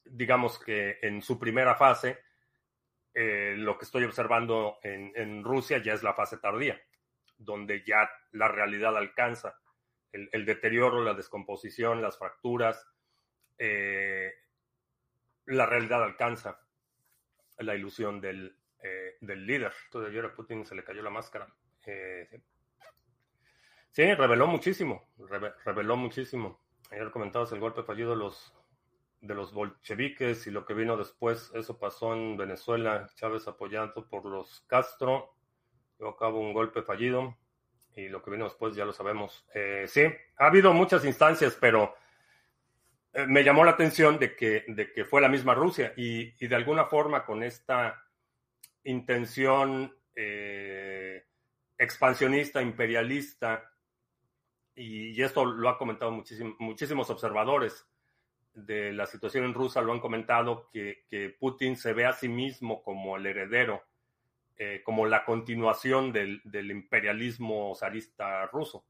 digamos 0.03 0.59
que 0.59 0.99
en 1.01 1.21
su 1.21 1.39
primera 1.39 1.75
fase, 1.75 2.19
eh, 3.13 3.55
lo 3.57 3.77
que 3.77 3.85
estoy 3.85 4.03
observando 4.03 4.77
en 4.83 5.43
Rusia 5.43 5.79
ya 5.79 5.93
es 5.93 6.03
la 6.03 6.13
fase 6.13 6.37
tardía 6.37 6.79
donde 7.39 7.83
ya 7.83 8.11
la 8.31 8.49
realidad 8.49 8.95
alcanza 8.95 9.57
el, 10.11 10.45
deterioro, 10.45 11.01
la 11.03 11.13
descomposición, 11.13 12.01
las 12.01 12.17
fracturas, 12.17 12.85
eh, 13.57 14.33
la 15.45 15.65
realidad 15.65 16.03
alcanza 16.03 16.59
la 17.57 17.75
ilusión 17.75 18.19
del, 18.19 18.58
eh, 18.81 19.17
del 19.21 19.45
líder. 19.45 19.73
Entonces 19.85 20.11
ayer 20.11 20.25
a 20.25 20.33
Putin 20.33 20.65
se 20.65 20.75
le 20.75 20.83
cayó 20.83 21.01
la 21.01 21.09
máscara. 21.09 21.47
Eh, 21.85 22.41
sí, 23.91 24.13
reveló 24.13 24.47
muchísimo, 24.47 25.09
reveló 25.65 25.97
muchísimo. 25.97 26.59
Ayer 26.91 27.11
comentabas 27.11 27.51
el 27.51 27.59
golpe 27.59 27.83
fallido 27.83 28.11
de 28.11 28.17
los, 28.17 28.53
de 29.21 29.35
los 29.35 29.53
bolcheviques 29.53 30.47
y 30.47 30.51
lo 30.51 30.65
que 30.65 30.73
vino 30.73 30.97
después. 30.97 31.51
Eso 31.53 31.77
pasó 31.77 32.13
en 32.13 32.37
Venezuela, 32.37 33.09
Chávez 33.15 33.47
apoyado 33.47 34.07
por 34.07 34.25
los 34.25 34.61
Castro 34.61 35.35
llevó 35.99 36.17
a 36.19 36.27
un 36.29 36.53
golpe 36.53 36.81
fallido 36.81 37.37
y 37.95 38.07
lo 38.07 38.23
que 38.23 38.31
vino 38.31 38.45
después 38.45 38.75
ya 38.75 38.85
lo 38.85 38.93
sabemos. 38.93 39.45
Eh, 39.53 39.85
sí, 39.87 40.03
ha 40.37 40.47
habido 40.47 40.73
muchas 40.73 41.03
instancias, 41.03 41.57
pero 41.59 41.95
me 43.27 43.43
llamó 43.43 43.65
la 43.65 43.71
atención 43.71 44.17
de 44.17 44.35
que, 44.35 44.63
de 44.67 44.93
que 44.93 45.03
fue 45.03 45.19
la 45.19 45.27
misma 45.27 45.53
Rusia 45.53 45.93
y, 45.97 46.33
y 46.43 46.47
de 46.47 46.55
alguna 46.55 46.85
forma 46.85 47.25
con 47.25 47.43
esta 47.43 48.05
intención 48.83 49.95
eh, 50.15 51.25
expansionista, 51.77 52.61
imperialista, 52.61 53.71
y, 54.75 55.21
esto 55.21 55.43
lo 55.45 55.69
ha 55.69 55.77
comentado 55.77 56.11
muchísimo, 56.11 56.55
muchísimos 56.59 57.09
observadores 57.09 57.85
de 58.53 58.93
la 58.93 59.05
situación 59.05 59.45
en 59.45 59.53
Rusia, 59.53 59.81
lo 59.81 59.93
han 59.93 59.99
comentado, 59.99 60.69
que, 60.71 61.05
Putin 61.39 61.75
se 61.75 61.93
ve 61.93 62.05
a 62.05 62.13
sí 62.13 62.27
mismo 62.27 62.81
como 62.83 63.17
el 63.17 63.25
heredero 63.25 63.83
eh, 64.61 64.81
como 64.83 65.05
la 65.05 65.23
continuación 65.23 66.11
del, 66.11 66.41
imperialismo 66.69 67.73
zarista 67.75 68.45
ruso. 68.47 68.83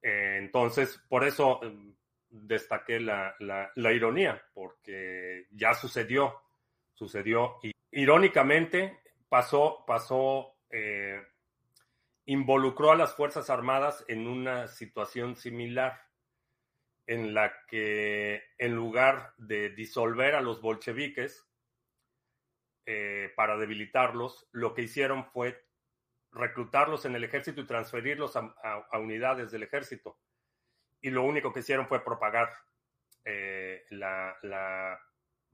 Eh, 0.00 0.36
entonces, 0.38 0.98
por 1.10 1.24
eso 1.24 1.60
eh, 1.62 1.94
destaqué 2.30 2.98
la, 2.98 3.34
la, 3.40 3.70
la, 3.74 3.92
ironía, 3.92 4.42
porque 4.54 5.46
ya 5.50 5.74
sucedió, 5.74 6.40
sucedió. 6.94 7.58
Y 7.62 7.70
irónicamente 7.96 9.00
pasó, 9.28 9.84
pasó, 9.86 10.54
eh, 10.70 11.20
involucró 12.26 12.92
a 12.92 12.96
las 12.96 13.14
Fuerzas 13.14 13.48
Armadas 13.48 14.04
en 14.06 14.28
una 14.28 14.68
situación 14.68 15.34
similar 15.34 16.02
en 17.06 17.32
la 17.32 17.52
que 17.66 18.42
en 18.58 18.74
lugar 18.74 19.32
de 19.38 19.70
disolver 19.70 20.34
a 20.34 20.42
los 20.42 20.60
bolcheviques, 20.60 21.48
eh, 22.84 23.32
para 23.34 23.56
debilitarlos, 23.56 24.46
lo 24.52 24.74
que 24.74 24.82
hicieron 24.82 25.24
fue 25.24 25.64
reclutarlos 26.32 27.06
en 27.06 27.16
el 27.16 27.24
ejército 27.24 27.62
y 27.62 27.66
transferirlos 27.66 28.36
a, 28.36 28.98
unidades 28.98 29.50
del 29.50 29.62
ejército. 29.62 30.18
Y 31.00 31.10
lo 31.10 31.22
único 31.22 31.52
que 31.52 31.60
hicieron 31.60 31.88
fue 31.88 32.04
propagar 32.04 32.52
eh, 33.24 33.84
la, 33.90 35.00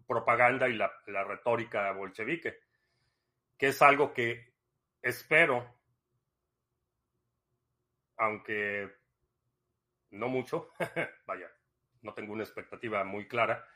propaganda 0.07 0.69
y 0.69 0.75
la, 0.75 0.93
la, 1.07 1.25
retórica 1.25 1.91
bolchevique, 1.93 2.61
que 3.57 3.69
es 3.69 3.83
algo 3.83 4.13
que 4.13 4.53
espero, 5.01 5.75
aunque 8.17 8.91
no 10.11 10.29
mucho, 10.29 10.71
vaya, 11.27 11.51
no 12.03 12.15
tengo 12.15 12.33
una 12.33 12.45
expectativa 12.45 13.05
muy 13.05 13.27
clara, 13.27 13.67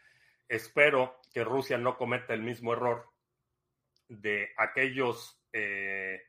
espero 0.49 1.21
que 1.33 1.45
Rusia 1.45 1.79
no 1.79 1.97
cometa 1.97 2.35
el 2.35 2.43
mismo 2.43 2.73
error 2.73 3.09
de 4.09 4.53
aquellos 4.57 5.41
eh, 5.53 6.23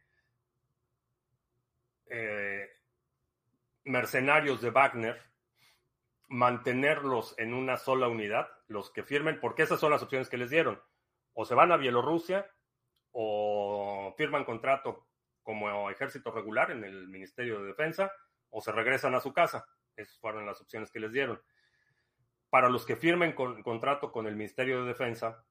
eh, 2.07 2.69
mercenarios 3.83 4.61
de 4.61 4.69
Wagner, 4.69 5.21
mantenerlos 6.29 7.35
en 7.37 7.53
una 7.53 7.77
sola 7.77 8.07
unidad, 8.07 8.47
los 8.67 8.91
que 8.91 9.03
firmen, 9.03 9.39
porque 9.39 9.63
esas 9.63 9.79
son 9.79 9.91
las 9.91 10.03
opciones 10.03 10.29
que 10.29 10.37
les 10.37 10.49
dieron. 10.49 10.81
O 11.33 11.45
se 11.45 11.55
van 11.55 11.71
a 11.71 11.77
Bielorrusia 11.77 12.49
o 13.11 14.13
firman 14.17 14.45
contrato 14.45 15.07
como 15.41 15.89
ejército 15.89 16.31
regular 16.31 16.71
en 16.71 16.83
el 16.83 17.07
Ministerio 17.07 17.61
de 17.61 17.67
Defensa 17.67 18.11
o 18.49 18.61
se 18.61 18.71
regresan 18.71 19.15
a 19.15 19.21
su 19.21 19.33
casa. 19.33 19.65
Esas 19.95 20.19
fueron 20.19 20.45
las 20.45 20.61
opciones 20.61 20.91
que 20.91 20.99
les 20.99 21.11
dieron. 21.11 21.41
Para 22.49 22.69
los 22.69 22.85
que 22.85 22.95
firmen 22.95 23.33
con, 23.33 23.63
contrato 23.63 24.11
con 24.11 24.27
el 24.27 24.35
Ministerio 24.35 24.81
de 24.81 24.87
Defensa, 24.87 25.45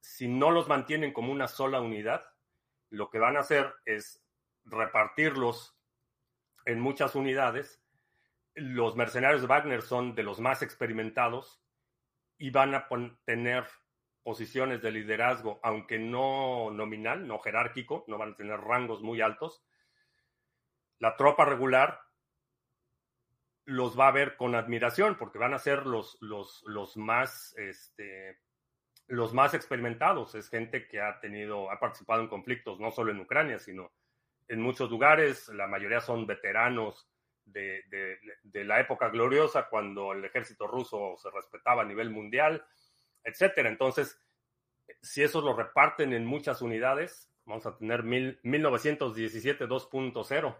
si 0.00 0.28
no 0.28 0.50
los 0.50 0.68
mantienen 0.68 1.12
como 1.12 1.32
una 1.32 1.48
sola 1.48 1.80
unidad, 1.80 2.24
lo 2.90 3.10
que 3.10 3.18
van 3.18 3.36
a 3.36 3.40
hacer 3.40 3.72
es 3.84 4.24
repartirlos 4.64 5.76
en 6.64 6.80
muchas 6.80 7.14
unidades. 7.14 7.82
Los 8.54 8.96
mercenarios 8.96 9.42
de 9.42 9.46
Wagner 9.46 9.82
son 9.82 10.14
de 10.14 10.22
los 10.22 10.40
más 10.40 10.62
experimentados 10.62 11.62
y 12.40 12.50
van 12.50 12.74
a 12.74 12.88
tener 13.26 13.66
posiciones 14.22 14.80
de 14.80 14.90
liderazgo, 14.90 15.60
aunque 15.62 15.98
no 15.98 16.70
nominal, 16.70 17.26
no 17.26 17.38
jerárquico, 17.38 18.04
no 18.08 18.16
van 18.16 18.32
a 18.32 18.36
tener 18.36 18.58
rangos 18.58 19.02
muy 19.02 19.20
altos. 19.20 19.62
La 20.98 21.16
tropa 21.16 21.44
regular 21.44 22.00
los 23.66 23.98
va 23.98 24.08
a 24.08 24.12
ver 24.12 24.36
con 24.36 24.54
admiración 24.54 25.16
porque 25.18 25.38
van 25.38 25.52
a 25.52 25.58
ser 25.58 25.86
los, 25.86 26.16
los, 26.22 26.62
los 26.66 26.96
más 26.96 27.54
este, 27.58 28.40
los 29.06 29.34
más 29.34 29.52
experimentados. 29.52 30.34
Es 30.34 30.48
gente 30.48 30.88
que 30.88 30.98
ha 30.98 31.20
tenido, 31.20 31.70
ha 31.70 31.78
participado 31.78 32.22
en 32.22 32.28
conflictos, 32.28 32.80
no 32.80 32.90
solo 32.90 33.12
en 33.12 33.20
Ucrania, 33.20 33.58
sino 33.58 33.92
en 34.48 34.62
muchos 34.62 34.90
lugares. 34.90 35.48
La 35.48 35.66
mayoría 35.66 36.00
son 36.00 36.26
veteranos 36.26 37.06
de, 37.52 38.64
la 38.64 38.80
época 38.80 39.08
gloriosa, 39.08 39.68
cuando 39.68 40.12
el 40.12 40.24
ejército 40.24 40.66
ruso 40.66 41.16
se 41.18 41.30
respetaba 41.30 41.82
a 41.82 41.86
nivel 41.86 42.10
mundial, 42.10 42.64
etcétera. 43.24 43.68
Entonces, 43.68 44.18
si 45.02 45.22
eso 45.22 45.40
lo 45.40 45.54
reparten 45.54 46.12
en 46.12 46.26
muchas 46.26 46.62
unidades, 46.62 47.30
vamos 47.44 47.66
a 47.66 47.76
tener 47.76 48.02
mil, 48.02 48.38
1917 48.42 49.66
2.0. 49.66 50.56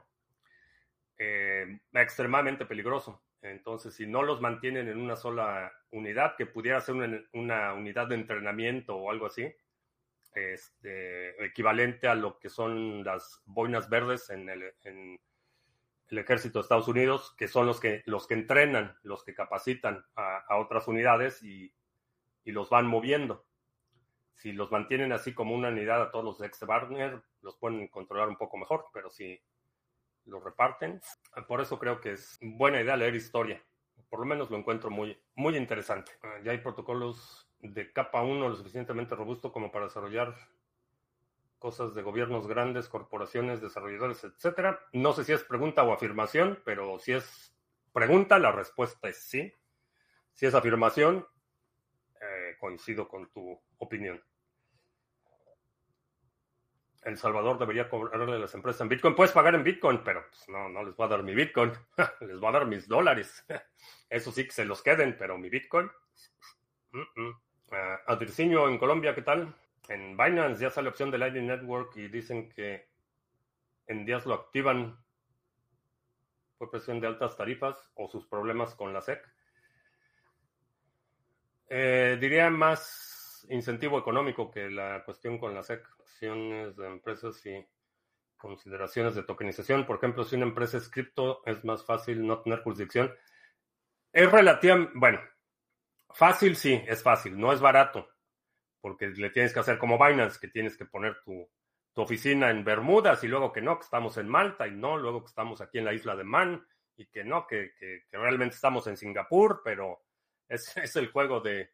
Eh, 1.19 1.81
extremadamente 1.93 2.65
peligroso. 2.65 3.23
Entonces, 3.43 3.95
si 3.95 4.07
no 4.07 4.23
los 4.23 4.41
mantienen 4.41 4.89
en 4.89 4.99
una 4.99 5.17
sola 5.17 5.73
unidad, 5.91 6.37
que 6.37 6.47
pudiera 6.47 6.81
ser 6.81 6.95
una, 6.95 7.23
una 7.33 7.75
unidad 7.75 8.09
de 8.09 8.15
entrenamiento 8.15 8.97
o 8.97 9.11
algo 9.11 9.27
así, 9.27 9.51
este, 10.35 11.45
equivalente 11.45 12.07
a 12.07 12.15
lo 12.15 12.39
que 12.39 12.49
son 12.49 13.03
las 13.05 13.43
boinas 13.45 13.89
verdes 13.89 14.31
en 14.31 14.49
el, 14.49 14.73
en 14.85 15.19
el, 16.11 16.19
ejército 16.19 16.59
de 16.59 16.63
Estados 16.63 16.89
Unidos, 16.89 17.35
que 17.37 17.49
son 17.49 17.67
los 17.67 17.81
que, 17.81 18.03
los 18.07 18.27
que 18.27 18.35
entrenan, 18.35 18.97
los 19.03 19.25
que 19.25 19.35
capacitan 19.35 20.05
a, 20.17 20.57
otras 20.57 20.89
unidades 20.89 21.43
y, 21.43 21.73
y, 22.45 22.53
los 22.53 22.71
van 22.71 22.87
moviendo. 22.87 23.47
Si 24.35 24.53
los 24.53 24.71
mantienen 24.71 25.13
así 25.13 25.35
como 25.35 25.55
una 25.55 25.69
unidad 25.69 26.03
a 26.03 26.11
todos 26.11 26.25
los 26.25 26.43
ex 26.43 26.61
Wagner, 26.67 27.23
los 27.43 27.57
pueden 27.57 27.89
controlar 27.89 28.29
un 28.29 28.37
poco 28.37 28.57
mejor, 28.57 28.87
pero 28.93 29.11
si 29.11 29.41
lo 30.25 30.41
reparten. 30.41 31.01
Por 31.47 31.61
eso 31.61 31.79
creo 31.79 32.01
que 32.01 32.13
es 32.13 32.39
buena 32.41 32.81
idea 32.81 32.97
leer 32.97 33.15
historia. 33.15 33.63
Por 34.09 34.21
lo 34.21 34.27
menos 34.27 34.51
lo 34.51 34.57
encuentro 34.57 34.91
muy, 34.91 35.21
muy 35.35 35.57
interesante. 35.57 36.13
Ah, 36.23 36.39
ya 36.43 36.53
hay 36.53 36.59
protocolos 36.59 37.49
de 37.61 37.93
capa 37.93 38.23
1 38.23 38.49
lo 38.49 38.57
suficientemente 38.57 39.15
robusto 39.15 39.53
como 39.53 39.71
para 39.71 39.85
desarrollar 39.85 40.35
cosas 41.61 41.95
de 41.95 42.03
gobiernos 42.03 42.49
grandes, 42.49 42.89
corporaciones, 42.89 43.61
desarrolladores, 43.61 44.25
etcétera. 44.25 44.81
No 44.93 45.13
sé 45.13 45.25
si 45.25 45.33
es 45.33 45.45
pregunta 45.45 45.85
o 45.85 45.93
afirmación, 45.93 46.61
pero 46.65 46.99
si 46.99 47.13
es 47.13 47.55
pregunta, 47.93 48.39
la 48.39 48.51
respuesta 48.51 49.09
es 49.09 49.19
sí. 49.19 49.53
Si 50.33 50.47
es 50.47 50.55
afirmación, 50.55 51.29
eh, 52.21 52.57
coincido 52.59 53.07
con 53.07 53.31
tu 53.31 53.61
opinión. 53.77 54.25
El 57.03 57.19
Salvador 57.19 57.59
debería 57.59 57.89
cobrarle 57.89 58.37
a 58.37 58.39
las 58.39 58.55
empresas 58.55 58.81
en 58.81 58.89
Bitcoin. 58.89 59.15
Puedes 59.15 59.33
pagar 59.33 59.55
en 59.55 59.63
Bitcoin, 59.63 60.03
pero 60.03 60.25
pues, 60.29 60.49
no, 60.49 60.69
no 60.71 60.83
les 60.83 60.97
voy 60.97 61.07
a 61.07 61.11
dar 61.11 61.23
mi 61.23 61.35
Bitcoin. 61.35 61.73
les 62.21 62.41
voy 62.41 62.49
a 62.49 62.53
dar 62.53 62.67
mis 62.67 62.89
dólares. 62.89 63.45
Eso 64.09 64.33
sí 64.33 64.45
que 64.45 64.53
se 64.53 64.65
los 64.65 64.83
queden, 64.83 65.15
pero 65.19 65.37
mi 65.37 65.51
Bitcoin. 65.51 65.91
-uh. 66.93 67.37
Uh, 67.71 68.69
en 68.69 68.79
Colombia, 68.79 69.15
¿qué 69.15 69.23
tal? 69.23 69.55
En 69.91 70.17
Binance 70.17 70.63
ya 70.63 70.71
sale 70.71 70.89
opción 70.89 71.11
de 71.11 71.19
Lightning 71.19 71.49
Network 71.49 71.97
y 71.97 72.07
dicen 72.07 72.49
que 72.49 72.89
en 73.89 74.07
días 74.07 74.25
lo 74.25 74.35
activan. 74.35 74.97
¿Fue 76.57 76.71
presión 76.71 77.01
de 77.01 77.09
altas 77.09 77.37
tarifas 77.37 77.91
o 77.95 78.09
sus 78.09 78.25
problemas 78.27 78.77
con 78.77 78.93
la 78.93 79.01
SEC? 79.01 79.21
Eh, 81.69 82.19
diría 82.21 82.51
más 82.51 83.45
incentivo 83.51 83.99
económico 83.99 84.51
que 84.51 84.71
la 84.71 85.03
cuestión 85.05 85.39
con 85.39 85.55
la 85.55 85.65
SEC 85.65 85.85
de 86.21 86.87
empresas 86.87 87.45
y 87.47 87.67
consideraciones 88.37 89.15
de 89.15 89.23
tokenización. 89.23 89.87
Por 89.87 89.97
ejemplo, 89.97 90.23
si 90.23 90.37
una 90.37 90.45
empresa 90.45 90.77
es 90.77 90.89
cripto, 90.89 91.43
es 91.47 91.65
más 91.65 91.85
fácil 91.85 92.27
no 92.27 92.43
tener 92.43 92.63
jurisdicción. 92.63 93.13
Es 94.13 94.31
relativa, 94.31 94.89
bueno, 94.95 95.21
fácil 96.11 96.57
sí, 96.57 96.81
es 96.87 97.03
fácil, 97.03 97.41
no 97.41 97.53
es 97.53 97.61
barato, 97.61 98.10
porque 98.81 99.09
le 99.09 99.31
tienes 99.31 99.53
que 99.53 99.61
hacer 99.61 99.79
como 99.79 99.99
Binance, 99.99 100.39
que 100.41 100.49
tienes 100.49 100.77
que 100.77 100.87
poner 100.87 101.21
tu, 101.25 101.49
oficina 101.97 102.49
en 102.49 102.65
Bermudas 102.65 103.23
y 103.25 103.29
luego 103.29 103.53
que 103.53 103.61
no, 103.61 103.79
que 103.79 103.85
estamos 103.85 104.17
en 104.17 104.27
Malta 104.27 104.67
y 104.67 104.71
no, 104.71 104.97
luego 104.97 105.21
que 105.21 105.29
estamos 105.29 105.61
aquí 105.61 105.77
en 105.77 105.85
la 105.85 105.93
isla 105.93 106.17
de 106.17 106.25
Man 106.25 106.67
y 106.97 107.05
que 107.07 107.25
no, 107.25 107.47
que, 107.47 107.73
realmente 108.11 108.55
estamos 108.55 108.87
en 108.87 108.97
Singapur, 108.97 109.61
pero 109.63 110.03
es, 110.49 110.97
el 110.97 111.09
juego 111.09 111.41
de, 111.41 111.73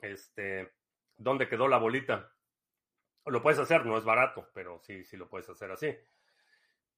este, 0.00 0.72
¿dónde 1.16 1.48
quedó 1.48 1.68
la 1.68 1.78
bolita? 1.78 2.32
Lo 3.26 3.40
puedes 3.40 3.60
hacer, 3.60 3.86
no 3.86 3.96
es 3.96 4.04
barato, 4.04 4.50
pero 4.52 4.80
sí, 4.80 5.04
sí 5.04 5.16
lo 5.16 5.28
puedes 5.28 5.48
hacer 5.48 5.70
así. 5.70 5.96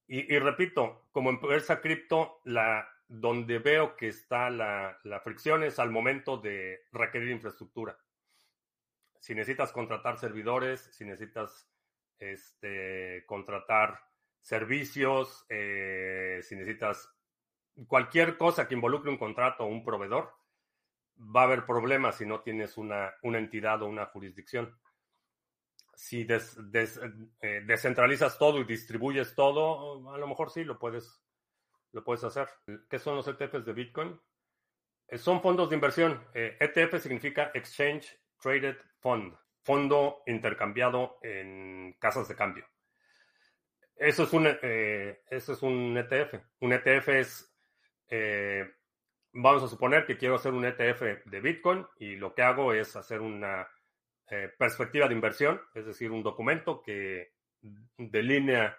Y, 0.07 0.39
repito, 0.39 1.07
como 1.13 1.31
empresa 1.31 1.81
cripto, 1.81 2.41
la, 2.45 2.87
donde 3.09 3.59
veo 3.59 3.97
que 3.97 4.09
está 4.09 4.51
la, 4.51 4.99
fricción 5.23 5.63
es 5.63 5.79
al 5.79 5.91
momento 5.91 6.37
de 6.37 6.85
requerir 6.93 7.31
infraestructura. 7.31 7.97
Si 9.25 9.35
necesitas 9.35 9.73
contratar 9.73 10.19
servidores, 10.19 10.83
si 10.93 11.07
necesitas 11.07 11.67
este, 12.19 13.25
contratar 13.25 13.99
servicios, 14.43 15.47
eh, 15.49 16.41
si 16.43 16.55
necesitas 16.55 17.11
cualquier 17.89 18.37
cosa 18.37 18.69
que 18.69 18.75
involucre 18.75 19.11
un 19.11 19.17
contrato 19.17 19.65
o 19.65 19.69
un 19.69 19.83
proveedor, 19.83 20.31
va 21.19 21.41
a 21.41 21.45
haber 21.45 21.65
problemas 21.65 22.19
si 22.19 22.27
no 22.27 22.43
tienes 22.43 22.77
una, 22.77 23.15
entidad 23.23 23.81
o 23.81 23.87
una 23.87 24.05
jurisdicción. 24.05 24.79
Si 25.95 26.27
eh, 26.29 27.63
descentralizas 27.65 28.37
todo 28.37 28.61
y 28.61 28.65
distribuyes 28.65 29.35
todo, 29.35 30.13
a 30.13 30.19
lo 30.19 30.27
mejor 30.27 30.51
sí 30.51 30.65
lo 30.65 30.79
puedes, 30.79 31.25
lo 31.93 32.05
puedes 32.05 32.25
hacer. 32.25 32.51
¿Qué 32.91 32.99
son 32.99 33.17
los 33.17 33.27
ETFs 33.27 33.65
de 33.65 33.73
Bitcoin? 33.73 34.21
Eh, 35.09 35.17
son 35.17 35.41
fondos 35.41 35.71
de 35.71 35.77
inversión. 35.77 36.23
ETF 36.35 36.93
e 36.93 37.01
significa 37.01 37.51
Exchange 37.55 38.23
Traded 38.45 38.77
Fund, 39.01 39.35
fondo 39.63 40.23
intercambiado 40.27 41.17
en 41.23 41.97
casas 41.99 42.29
de 42.29 42.37
cambio. 42.37 42.67
Eso 43.97 44.25
es 44.25 44.33
un, 44.35 44.47
eh, 44.61 45.23
eso 45.31 45.55
es 45.55 45.63
un 45.63 45.97
ETF. 45.97 46.35
Un 46.61 46.75
ETF 46.75 47.09
es, 47.09 47.57
eh, 48.07 48.71
vamos 49.33 49.63
a 49.63 49.69
suponer 49.69 50.05
que 50.05 50.19
quiero 50.19 50.35
hacer 50.35 50.53
un 50.53 50.67
ETF 50.67 51.25
de 51.25 51.41
Bitcoin 51.41 51.87
y 51.97 52.17
lo 52.17 52.35
que 52.35 52.43
hago 52.43 52.75
es 52.75 52.95
hacer 52.97 53.23
una 53.23 53.67
eh, 54.29 54.51
perspectiva 54.59 55.09
de 55.09 55.15
inversión, 55.15 55.63
es 55.75 55.87
decir, 55.87 56.11
un 56.11 56.23
documento 56.23 56.83
que 56.83 57.33
delinea 57.97 58.77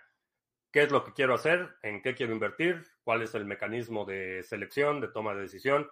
qué 0.72 0.84
es 0.84 0.92
lo 0.92 1.04
que 1.04 1.14
quiero 1.14 1.34
hacer, 1.34 1.76
en 1.82 2.04
qué 2.04 2.14
quiero 2.14 2.34
invertir, 2.34 2.86
cuál 3.04 3.24
es 3.24 3.34
el 3.34 3.46
mecanismo 3.46 4.06
de 4.06 4.44
selección, 4.44 5.02
de 5.02 5.08
toma 5.08 5.34
de 5.34 5.42
decisión. 5.42 5.90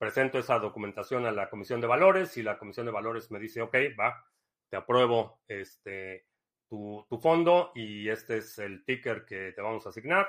Presento 0.00 0.38
esa 0.38 0.58
documentación 0.58 1.26
a 1.26 1.30
la 1.30 1.50
Comisión 1.50 1.78
de 1.78 1.86
Valores 1.86 2.34
y 2.38 2.42
la 2.42 2.58
Comisión 2.58 2.86
de 2.86 2.92
Valores 2.92 3.30
me 3.30 3.38
dice, 3.38 3.60
ok, 3.60 3.74
va, 4.00 4.24
te 4.70 4.78
apruebo 4.78 5.42
este, 5.46 6.24
tu, 6.70 7.06
fondo 7.20 7.70
y 7.74 8.08
este 8.08 8.38
es 8.38 8.58
el 8.58 8.82
ticker 8.86 9.26
que 9.26 9.52
te 9.52 9.60
vamos 9.60 9.84
a 9.84 9.90
asignar 9.90 10.26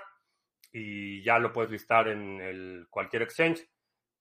y 0.74 1.24
ya 1.24 1.40
lo 1.40 1.54
puedes 1.54 1.72
listar 1.72 2.10
en 2.10 2.42
el, 2.42 2.88
cualquier 2.90 3.22
exchange. 3.22 3.66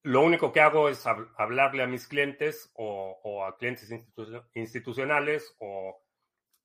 Lo 0.05 0.21
único 0.21 0.53
que 0.53 0.61
hago 0.61 0.89
es 0.89 1.05
hablarle 1.37 1.83
a 1.83 1.89
mis 1.89 2.07
clientes 2.07 2.71
o, 2.75 3.45
a 3.45 3.57
clientes 3.57 3.93
institucionales 4.55 5.57
o 5.59 6.01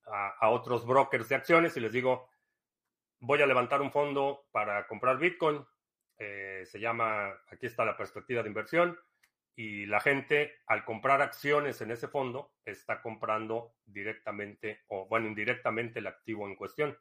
a, 0.05 0.47
otros 0.51 0.85
brokers 0.85 1.29
de 1.29 1.35
acciones 1.37 1.75
y 1.75 1.79
les 1.79 1.91
digo, 1.91 2.29
voy 3.19 3.41
a 3.41 3.47
levantar 3.47 3.81
un 3.81 3.91
fondo 3.91 4.45
para 4.51 4.85
comprar 4.85 5.17
Bitcoin. 5.17 5.65
Eh, 6.17 6.63
se 6.65 6.79
llama, 6.79 7.29
aquí 7.51 7.65
está 7.65 7.83
la 7.83 7.97
perspectiva 7.97 8.41
de 8.41 8.49
inversión 8.49 8.97
y 9.55 9.85
la 9.85 9.99
gente 9.99 10.61
al 10.67 10.83
comprar 10.83 11.21
acciones 11.21 11.81
en 11.81 11.91
ese 11.91 12.07
fondo 12.07 12.53
está 12.65 13.01
comprando 13.01 13.75
directamente 13.85 14.83
o 14.87 15.07
bueno, 15.07 15.27
indirectamente 15.27 15.99
el 15.99 16.07
activo 16.07 16.47
en 16.47 16.55
cuestión. 16.55 16.97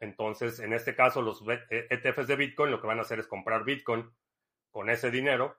Entonces, 0.00 0.60
en 0.60 0.72
este 0.72 0.94
caso, 0.94 1.22
los 1.22 1.42
ETFs 1.46 2.26
de 2.26 2.36
Bitcoin 2.36 2.70
lo 2.70 2.80
que 2.80 2.86
van 2.86 2.98
a 2.98 3.02
hacer 3.02 3.18
es 3.18 3.26
comprar 3.26 3.64
Bitcoin 3.64 4.08
con 4.70 4.90
ese 4.90 5.10
dinero 5.10 5.58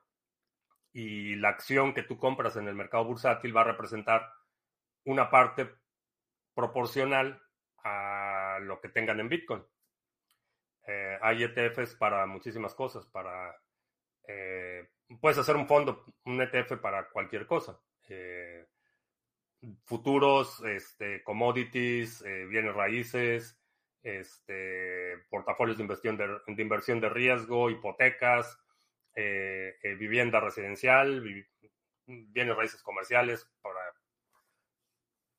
y 0.92 1.36
la 1.36 1.50
acción 1.50 1.94
que 1.94 2.02
tú 2.02 2.18
compras 2.18 2.56
en 2.56 2.68
el 2.68 2.74
mercado 2.74 3.04
bursátil 3.04 3.56
va 3.56 3.62
a 3.62 3.64
representar 3.72 4.32
una 5.04 5.30
parte 5.30 5.68
proporcional 6.54 7.40
a 7.84 8.58
lo 8.62 8.80
que 8.80 8.88
tengan 8.88 9.20
en 9.20 9.28
Bitcoin. 9.28 9.62
Eh, 10.86 11.18
hay 11.20 11.42
ETFs 11.44 11.94
para 11.94 12.26
muchísimas 12.26 12.74
cosas, 12.74 13.06
para 13.06 13.54
eh, 14.26 14.88
puedes 15.20 15.38
hacer 15.38 15.56
un 15.56 15.66
fondo, 15.66 16.04
un 16.24 16.40
ETF 16.40 16.78
para 16.80 17.08
cualquier 17.08 17.46
cosa. 17.46 17.80
Eh, 18.08 18.66
futuros, 19.84 20.62
este, 20.64 21.22
commodities, 21.22 22.24
bienes 22.48 22.74
raíces, 22.74 23.60
este, 24.02 25.18
portafolios 25.28 25.76
de 25.76 25.82
inversión 25.82 26.16
de, 26.16 26.62
inversión 26.62 27.00
de 27.00 27.10
riesgo, 27.10 27.68
hipotecas, 27.68 28.58
vivienda 29.98 30.40
residencial, 30.40 31.22
bienes 32.06 32.56
raíces 32.56 32.82
comerciales 32.82 33.46
para 33.60 33.80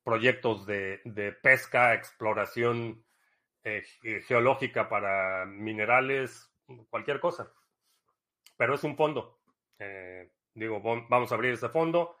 proyectos 0.04 0.66
de 0.66 1.36
pesca, 1.42 1.94
exploración 1.94 3.04
geológica 4.26 4.88
para 4.88 5.44
minerales, 5.46 6.52
cualquier 6.90 7.20
cosa. 7.20 7.52
Pero 8.56 8.74
es 8.74 8.84
un 8.84 8.96
fondo. 8.96 9.40
Eh, 9.78 10.30
digo, 10.54 10.80
vamos 10.80 11.32
a 11.32 11.34
abrir 11.34 11.52
ese 11.54 11.68
fondo 11.68 12.16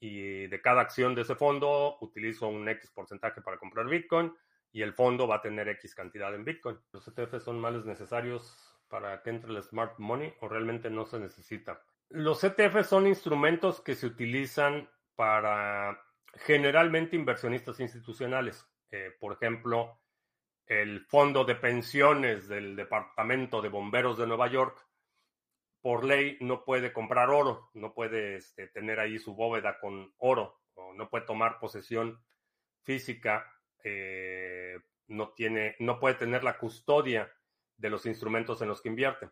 y 0.00 0.46
de 0.48 0.60
cada 0.60 0.82
acción 0.82 1.14
de 1.14 1.22
ese 1.22 1.34
fondo 1.34 1.96
utilizo 2.00 2.48
un 2.48 2.68
X 2.68 2.90
porcentaje 2.90 3.40
para 3.40 3.58
comprar 3.58 3.86
Bitcoin 3.86 4.34
y 4.72 4.82
el 4.82 4.92
fondo 4.92 5.28
va 5.28 5.36
a 5.36 5.42
tener 5.42 5.68
X 5.68 5.94
cantidad 5.94 6.34
en 6.34 6.44
Bitcoin. 6.44 6.78
¿Los 6.92 7.06
ETFs 7.06 7.44
son 7.44 7.60
males 7.60 7.84
necesarios 7.84 8.76
para 8.88 9.22
que 9.22 9.30
entre 9.30 9.50
el 9.50 9.62
smart 9.62 9.98
money 9.98 10.34
o 10.40 10.48
realmente 10.48 10.90
no 10.90 11.06
se 11.06 11.18
necesita? 11.20 11.80
Los 12.10 12.42
ETFs 12.44 12.88
son 12.88 13.06
instrumentos 13.06 13.80
que 13.80 13.94
se 13.94 14.06
utilizan 14.06 14.88
para 15.14 16.00
generalmente 16.34 17.16
inversionistas 17.16 17.80
institucionales. 17.80 18.68
Eh, 18.90 19.12
por 19.18 19.32
ejemplo, 19.32 20.00
el 20.66 21.00
fondo 21.00 21.44
de 21.44 21.56
pensiones 21.56 22.48
del 22.48 22.76
Departamento 22.76 23.60
de 23.60 23.68
Bomberos 23.68 24.18
de 24.18 24.26
Nueva 24.26 24.48
York 24.48 24.86
por 25.82 26.04
ley 26.04 26.38
no 26.40 26.64
puede 26.64 26.92
comprar 26.94 27.28
oro, 27.28 27.70
no 27.74 27.92
puede 27.92 28.36
este, 28.36 28.68
tener 28.68 29.00
ahí 29.00 29.18
su 29.18 29.34
bóveda 29.34 29.78
con 29.78 30.14
oro, 30.16 30.62
no 30.94 31.10
puede 31.10 31.26
tomar 31.26 31.58
posesión 31.58 32.24
física, 32.82 33.46
eh, 33.82 34.78
no, 35.08 35.34
tiene, 35.34 35.76
no 35.80 36.00
puede 36.00 36.14
tener 36.14 36.42
la 36.42 36.56
custodia 36.56 37.30
de 37.76 37.90
los 37.90 38.06
instrumentos 38.06 38.62
en 38.62 38.68
los 38.68 38.80
que 38.80 38.88
invierte. 38.88 39.28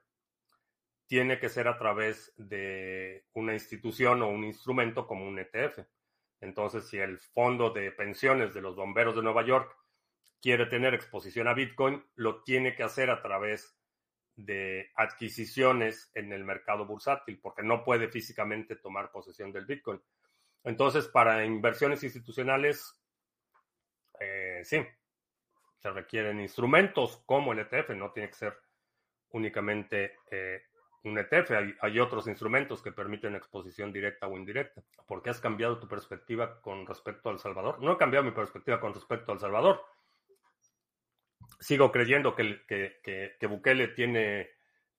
Tiene 1.07 1.39
que 1.39 1.49
ser 1.49 1.69
a 1.69 1.79
través 1.79 2.35
de 2.37 3.25
una 3.33 3.55
institución 3.55 4.21
o 4.21 4.29
un 4.29 4.45
instrumento 4.45 5.07
como 5.07 5.27
un 5.27 5.39
ETF. 5.39 5.87
Entonces, 6.41 6.87
si 6.87 6.99
el 6.99 7.19
fondo 7.19 7.71
de 7.71 7.93
pensiones 7.93 8.53
de 8.53 8.61
los 8.61 8.77
bomberos 8.77 9.17
de 9.17 9.23
Nueva 9.23 9.45
York 9.45 9.75
quiere 10.43 10.67
tener 10.67 10.93
exposición 10.93 11.47
a 11.47 11.55
Bitcoin, 11.55 12.05
lo 12.17 12.43
tiene 12.43 12.75
que 12.75 12.83
hacer 12.83 13.11
a 13.11 13.23
través 13.23 13.79
de 14.35 14.91
adquisiciones 14.97 16.11
en 16.15 16.33
el 16.33 16.43
mercado 16.43 16.85
bursátil, 16.85 17.39
porque 17.41 17.63
no 17.63 17.85
puede 17.85 18.09
físicamente 18.09 18.77
tomar 18.77 19.13
posesión 19.13 19.53
del 19.53 19.67
Bitcoin. 19.67 20.03
Entonces, 20.65 21.07
para 21.07 21.45
inversiones 21.45 22.03
institucionales, 22.03 23.01
eh, 24.19 24.63
sí, 24.65 24.85
se 25.79 25.91
requieren 25.91 26.41
instrumentos 26.41 27.23
como 27.25 27.53
el 27.53 27.61
ETF, 27.61 27.91
no 27.91 28.11
tiene 28.11 28.29
que 28.29 28.37
ser 28.37 28.59
únicamente 29.31 30.17
eh, 30.31 30.63
un 31.05 31.19
ETF, 31.19 31.51
hay, 31.53 31.75
hay, 31.81 32.01
otros 32.01 32.27
instrumentos 32.27 32.83
que 32.83 32.93
permiten 32.93 33.37
exposición 33.37 33.93
directa 33.93 34.27
o 34.27 34.37
indirecta. 34.37 34.83
¿Por 35.07 35.23
qué 35.23 35.31
has 35.31 35.41
cambiado 35.41 35.79
tu 35.79 35.89
perspectiva 35.89 36.61
con 36.61 36.87
respecto 36.87 37.29
al 37.31 37.39
Salvador? 37.39 37.81
No 37.81 37.93
he 37.93 37.97
cambiado 37.97 38.25
mi 38.25 38.33
perspectiva 38.33 38.81
con 38.81 38.95
respecto 38.95 39.33
al 39.33 39.41
Salvador 39.41 39.85
sigo 41.61 41.91
creyendo 41.93 42.35
que, 42.35 42.63
que, 42.67 43.47
Bukele 43.47 43.89
tiene 43.89 44.51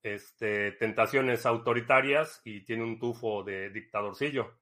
este, 0.02 0.74
tentaciones 0.74 1.46
autoritarias 1.46 2.42
y 2.44 2.62
tiene 2.66 2.84
un 2.84 3.00
tufo 3.00 3.44
de 3.44 3.70
dictadorcillo. 3.70 4.60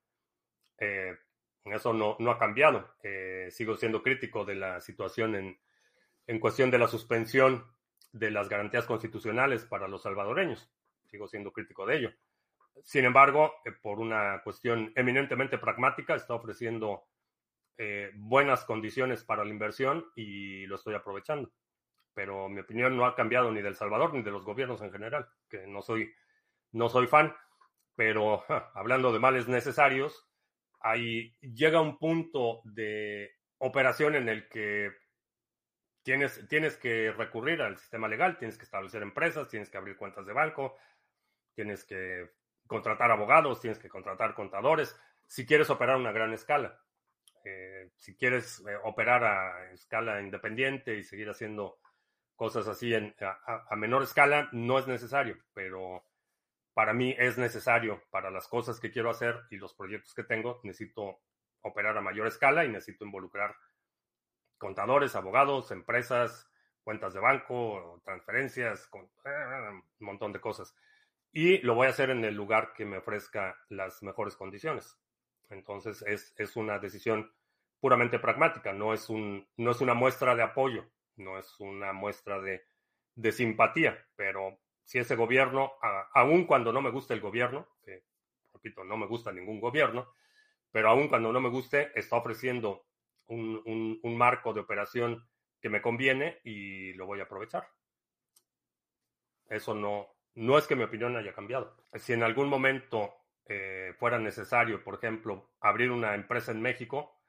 Eh, 0.77 1.17
eso 1.65 1.93
no, 1.93 2.15
no, 2.19 2.31
ha 2.31 2.39
cambiado. 2.39 2.95
Eh, 3.03 3.47
sigo 3.51 3.75
siendo 3.75 4.01
crítico 4.01 4.45
de 4.45 4.55
la 4.55 4.79
situación 4.81 5.35
en, 5.35 5.59
en, 6.27 6.39
cuestión 6.39 6.71
de 6.71 6.79
la 6.79 6.87
suspensión 6.87 7.65
de 8.11 8.31
las 8.31 8.49
garantías 8.49 8.85
constitucionales 8.85 9.65
para 9.65 9.87
los 9.87 10.03
salvadoreños. 10.03 10.69
Sigo 11.05 11.27
siendo 11.27 11.51
crítico 11.51 11.85
de 11.85 11.97
ello. 11.97 12.11
Sin 12.83 13.05
embargo, 13.05 13.53
eh, 13.65 13.71
por 13.71 13.99
una 13.99 14.41
cuestión 14.43 14.91
eminentemente 14.95 15.57
pragmática, 15.57 16.15
está 16.15 16.33
ofreciendo 16.33 17.07
buenas 18.13 18.63
condiciones 18.63 19.23
para 19.23 19.43
la 19.43 19.49
inversión 19.49 20.05
y 20.15 20.67
lo 20.67 20.75
estoy 20.75 20.93
aprovechando 20.93 21.51
pero 22.13 22.49
mi 22.49 22.59
opinión 22.61 22.95
no 22.95 23.05
ha 23.05 23.15
cambiado 23.15 23.51
ni 23.51 23.61
del 23.61 23.75
Salvador 23.75 24.13
ni 24.13 24.21
de 24.21 24.31
los 24.31 24.45
gobiernos 24.45 24.81
en 24.81 24.91
general, 24.91 25.27
que 25.49 25.65
no 25.67 25.81
soy, 25.81 26.13
no 26.71 26.89
soy 26.89 27.07
fan, 27.07 27.35
pero 27.95 28.43
hablando 28.73 29.11
de 29.11 29.19
males 29.19 29.47
necesarios, 29.47 30.27
ahí 30.79 31.35
llega 31.41 31.81
un 31.81 31.97
punto 31.97 32.61
de 32.63 33.31
operación 33.59 34.15
en 34.15 34.29
el 34.29 34.47
que 34.49 34.91
tienes, 36.03 36.47
tienes 36.47 36.77
que 36.77 37.11
recurrir 37.11 37.61
al 37.61 37.77
sistema 37.77 38.07
legal, 38.07 38.37
tienes 38.37 38.57
que 38.57 38.65
establecer 38.65 39.03
empresas, 39.03 39.47
tienes 39.47 39.69
que 39.69 39.77
abrir 39.77 39.95
cuentas 39.97 40.25
de 40.25 40.33
banco, 40.33 40.75
tienes 41.53 41.83
que 41.85 42.31
contratar 42.67 43.11
abogados, 43.11 43.61
tienes 43.61 43.79
que 43.79 43.89
contratar 43.89 44.33
contadores, 44.33 44.99
si 45.27 45.45
quieres 45.45 45.69
operar 45.69 45.95
a 45.95 45.99
una 45.99 46.11
gran 46.11 46.33
escala. 46.33 46.79
Eh, 47.43 47.89
si 47.95 48.15
quieres 48.15 48.59
eh, 48.67 48.75
operar 48.83 49.23
a 49.23 49.71
escala 49.71 50.21
independiente 50.21 50.95
y 50.95 51.03
seguir 51.03 51.29
haciendo 51.29 51.79
cosas 52.41 52.67
así 52.67 52.91
en, 52.91 53.13
a, 53.19 53.75
menor 53.75 54.01
escala, 54.01 54.49
no 54.51 54.79
es 54.79 54.87
necesario, 54.87 55.37
pero 55.53 56.03
para 56.73 56.91
mí 56.91 57.13
es 57.19 57.37
necesario 57.37 58.01
para 58.09 58.31
las 58.31 58.47
cosas 58.47 58.79
que 58.79 58.89
quiero 58.89 59.11
hacer 59.11 59.43
y 59.51 59.57
los 59.57 59.75
proyectos 59.75 60.15
que 60.15 60.23
tengo, 60.23 60.59
necesito 60.63 61.19
operar 61.61 61.95
a 61.99 62.01
mayor 62.01 62.25
escala 62.25 62.65
y 62.65 62.69
necesito 62.69 63.05
involucrar 63.05 63.55
contadores, 64.57 65.15
abogados, 65.15 65.69
empresas, 65.69 66.51
cuentas 66.83 67.13
de 67.13 67.19
banco, 67.19 68.01
transferencias, 68.03 68.87
con, 68.87 69.03
un 69.03 69.83
montón 69.99 70.33
de 70.33 70.41
cosas. 70.41 70.75
Y 71.31 71.59
lo 71.59 71.75
voy 71.75 71.85
a 71.85 71.91
hacer 71.91 72.09
en 72.09 72.25
el 72.25 72.33
lugar 72.33 72.73
que 72.73 72.85
me 72.85 72.97
ofrezca 72.97 73.55
las 73.69 74.01
mejores 74.01 74.35
condiciones. 74.35 74.97
Entonces 75.51 76.03
es, 76.07 76.33
es 76.39 76.55
una 76.55 76.79
decisión 76.79 77.31
puramente 77.79 78.17
pragmática, 78.17 78.73
no 78.73 78.95
es, 78.95 79.11
un, 79.11 79.47
no 79.57 79.69
es 79.69 79.79
una 79.79 79.93
muestra 79.93 80.33
de 80.33 80.41
apoyo, 80.41 80.89
no 81.15 81.37
es 81.37 81.59
una 81.59 81.93
muestra 81.93 82.39
de, 82.39 82.63
de 83.15 83.31
simpatía, 83.31 84.05
pero 84.15 84.59
si 84.83 84.99
ese 84.99 85.15
gobierno, 85.15 85.73
aun 86.13 86.45
cuando 86.45 86.73
no 86.73 86.81
me 86.81 86.89
guste 86.89 87.13
el 87.13 87.21
gobierno, 87.21 87.67
que 87.83 88.03
repito, 88.53 88.83
no 88.83 88.97
me 88.97 89.07
gusta 89.07 89.31
ningún 89.31 89.59
gobierno, 89.59 90.13
pero 90.71 90.89
aun 90.89 91.07
cuando 91.07 91.31
no 91.31 91.39
me 91.41 91.49
guste, 91.49 91.91
está 91.95 92.17
ofreciendo 92.17 92.85
un, 93.27 93.99
un, 94.03 94.17
marco 94.17 94.53
de 94.53 94.59
operación 94.59 95.27
que 95.61 95.69
me 95.69 95.81
conviene 95.81 96.39
y 96.43 96.93
lo 96.93 97.05
voy 97.05 97.19
a 97.19 97.23
aprovechar. 97.23 97.67
Eso 99.49 99.73
no, 99.73 100.07
no 100.35 100.57
es 100.57 100.67
que 100.67 100.75
mi 100.75 100.83
opinión 100.83 101.15
haya 101.15 101.33
cambiado. 101.33 101.85
Si 101.95 102.13
en 102.13 102.23
algún 102.23 102.49
momento 102.49 103.13
eh, 103.45 103.93
fuera 103.97 104.19
necesario, 104.19 104.83
por 104.83 104.95
ejemplo, 104.95 105.51
abrir 105.59 105.91
una 105.91 106.15
empresa 106.15 106.51
en 106.51 106.61
México 106.61 107.21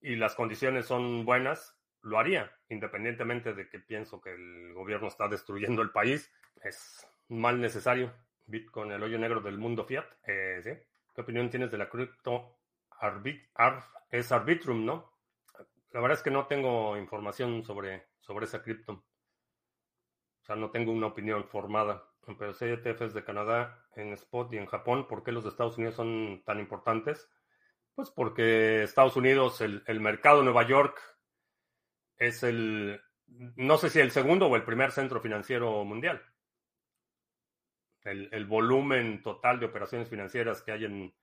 y 0.00 0.16
las 0.16 0.34
condiciones 0.34 0.86
son 0.86 1.24
buenas, 1.24 1.78
lo 2.02 2.18
haría, 2.18 2.52
independientemente 2.68 3.54
de 3.54 3.68
que 3.68 3.78
pienso 3.78 4.20
que 4.20 4.32
el 4.32 4.74
gobierno 4.74 5.08
está 5.08 5.28
destruyendo 5.28 5.82
el 5.82 5.90
país. 5.90 6.30
Es 6.62 7.06
mal 7.28 7.60
necesario. 7.60 8.12
Bitcoin, 8.46 8.92
el 8.92 9.02
hoyo 9.02 9.18
negro 9.18 9.40
del 9.40 9.58
mundo 9.58 9.84
fiat. 9.84 10.06
Eh, 10.26 10.60
¿sí? 10.62 10.70
¿Qué 11.14 11.20
opinión 11.20 11.50
tienes 11.50 11.70
de 11.70 11.78
la 11.78 11.88
cripto? 11.88 12.58
es 14.10 14.30
Arbitrum, 14.30 14.84
¿no? 14.84 15.12
La 15.90 16.00
verdad 16.00 16.18
es 16.18 16.22
que 16.22 16.30
no 16.30 16.46
tengo 16.46 16.96
información 16.96 17.64
sobre, 17.64 18.06
sobre 18.20 18.46
esa 18.46 18.62
cripto. 18.62 18.92
O 18.92 20.44
sea, 20.44 20.56
no 20.56 20.70
tengo 20.70 20.92
una 20.92 21.08
opinión 21.08 21.44
formada. 21.48 22.08
Pero 22.38 22.54
si 22.54 22.64
hay 22.64 22.72
ETFs 22.72 23.14
de 23.14 23.24
Canadá 23.24 23.84
en 23.96 24.12
Spot 24.12 24.52
y 24.52 24.58
en 24.58 24.66
Japón, 24.66 25.08
¿por 25.08 25.24
qué 25.24 25.32
los 25.32 25.44
Estados 25.44 25.76
Unidos 25.76 25.96
son 25.96 26.42
tan 26.44 26.60
importantes? 26.60 27.28
Pues 27.94 28.10
porque 28.10 28.84
Estados 28.84 29.16
Unidos, 29.16 29.60
el, 29.60 29.82
el 29.86 30.00
mercado 30.00 30.38
de 30.38 30.44
Nueva 30.44 30.66
York 30.66 31.00
es 32.26 32.44
el, 32.44 33.00
no 33.56 33.76
sé 33.78 33.90
si 33.90 33.98
el 33.98 34.12
segundo 34.12 34.46
o 34.46 34.54
el 34.54 34.64
primer 34.64 34.92
centro 34.92 35.20
financiero 35.20 35.84
mundial. 35.84 36.22
El, 38.04 38.28
el 38.32 38.46
volumen 38.46 39.22
total 39.22 39.58
de 39.58 39.66
operaciones 39.66 40.08
financieras 40.08 40.62
que 40.62 40.72
hay 40.72 40.84
en, 40.84 41.14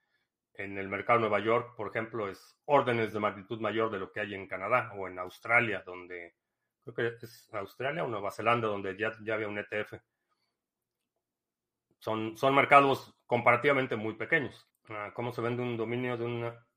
en 0.53 0.77
el 0.77 0.89
mercado 0.89 1.19
de 1.19 1.29
Nueva 1.29 1.39
York, 1.39 1.73
por 1.77 1.87
ejemplo, 1.87 2.29
es 2.29 2.57
órdenes 2.65 3.13
de 3.13 3.19
magnitud 3.19 3.61
mayor 3.61 3.89
de 3.91 3.99
lo 3.99 4.11
que 4.11 4.19
hay 4.19 4.33
en 4.33 4.47
Canadá 4.47 4.91
o 4.97 5.07
en 5.07 5.19
Australia, 5.19 5.83
donde 5.85 6.35
creo 6.83 7.17
que 7.17 7.25
es 7.25 7.49
Australia 7.53 8.03
o 8.03 8.07
Nueva 8.07 8.31
Zelanda, 8.31 8.67
donde 8.67 8.97
ya, 8.97 9.13
ya 9.23 9.35
había 9.35 9.47
un 9.47 9.57
ETF. 9.57 9.93
Son, 11.99 12.35
son 12.35 12.55
mercados 12.55 13.17
comparativamente 13.25 13.95
muy 13.95 14.15
pequeños. 14.15 14.69
Ah, 14.89 15.11
¿Cómo 15.13 15.31
se 15.31 15.41
vende 15.41 15.61
un 15.61 15.77
dominio 15.77 16.17
de 16.17 16.25
una 16.25 16.68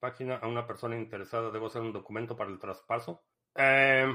página 0.00 0.36
a 0.36 0.48
una 0.48 0.66
persona 0.66 0.96
interesada? 0.96 1.50
¿Debo 1.50 1.66
hacer 1.66 1.82
un 1.82 1.92
documento 1.92 2.36
para 2.36 2.50
el 2.50 2.58
traspaso? 2.58 3.22
Eh, 3.54 4.06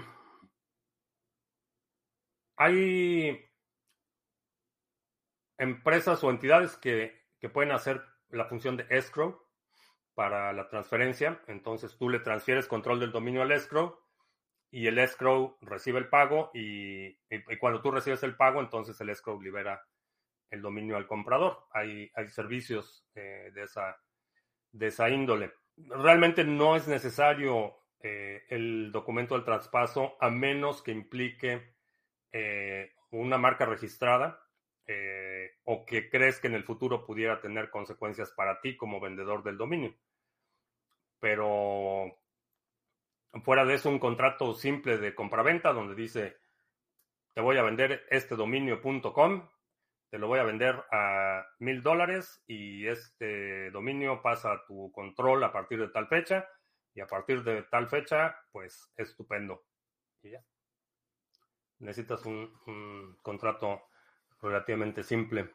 hay 2.58 3.50
empresas 5.58 6.24
o 6.24 6.30
entidades 6.30 6.76
que, 6.78 7.28
que 7.40 7.50
pueden 7.50 7.72
hacer 7.72 8.04
la 8.30 8.46
función 8.46 8.76
de 8.78 8.86
escrow 8.90 9.46
para 10.16 10.52
la 10.54 10.68
transferencia. 10.68 11.42
Entonces 11.48 11.96
tú 11.98 12.10
le 12.10 12.20
transfieres 12.20 12.68
control 12.68 13.00
del 13.00 13.12
dominio 13.12 13.42
al 13.42 13.52
escrow 13.52 14.00
y 14.72 14.88
el 14.88 14.98
escrow 14.98 15.58
recibe 15.62 16.00
el 16.00 16.10
pago 16.10 16.52
y, 16.54 17.18
cuando 17.60 17.82
tú 17.82 17.92
recibes 17.92 18.24
el 18.24 18.36
pago, 18.36 18.60
entonces 18.60 19.00
el 19.00 19.10
escrow 19.10 19.40
libera 19.42 19.86
el 20.50 20.62
dominio 20.62 20.98
al 20.98 21.08
comprador. 21.08 21.66
Hay, 21.72 22.12
hay 22.16 22.30
servicios 22.30 23.06
eh, 23.16 23.52
de, 23.54 23.64
esa, 23.64 23.96
de 24.72 24.88
esa 24.88 25.10
índole. 25.10 25.54
Realmente 25.78 26.44
no 26.44 26.76
es 26.76 26.88
necesario 26.88 27.76
eh, 28.00 28.44
el 28.50 28.92
documento 28.92 29.36
del 29.36 29.44
traspaso 29.44 30.16
a 30.20 30.30
menos 30.30 30.82
que 30.82 30.92
implique 30.92 31.76
eh, 32.32 32.94
una 33.12 33.38
marca 33.38 33.66
registrada 33.66 34.42
o 35.64 35.84
que 35.84 36.12
crees 36.12 36.40
que 36.40 36.46
en 36.46 36.54
el 36.54 36.64
futuro 36.64 37.08
pudiera 37.08 37.42
tener 37.42 37.72
consecuencias 37.72 38.32
para 38.32 38.62
ti 38.62 38.78
como 38.78 39.00
vendedor 39.00 39.42
del 39.42 39.58
dominio. 39.58 39.96
Pero 41.20 42.20
fuera 43.44 43.66
de 43.66 43.74
eso, 43.74 43.90
un 43.90 44.00
contrato 44.00 44.54
simple 44.54 44.98
de 44.98 45.16
compraventa 45.16 45.74
donde 45.74 45.96
dice, 45.96 46.38
te 47.34 47.42
voy 47.42 47.58
a 47.58 47.64
vender 47.64 48.06
este 48.10 48.36
dominio.com, 48.36 49.50
te 50.10 50.20
lo 50.20 50.28
voy 50.28 50.40
a 50.40 50.44
vender 50.44 50.84
a 50.92 51.46
mil 51.60 51.82
dólares 51.82 52.44
y 52.48 52.88
este 52.88 53.72
dominio 53.72 54.22
pasa 54.22 54.54
a 54.54 54.66
tu 54.66 54.92
control 54.92 55.44
a 55.44 55.52
partir 55.52 55.80
de 55.80 55.90
tal 55.90 56.08
fecha 56.08 56.48
y 56.94 57.02
a 57.02 57.08
partir 57.08 57.44
de 57.44 57.64
tal 57.64 57.90
fecha, 57.90 58.36
pues 58.52 58.92
estupendo. 58.96 59.66
Y 60.22 60.32
ya. 60.32 60.44
Necesitas 61.80 62.26
un, 62.26 63.18
contrato 63.22 63.82
relativamente 64.42 65.04
simple. 65.04 65.54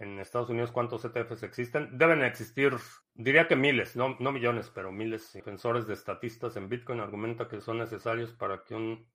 En 0.00 0.18
Estados 0.18 0.50
Unidos, 0.50 0.72
¿cuántos 0.72 1.04
ETFs 1.04 1.44
existen? 1.44 1.96
Deben 1.96 2.24
existir, 2.24 2.74
diría 3.14 3.46
que 3.46 3.54
miles, 3.54 3.94
no, 3.94 4.16
no 4.18 4.32
millones, 4.32 4.68
pero 4.74 4.90
miles. 4.90 5.32
Defensores 5.32 5.86
de 5.86 5.94
estatistas 5.94 6.56
en 6.56 6.68
Bitcoin 6.68 6.98
argumenta 6.98 7.46
que 7.46 7.60
son 7.60 7.78
necesarios 7.78 8.32
para 8.32 8.64
que 8.64 8.74
un 8.74 9.06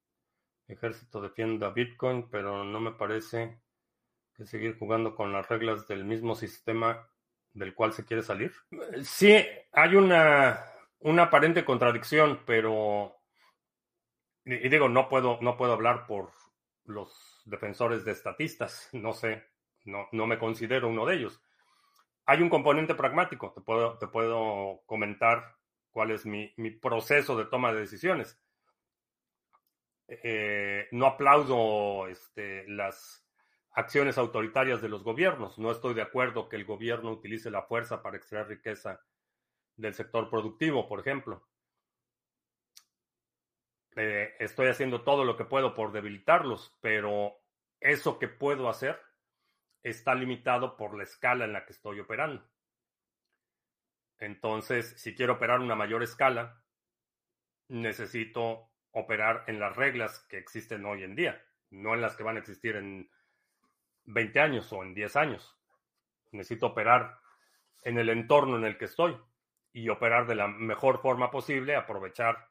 ejército 0.68 1.22
defienda 1.22 1.70
Bitcoin, 1.70 2.30
pero 2.30 2.63
no 2.63 2.80
me 2.80 2.91
parece 2.91 3.59
que 4.36 4.45
seguir 4.45 4.78
jugando 4.78 5.15
con 5.15 5.32
las 5.34 5.47
reglas 5.47 5.88
del 5.88 6.05
mismo 6.05 6.36
sistema 6.36 7.07
del 7.53 7.74
cual 7.74 7.93
se 7.93 8.05
quiere 8.05 8.22
salir. 8.22 8.53
Sí, 9.03 9.43
hay 9.72 9.95
una, 9.95 10.63
una 10.99 11.24
aparente 11.24 11.65
contradicción, 11.65 12.41
pero 12.45 13.18
y 14.47 14.70
digo, 14.70 14.88
no 14.88 15.09
puedo, 15.09 15.39
no 15.41 15.57
puedo 15.57 15.74
hablar 15.74 16.07
por 16.07 16.32
los 16.86 17.41
defensores 17.45 18.05
de 18.05 18.13
estatistas, 18.13 18.89
no 18.93 19.13
sé, 19.13 19.43
no, 19.84 20.07
no 20.13 20.26
me 20.26 20.39
considero 20.39 20.88
uno 20.88 21.05
de 21.05 21.15
ellos. 21.15 21.41
Hay 22.26 22.41
un 22.41 22.49
componente 22.49 22.95
pragmático, 22.95 23.51
te 23.53 23.61
puedo, 23.61 23.97
te 23.97 24.07
puedo 24.07 24.82
comentar 24.86 25.57
cuál 25.91 26.11
es 26.11 26.26
mi, 26.26 26.53
mi 26.57 26.72
proceso 26.72 27.38
de 27.38 27.45
toma 27.45 27.74
de 27.74 27.82
decisiones. 27.82 28.39
Eh, 30.07 30.87
no 30.91 31.05
aplaudo 31.05 32.07
este, 32.07 32.67
las 32.69 33.27
acciones 33.71 34.17
autoritarias 34.17 34.81
de 34.81 34.89
los 34.89 35.03
gobiernos. 35.03 35.59
No 35.59 35.71
estoy 35.71 35.93
de 35.93 36.01
acuerdo 36.01 36.49
que 36.49 36.55
el 36.55 36.65
gobierno 36.65 37.11
utilice 37.11 37.51
la 37.51 37.63
fuerza 37.63 38.01
para 38.01 38.17
extraer 38.17 38.47
riqueza 38.47 39.01
del 39.75 39.93
sector 39.93 40.29
productivo, 40.29 40.87
por 40.87 40.99
ejemplo. 40.99 41.47
Eh, 43.95 44.35
estoy 44.39 44.67
haciendo 44.67 45.03
todo 45.03 45.25
lo 45.25 45.35
que 45.35 45.45
puedo 45.45 45.73
por 45.73 45.91
debilitarlos, 45.91 46.75
pero 46.81 47.39
eso 47.79 48.17
que 48.19 48.27
puedo 48.27 48.69
hacer 48.69 48.99
está 49.83 50.15
limitado 50.15 50.77
por 50.77 50.95
la 50.95 51.03
escala 51.03 51.45
en 51.45 51.53
la 51.53 51.65
que 51.65 51.73
estoy 51.73 51.99
operando. 51.99 52.47
Entonces, 54.19 54.99
si 54.99 55.13
quiero 55.13 55.33
operar 55.33 55.59
una 55.59 55.75
mayor 55.75 56.03
escala, 56.03 56.63
necesito 57.67 58.71
operar 58.99 59.43
en 59.47 59.59
las 59.59 59.75
reglas 59.75 60.19
que 60.29 60.37
existen 60.37 60.85
hoy 60.85 61.03
en 61.03 61.15
día, 61.15 61.41
no 61.69 61.93
en 61.93 62.01
las 62.01 62.15
que 62.15 62.23
van 62.23 62.35
a 62.35 62.39
existir 62.39 62.75
en 62.75 63.09
20 64.05 64.39
años 64.39 64.71
o 64.73 64.83
en 64.83 64.93
10 64.93 65.15
años. 65.15 65.57
Necesito 66.31 66.67
operar 66.67 67.19
en 67.83 67.97
el 67.99 68.09
entorno 68.09 68.57
en 68.57 68.65
el 68.65 68.77
que 68.77 68.85
estoy 68.85 69.17
y 69.71 69.89
operar 69.89 70.25
de 70.27 70.35
la 70.35 70.47
mejor 70.47 70.99
forma 70.99 71.29
posible, 71.29 71.75
aprovechar 71.75 72.49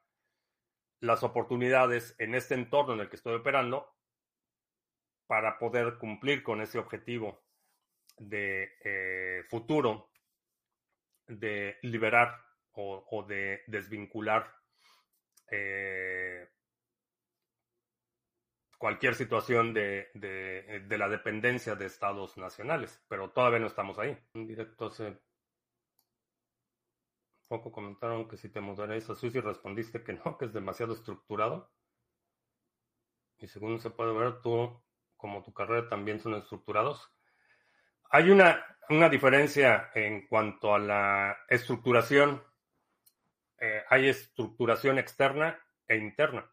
las 1.00 1.22
oportunidades 1.22 2.14
en 2.18 2.34
este 2.34 2.54
entorno 2.54 2.94
en 2.94 3.00
el 3.00 3.08
que 3.08 3.16
estoy 3.16 3.34
operando 3.34 3.92
para 5.26 5.58
poder 5.58 5.98
cumplir 5.98 6.42
con 6.42 6.60
ese 6.60 6.78
objetivo 6.78 7.42
de 8.18 8.72
eh, 8.84 9.42
futuro 9.48 10.10
de 11.26 11.76
liberar 11.82 12.40
o, 12.78 13.24
de 13.26 13.62
desvincular 13.66 14.54
eh, 15.50 16.05
cualquier 18.78 19.14
situación 19.14 19.72
de, 19.72 20.10
de, 20.14 20.98
la 20.98 21.08
dependencia 21.08 21.74
de 21.74 21.86
estados 21.86 22.36
nacionales, 22.36 23.02
pero 23.08 23.30
todavía 23.30 23.58
no 23.58 23.66
estamos 23.66 23.98
ahí. 23.98 24.16
En 24.34 24.46
directo 24.46 24.86
hace 24.86 25.18
poco 27.48 27.70
comentaron 27.70 28.28
que 28.28 28.36
si 28.36 28.48
te 28.48 28.60
mudarías 28.60 29.08
a 29.08 29.14
Suiza 29.14 29.38
y 29.38 29.40
respondiste 29.40 30.02
que 30.02 30.14
no, 30.14 30.36
que 30.36 30.46
es 30.46 30.52
demasiado 30.52 30.94
estructurado. 30.94 31.70
Y 33.38 33.46
según 33.48 33.78
se 33.80 33.90
puede 33.90 34.12
ver, 34.12 34.40
tú 34.40 34.82
como 35.16 35.42
tu 35.42 35.52
carrera 35.52 35.88
también 35.88 36.20
son 36.20 36.34
estructurados. 36.34 37.12
Hay 38.10 38.30
una, 38.30 38.64
una 38.88 39.08
diferencia 39.08 39.90
en 39.94 40.26
cuanto 40.26 40.74
a 40.74 40.78
la 40.78 41.38
estructuración. 41.48 42.42
Eh, 43.58 43.82
hay 43.88 44.08
estructuración 44.08 44.98
externa 44.98 45.58
e 45.88 45.96
interna. 45.96 46.50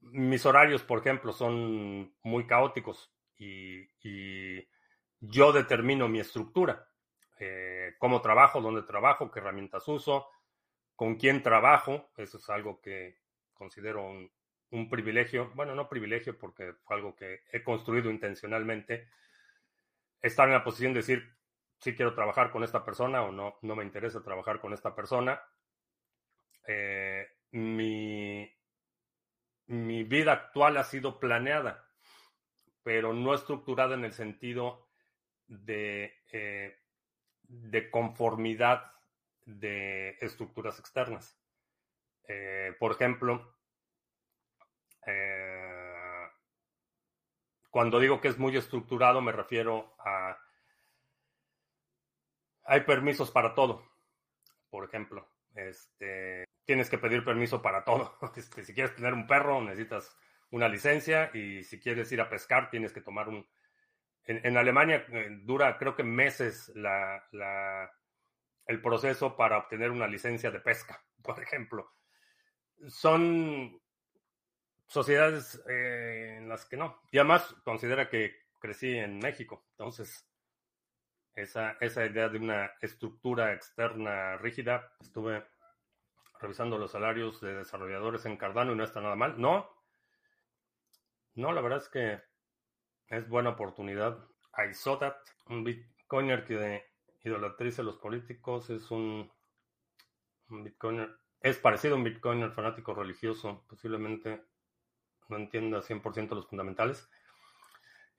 Mis 0.00 0.44
horarios, 0.46 0.82
por 0.82 1.00
ejemplo, 1.00 1.32
son 1.32 2.14
muy 2.22 2.46
caóticos 2.46 3.12
y, 3.38 3.86
yo 5.20 5.52
determino 5.52 6.08
mi 6.08 6.20
estructura. 6.20 6.88
cómo 7.98 8.20
trabajo, 8.20 8.60
dónde 8.60 8.82
trabajo, 8.82 9.30
qué 9.30 9.40
herramientas 9.40 9.88
uso, 9.88 10.28
con 10.94 11.16
quién 11.16 11.42
trabajo. 11.42 12.10
Eso 12.16 12.38
es 12.38 12.48
algo 12.50 12.80
que 12.80 13.18
considero 13.54 14.06
un, 14.06 14.30
un 14.70 14.88
privilegio, 14.88 15.50
bueno, 15.54 15.74
no 15.74 15.88
privilegio 15.88 16.38
porque 16.38 16.74
fue 16.84 16.96
algo 16.96 17.14
que 17.14 17.40
he 17.52 17.62
construido 17.62 18.10
intencionalmente, 18.10 19.08
estar 20.20 20.48
en 20.48 20.54
la 20.54 20.64
posición 20.64 20.92
de 20.92 21.00
decir 21.00 21.36
si 21.78 21.94
quiero 21.94 22.14
trabajar 22.14 22.50
con 22.50 22.64
esta 22.64 22.84
persona 22.84 23.22
o 23.22 23.32
no, 23.32 23.58
no 23.62 23.76
me 23.76 23.84
interesa 23.84 24.22
trabajar 24.22 24.60
con 24.60 24.72
esta 24.72 24.94
persona. 24.94 25.40
Eh, 26.66 27.26
mi, 27.52 28.50
mi 29.66 30.04
vida 30.04 30.32
actual 30.32 30.76
ha 30.76 30.84
sido 30.84 31.18
planeada, 31.18 31.88
pero 32.82 33.12
no 33.12 33.34
estructurada 33.34 33.94
en 33.94 34.04
el 34.04 34.12
sentido 34.12 34.88
de, 35.48 36.22
eh, 36.32 36.78
conformidad 37.90 38.92
de 39.44 40.16
estructuras 40.20 40.78
externas. 40.78 41.38
Eh, 42.28 42.74
por 42.78 42.92
ejemplo, 42.92 43.56
eh, 45.06 46.28
cuando 47.70 48.00
digo 48.00 48.20
que 48.20 48.28
es 48.28 48.38
muy 48.38 48.56
estructurado, 48.56 49.20
me 49.20 49.32
refiero 49.32 49.94
a... 49.98 50.38
Hay 52.64 52.80
permisos 52.80 53.30
para 53.30 53.54
todo, 53.54 53.86
por 54.70 54.84
ejemplo. 54.84 55.28
Este, 55.56 56.44
tienes 56.64 56.90
que 56.90 56.98
pedir 56.98 57.24
permiso 57.24 57.62
para 57.62 57.84
todo. 57.84 58.18
Este, 58.36 58.64
si 58.64 58.74
quieres 58.74 58.94
tener 58.94 59.14
un 59.14 59.26
perro, 59.26 59.62
necesitas 59.62 60.16
una 60.50 60.68
licencia 60.68 61.30
y 61.34 61.64
si 61.64 61.80
quieres 61.80 62.12
ir 62.12 62.20
a 62.20 62.28
pescar, 62.28 62.70
tienes 62.70 62.92
que 62.92 63.00
tomar 63.00 63.28
un... 63.28 63.46
En, 64.28 64.56
Alemania 64.56 65.06
eh, 65.08 65.28
dura, 65.42 65.78
creo 65.78 65.94
que 65.94 66.02
meses 66.02 66.72
la, 66.74 67.22
el 68.66 68.82
proceso 68.82 69.36
para 69.36 69.58
obtener 69.58 69.92
una 69.92 70.08
licencia 70.08 70.50
de 70.50 70.60
pesca, 70.60 71.00
por 71.22 71.40
ejemplo. 71.40 71.92
Son 72.88 73.80
sociedades 74.86 75.62
eh, 75.68 76.36
en 76.38 76.48
las 76.48 76.66
que 76.66 76.76
no. 76.76 77.00
Y 77.12 77.18
además 77.18 77.54
considera 77.64 78.08
que 78.08 78.34
crecí 78.58 78.96
en 78.96 79.18
México. 79.18 79.64
Entonces, 79.70 80.28
esa, 81.36 81.76
esa 81.80 82.04
idea 82.04 82.28
de 82.28 82.38
una 82.38 82.72
estructura 82.80 83.52
externa 83.52 84.36
rígida, 84.38 84.92
estuve 85.00 85.46
revisando 86.40 86.78
los 86.78 86.90
salarios 86.90 87.40
de 87.40 87.54
desarrolladores 87.54 88.24
en 88.26 88.36
Cardano 88.36 88.72
y 88.72 88.76
no 88.76 88.84
está 88.84 89.00
nada 89.00 89.16
mal. 89.16 89.40
No, 89.40 89.70
no, 91.34 91.52
la 91.52 91.60
verdad 91.60 91.78
es 91.78 91.88
que 91.88 92.20
es 93.08 93.28
buena 93.28 93.50
oportunidad. 93.50 94.18
That. 94.98 95.16
Un 95.48 95.64
bitcoiner 95.64 96.44
que 96.46 96.86
idolatriza 97.22 97.82
a 97.82 97.84
los 97.84 97.98
políticos 97.98 98.70
es 98.70 98.90
un, 98.90 99.30
un 100.48 100.64
bitcoiner. 100.64 101.14
Es 101.42 101.58
parecido 101.58 101.94
a 101.94 101.98
un 101.98 102.04
bitcoiner 102.04 102.50
fanático 102.52 102.94
religioso, 102.94 103.64
posiblemente 103.68 104.42
no 105.28 105.36
entienda 105.36 105.82
100% 105.82 106.30
los 106.30 106.46
fundamentales. 106.46 107.10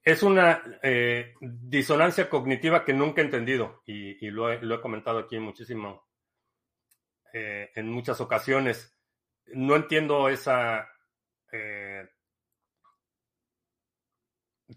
Es 0.08 0.24
una 0.24 0.64
eh, 0.84 1.34
disonancia 1.42 2.30
cognitiva 2.30 2.86
que 2.86 2.94
nunca 2.94 3.20
he 3.20 3.26
entendido 3.26 3.84
y, 3.86 4.30
lo, 4.30 4.50
he, 4.50 4.80
comentado 4.82 5.20
aquí 5.20 5.38
muchísimo, 5.38 6.08
eh, 7.34 7.72
en 7.76 7.90
muchas 7.90 8.22
ocasiones. 8.22 8.98
No 9.48 9.76
entiendo 9.76 10.30
esa... 10.30 10.88
Eh, 11.52 12.08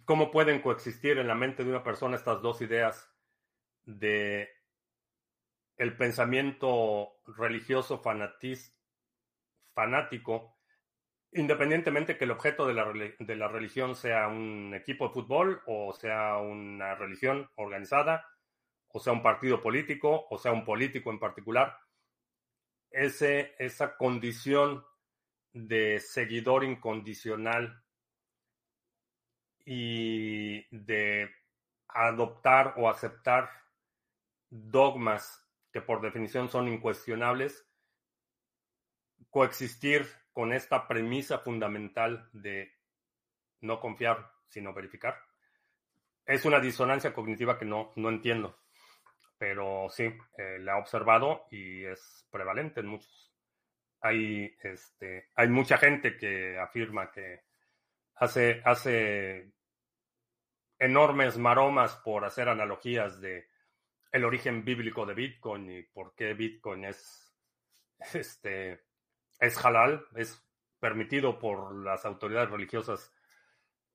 cómo 0.04 0.32
pueden 0.32 0.60
coexistir 0.62 1.18
en 1.18 1.28
la 1.28 1.36
mente 1.36 1.62
de 1.62 1.70
una 1.70 1.84
persona 1.84 2.16
estas 2.16 2.42
dos 2.42 2.60
ideas 2.60 3.08
de 3.84 4.48
el 5.76 5.96
pensamiento 5.96 7.20
religioso 7.38 8.02
fanático 9.74 10.59
Independientemente 11.32 12.18
que 12.18 12.24
el 12.24 12.32
objeto 12.32 12.66
de 12.66 12.74
la, 12.74 13.48
religión 13.48 13.94
sea 13.94 14.26
un 14.26 14.74
equipo 14.74 15.06
de 15.06 15.14
fútbol 15.14 15.62
o 15.66 15.92
sea 15.92 16.38
una 16.38 16.96
religión 16.96 17.48
organizada 17.54 18.26
o 18.88 18.98
sea 18.98 19.12
un 19.12 19.22
partido 19.22 19.62
político 19.62 20.26
o 20.28 20.38
sea 20.38 20.50
un 20.50 20.64
político 20.64 21.10
en 21.12 21.20
particular, 21.20 21.78
ese, 22.90 23.54
esa 23.60 23.96
condición 23.96 24.84
de 25.52 26.00
seguidor 26.00 26.64
incondicional 26.64 27.80
y 29.64 30.66
de 30.76 31.30
adoptar 31.86 32.74
o 32.76 32.88
aceptar 32.88 33.50
dogmas 34.48 35.46
que 35.72 35.80
por 35.80 36.00
definición 36.00 36.48
son 36.48 36.66
incuestionables, 36.66 37.68
coexistir 39.28 40.08
con 40.32 40.52
esta 40.52 40.86
premisa 40.86 41.38
fundamental 41.38 42.28
de 42.32 42.72
no 43.60 43.80
confiar, 43.80 44.30
sino 44.48 44.72
verificar. 44.72 45.16
Es 46.24 46.44
una 46.44 46.60
disonancia 46.60 47.12
cognitiva 47.12 47.58
que 47.58 47.64
no, 47.64 47.92
no 47.96 48.08
entiendo, 48.08 48.58
pero 49.38 49.88
sí, 49.90 50.04
eh, 50.04 50.58
la 50.60 50.76
he 50.76 50.80
observado 50.80 51.46
y 51.50 51.84
es 51.84 52.26
prevalente 52.30 52.80
en 52.80 52.86
muchos. 52.86 53.32
Hay, 54.02 54.56
este, 54.62 55.28
hay 55.34 55.48
mucha 55.48 55.76
gente 55.76 56.16
que 56.16 56.58
afirma 56.58 57.10
que 57.10 57.42
hace, 58.14 58.62
hace 58.64 59.52
enormes 60.78 61.36
maromas 61.36 61.96
por 61.96 62.24
hacer 62.24 62.48
analogías 62.48 63.20
de 63.20 63.48
el 64.12 64.24
origen 64.24 64.64
bíblico 64.64 65.06
de 65.06 65.14
Bitcoin 65.14 65.70
y 65.70 65.82
por 65.82 66.14
qué 66.14 66.34
Bitcoin 66.34 66.84
es 66.84 67.32
este 68.14 68.89
es 69.40 69.64
halal, 69.64 70.06
es 70.14 70.46
permitido 70.78 71.38
por 71.38 71.74
las 71.74 72.04
autoridades 72.04 72.50
religiosas 72.50 73.12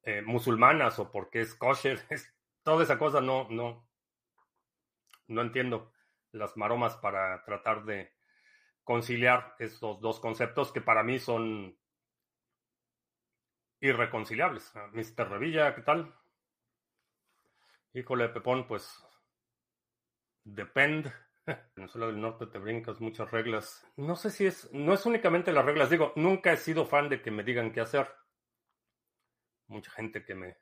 eh, 0.04 0.22
musulmanas 0.22 1.00
o 1.00 1.12
porque 1.12 1.42
es 1.42 1.56
kosher. 1.56 2.00
toda 2.64 2.84
esa 2.84 2.98
cosa 2.98 3.22
no, 3.22 3.48
no, 3.50 3.88
no 5.28 5.42
entiendo 5.42 5.94
las 6.32 6.58
maromas 6.58 6.98
para 6.98 7.44
tratar 7.46 7.86
de 7.86 8.14
conciliar 8.84 9.56
estos 9.60 10.02
dos 10.02 10.20
conceptos 10.20 10.72
que 10.72 10.82
para 10.82 11.04
mí 11.04 11.20
son 11.20 11.78
irreconciliables. 13.80 14.76
Ah, 14.76 14.90
Mr. 14.94 15.30
Revilla, 15.30 15.76
¿qué 15.76 15.82
tal? 15.82 16.14
Híjole, 17.94 18.30
Pepón, 18.30 18.68
pues 18.68 19.04
depende. 20.44 21.14
Venezuela 21.76 22.08
del 22.08 22.20
Norte 22.20 22.48
te 22.48 22.58
brincas 22.58 23.00
muchas 23.00 23.30
reglas. 23.32 23.86
No 23.98 24.16
sé 24.16 24.30
si 24.32 24.46
es, 24.46 24.72
no 24.74 24.94
es 24.94 25.06
únicamente 25.06 25.52
las 25.52 25.66
reglas, 25.66 25.90
digo, 25.90 26.14
nunca 26.16 26.52
he 26.52 26.58
sido 26.58 26.86
fan 26.86 27.10
de 27.10 27.22
que 27.22 27.32
me 27.32 27.44
digan 27.44 27.72
qué 27.72 27.82
hacer. 27.82 28.08
Mucha 29.68 29.92
gente 29.92 30.26
que 30.26 30.36
me 30.36 30.58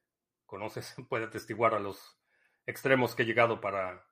conoce 0.45 0.81
puede 1.09 1.25
atestiguar 1.25 1.73
a 1.73 1.79
los 1.79 2.19
extremos 2.65 3.15
que 3.15 3.23
he 3.23 3.25
llegado 3.25 3.59
para 3.59 4.05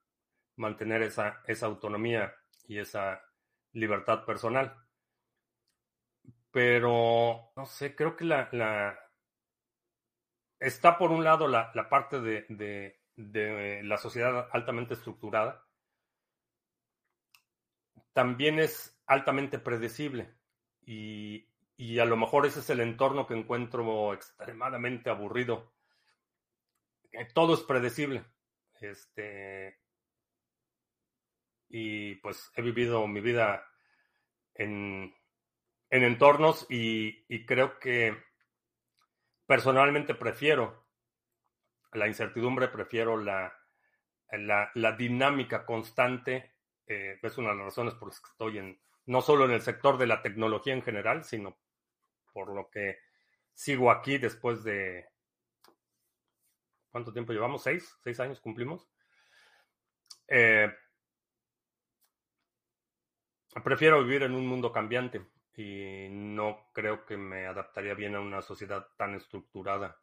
mantener 0.58 1.02
esa, 1.02 1.42
esa 1.48 1.66
autonomía 1.66 2.36
y 2.68 2.80
esa 2.80 3.22
libertad 3.74 4.26
personal. 4.26 4.76
Pero, 6.52 7.54
no 7.56 7.66
sé, 7.66 7.96
creo 7.96 8.18
que 8.18 8.26
la, 8.26 8.50
la 8.52 9.00
está 10.60 10.98
por 10.98 11.12
un 11.12 11.24
lado 11.24 11.48
la, 11.48 11.72
la 11.74 11.88
parte 11.88 12.20
de, 12.20 12.46
de 13.16 13.82
la 13.84 13.98
sociedad 13.98 14.50
altamente 14.52 14.96
estructurada 14.96 15.66
también 18.14 18.60
es 18.60 19.00
altamente 19.06 19.60
predecible 19.60 20.34
y, 20.86 21.48
a 22.00 22.06
lo 22.06 22.16
mejor 22.16 22.46
ese 22.46 22.60
es 22.60 22.70
el 22.70 22.80
entorno 22.80 23.26
que 23.26 23.34
encuentro 23.34 24.14
extremadamente 24.14 25.10
aburrido. 25.10 25.74
Eh, 27.12 27.28
todo 27.34 27.56
es 27.56 27.62
predecible. 27.62 28.24
Este, 28.80 29.80
y 31.70 32.16
pues 32.16 32.52
he 32.56 32.62
vivido 32.62 33.08
mi 33.08 33.20
vida 33.22 33.68
en, 34.54 35.14
entornos 35.90 36.68
y, 36.70 37.46
creo 37.46 37.80
que 37.80 38.16
personalmente 39.46 40.14
prefiero 40.14 40.86
la 41.94 42.08
incertidumbre, 42.08 42.68
prefiero 42.68 43.18
la, 43.18 43.54
la, 44.32 44.72
la 44.76 44.92
dinámica 44.94 45.66
constante 45.66 46.51
eh, 46.88 47.20
es 47.22 47.38
una 47.38 47.50
de 47.50 47.56
las 47.56 47.66
razones 47.66 47.94
por 47.96 48.10
las 48.10 48.20
que 48.20 48.30
estoy 48.30 48.58
en, 48.58 48.82
no 49.06 49.22
solo 49.22 49.46
en 49.46 49.52
el 49.52 49.62
sector 49.62 49.98
de 49.98 50.08
la 50.08 50.22
tecnología 50.22 50.74
en 50.74 50.82
general, 50.82 51.24
sino 51.24 51.58
por 52.34 52.54
lo 52.54 52.70
que 52.70 52.98
sigo 53.54 53.92
aquí 53.92 54.18
después 54.18 54.64
de, 54.64 55.06
¿cuánto 56.90 57.14
tiempo 57.14 57.34
llevamos? 57.34 57.64
¿Seis? 57.64 57.98
¿Seis 58.04 58.20
años 58.20 58.40
cumplimos? 58.40 58.90
Eh, 60.28 60.74
prefiero 63.64 64.04
vivir 64.04 64.24
en 64.24 64.34
un 64.34 64.48
mundo 64.48 64.72
cambiante 64.72 65.26
y 65.56 66.08
no 66.10 66.70
creo 66.74 67.06
que 67.06 67.18
me 67.18 67.46
adaptaría 67.46 67.94
bien 67.94 68.16
a 68.16 68.22
una 68.22 68.42
sociedad 68.42 68.88
tan 68.98 69.16
estructurada 69.16 70.00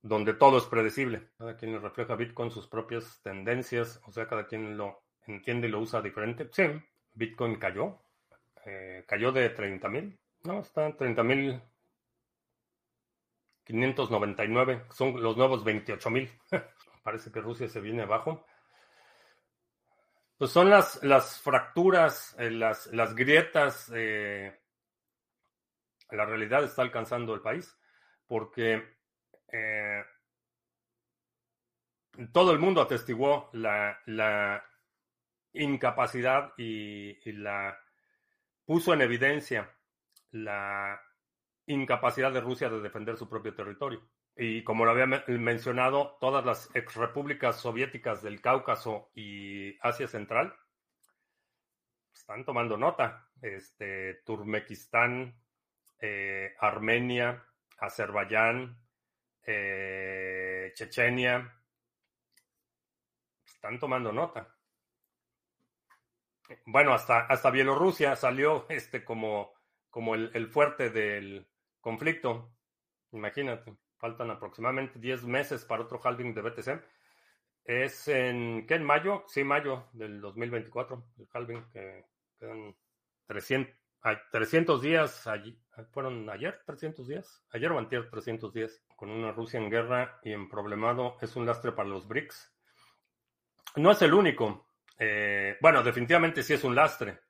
donde 0.00 0.34
todo 0.34 0.58
es 0.58 0.64
predecible. 0.64 1.30
Cada 1.36 1.56
quien 1.56 1.72
le 1.72 1.78
refleja 1.80 2.14
Bitcoin 2.14 2.50
sus 2.50 2.68
propias 2.68 3.20
tendencias, 3.22 4.00
o 4.06 4.12
sea, 4.12 4.28
cada 4.28 4.46
quien 4.46 4.76
lo 4.76 5.02
entiende 5.32 5.68
y 5.68 5.70
lo 5.70 5.80
usa 5.80 6.00
diferente. 6.00 6.48
Sí, 6.52 6.64
Bitcoin 7.12 7.56
cayó, 7.56 7.98
eh, 8.64 9.04
cayó 9.06 9.32
de 9.32 9.50
30 9.50 9.88
mil, 9.88 10.18
no, 10.44 10.60
está 10.60 10.86
en 10.86 10.96
30 10.96 11.22
mil 11.22 11.62
599, 13.64 14.86
son 14.90 15.22
los 15.22 15.36
nuevos 15.36 15.64
28 15.64 16.10
mil. 16.10 16.30
Parece 17.02 17.30
que 17.30 17.40
Rusia 17.40 17.68
se 17.68 17.80
viene 17.80 18.02
abajo. 18.02 18.44
Pues 20.36 20.50
son 20.50 20.70
las, 20.70 21.02
las 21.02 21.40
fracturas, 21.40 22.36
eh, 22.38 22.50
las, 22.50 22.86
las 22.88 23.14
grietas. 23.14 23.90
Eh, 23.94 24.56
la 26.10 26.24
realidad 26.24 26.64
está 26.64 26.82
alcanzando 26.82 27.34
el 27.34 27.42
país 27.42 27.76
porque 28.26 28.96
todo 32.32 32.52
el 32.52 32.58
mundo 32.58 32.80
atestiguó 32.80 33.50
la, 33.52 33.98
la 34.06 34.67
incapacidad 35.52 36.52
y, 36.56 37.18
la 37.32 37.78
puso 38.64 38.92
en 38.92 39.00
evidencia 39.00 39.74
la 40.30 41.00
incapacidad 41.66 42.32
de 42.32 42.40
Rusia 42.40 42.68
de 42.68 42.80
defender 42.80 43.16
su 43.16 43.28
propio 43.28 43.54
territorio. 43.54 44.08
Y 44.36 44.62
como 44.62 44.84
lo 44.84 44.92
había 44.92 45.06
mencionado, 45.26 46.16
todas 46.20 46.44
las 46.44 46.74
exrepúblicas 46.74 47.56
soviéticas 47.56 48.22
del 48.22 48.40
Cáucaso 48.40 49.10
y 49.14 49.76
Asia 49.80 50.06
Central 50.06 50.54
están 52.12 52.44
tomando 52.44 52.76
nota. 52.76 53.28
Este, 53.40 54.22
Turmequistán, 54.24 55.40
eh, 56.00 56.54
Armenia, 56.60 57.44
Azerbaiyán, 57.78 58.78
eh, 59.46 60.72
Chechenia, 60.74 61.58
están 63.46 63.78
tomando 63.78 64.12
nota. 64.12 64.57
Bueno, 66.66 66.92
hasta, 66.92 67.20
hasta 67.20 67.50
Bielorrusia 67.50 68.16
salió 68.16 68.66
este 68.70 69.04
como, 69.04 69.52
como 69.90 70.14
el, 70.14 70.30
el 70.34 70.48
fuerte 70.48 70.90
del 70.90 71.46
conflicto. 71.80 72.52
Imagínate. 73.12 73.76
Faltan 73.98 74.30
aproximadamente 74.30 74.98
10 74.98 75.24
meses 75.24 75.64
para 75.64 75.82
otro 75.82 76.00
halving 76.02 76.32
de 76.32 76.42
BTC. 76.42 76.84
Es 77.64 78.08
en, 78.08 78.66
¿qué? 78.66 78.76
¿En 78.76 78.84
mayo? 78.84 79.24
Sí, 79.26 79.44
mayo 79.44 79.88
del 79.92 80.20
2024, 80.20 81.04
el 81.18 81.28
halving, 81.32 81.68
que 81.70 82.06
quedan 82.38 82.74
300, 83.26 83.74
300 84.32 84.80
días, 84.80 85.26
allí, 85.26 85.60
fueron 85.90 86.30
ayer 86.30 86.62
300 86.64 87.06
días, 87.06 87.44
ayer 87.50 87.70
o 87.70 87.78
antier 87.78 88.08
300 88.08 88.54
días, 88.54 88.82
con 88.96 89.10
una 89.10 89.32
Rusia 89.32 89.60
en 89.60 89.68
guerra 89.68 90.18
y 90.22 90.32
en 90.32 90.48
problemado, 90.48 91.18
es 91.20 91.36
un 91.36 91.44
lastre 91.44 91.72
para 91.72 91.90
los 91.90 92.08
BRICS. 92.08 92.54
No 93.76 93.90
es 93.90 94.00
el 94.00 94.14
único, 94.14 94.67
eh, 94.98 95.56
bueno, 95.60 95.82
definitivamente 95.82 96.42
sí 96.42 96.54
es 96.54 96.64
un 96.64 96.74
lastre. 96.74 97.20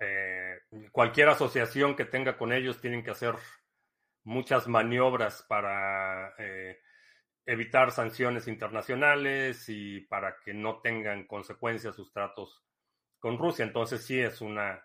Eh, 0.00 0.60
cualquier 0.92 1.28
asociación 1.28 1.96
que 1.96 2.04
tenga 2.04 2.36
con 2.36 2.52
ellos 2.52 2.80
tienen 2.80 3.02
que 3.02 3.12
hacer 3.12 3.34
muchas 4.24 4.68
maniobras 4.68 5.44
para 5.48 6.34
eh, 6.38 6.80
evitar 7.46 7.90
sanciones 7.90 8.48
internacionales 8.48 9.68
y 9.68 10.00
para 10.00 10.36
que 10.40 10.52
no 10.52 10.80
tengan 10.80 11.26
consecuencias 11.26 11.94
sus 11.94 12.12
tratos 12.12 12.62
con 13.18 13.38
Rusia. 13.38 13.64
Entonces 13.64 14.04
sí 14.04 14.20
es 14.20 14.40
una, 14.40 14.84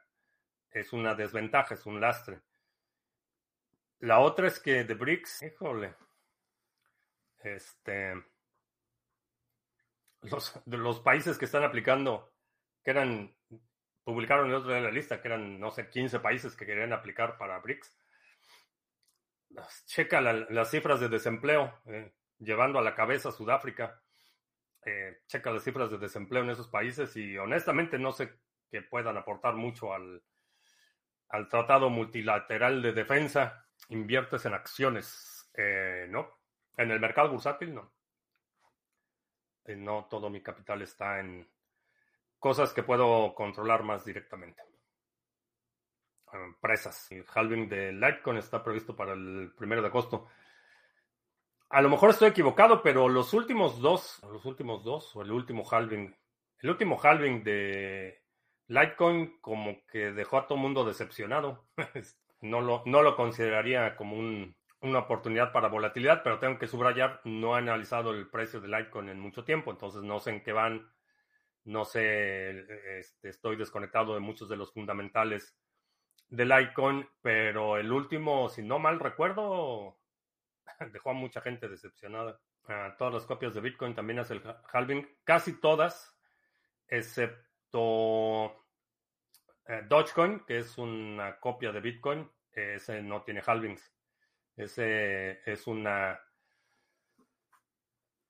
es 0.71 0.93
una 0.93 1.15
desventaja, 1.15 1.73
es 1.73 1.85
un 1.85 1.99
lastre. 1.99 2.41
La 3.99 4.19
otra 4.19 4.47
es 4.47 4.59
que 4.59 4.85
de 4.85 4.93
BRICS, 4.93 5.43
híjole, 5.43 5.95
este, 7.39 8.13
los, 10.21 10.59
de 10.65 10.77
los 10.77 10.99
países 10.99 11.37
que 11.37 11.45
están 11.45 11.63
aplicando, 11.63 12.31
que 12.83 12.91
eran, 12.91 13.35
publicaron 14.03 14.49
el 14.49 14.55
otro 14.55 14.71
día 14.71 14.81
la 14.81 14.91
lista, 14.91 15.21
que 15.21 15.27
eran, 15.27 15.59
no 15.59 15.71
sé, 15.71 15.89
15 15.89 16.19
países 16.19 16.55
que 16.55 16.65
querían 16.65 16.93
aplicar 16.93 17.37
para 17.37 17.59
BRICS 17.59 17.99
checa 19.85 20.21
las 20.21 20.71
cifras 20.71 20.99
de 20.99 21.09
desempleo, 21.09 21.73
eh, 21.85 22.13
llevando 22.39 22.79
a 22.79 22.81
la 22.81 22.95
cabeza 22.95 23.31
Sudáfrica. 23.31 24.01
Eh, 24.85 25.21
checa 25.27 25.51
las 25.51 25.63
cifras 25.63 25.91
de 25.91 25.97
desempleo 25.97 26.43
en 26.43 26.51
esos 26.51 26.69
países 26.69 27.15
y 27.17 27.37
honestamente 27.37 27.99
no 27.99 28.13
sé 28.13 28.39
que 28.71 28.81
puedan 28.81 29.17
aportar 29.17 29.55
mucho 29.55 29.93
al, 29.93 30.23
al 31.29 31.49
Tratado 31.49 31.89
Multilateral 31.89 32.81
de 32.81 32.93
Defensa. 32.93 33.65
Inviertes 33.89 34.45
en 34.45 34.53
acciones, 34.53 35.49
eh, 35.55 36.07
¿no? 36.09 36.39
En 36.77 36.91
el 36.91 36.99
mercado 36.99 37.29
bursátil, 37.29 37.73
no. 37.73 37.93
No 39.75 40.07
todo 40.09 40.29
mi 40.29 40.41
capital 40.41 40.81
está 40.81 41.19
en 41.19 41.47
cosas 42.39 42.73
que 42.73 42.83
puedo 42.83 43.33
controlar 43.35 43.83
más 43.83 44.05
directamente 44.05 44.63
empresas. 46.33 47.11
El 47.11 47.25
halving 47.33 47.67
de 47.67 47.91
Litecoin 47.91 48.37
está 48.37 48.63
previsto 48.63 48.95
para 48.95 49.13
el 49.13 49.51
primero 49.57 49.81
de 49.81 49.87
agosto. 49.87 50.27
A 51.69 51.81
lo 51.81 51.89
mejor 51.89 52.11
estoy 52.11 52.29
equivocado, 52.29 52.81
pero 52.81 53.09
los 53.09 53.33
últimos 53.33 53.79
dos, 53.79 54.21
los 54.23 54.45
últimos 54.45 54.83
dos, 54.83 55.15
o 55.15 55.21
el 55.21 55.31
último 55.31 55.63
halving, 55.69 56.15
el 56.59 56.69
último 56.69 56.99
halving 57.01 57.43
de 57.43 58.23
Litecoin 58.67 59.39
como 59.39 59.85
que 59.85 60.11
dejó 60.11 60.37
a 60.37 60.47
todo 60.47 60.57
mundo 60.57 60.83
decepcionado. 60.85 61.67
no, 62.41 62.61
lo, 62.61 62.83
no 62.85 63.01
lo 63.01 63.15
consideraría 63.15 63.95
como 63.95 64.15
una 64.81 64.99
oportunidad 64.99 65.51
para 65.51 65.67
volatilidad, 65.67 66.23
pero 66.23 66.39
tengo 66.39 66.57
que 66.57 66.67
subrayar, 66.67 67.21
no 67.25 67.55
he 67.55 67.59
analizado 67.59 68.11
el 68.11 68.29
precio 68.29 68.61
de 68.61 68.69
Litecoin 68.69 69.09
en 69.09 69.19
mucho 69.19 69.43
tiempo, 69.43 69.71
entonces 69.71 70.03
no 70.03 70.19
sé 70.19 70.31
en 70.31 70.43
qué 70.43 70.53
van, 70.53 70.89
no 71.65 71.85
sé, 71.85 72.65
este, 72.99 73.29
estoy 73.29 73.57
desconectado 73.57 74.13
de 74.13 74.21
muchos 74.21 74.47
de 74.47 74.55
los 74.55 74.71
fundamentales 74.73 75.57
del 76.29 76.51
Icon, 76.61 77.09
pero 77.21 77.77
el 77.77 77.91
último, 77.91 78.49
si 78.49 78.61
no 78.63 78.79
mal 78.79 78.99
recuerdo, 78.99 79.99
dejó 80.93 81.11
a 81.11 81.13
mucha 81.13 81.41
gente 81.41 81.67
decepcionada. 81.67 82.39
todas 82.97 83.13
las 83.13 83.25
copias 83.25 83.53
de 83.53 83.61
Bitcoin 83.61 83.95
también 83.95 84.19
hace 84.19 84.35
el 84.35 84.43
halving, 84.71 85.07
casi 85.23 85.59
todas, 85.59 86.17
excepto 86.87 88.65
eh, 89.67 89.83
Dogecoin, 89.87 90.45
que 90.45 90.59
es 90.59 90.77
una 90.77 91.39
copia 91.39 91.71
de 91.71 91.81
Bitcoin, 91.81 92.31
ese 92.51 93.01
no 93.01 93.23
tiene 93.23 93.41
halvings. 93.45 93.98
Ese 94.59 95.39
es 95.49 95.67
una 95.67 96.19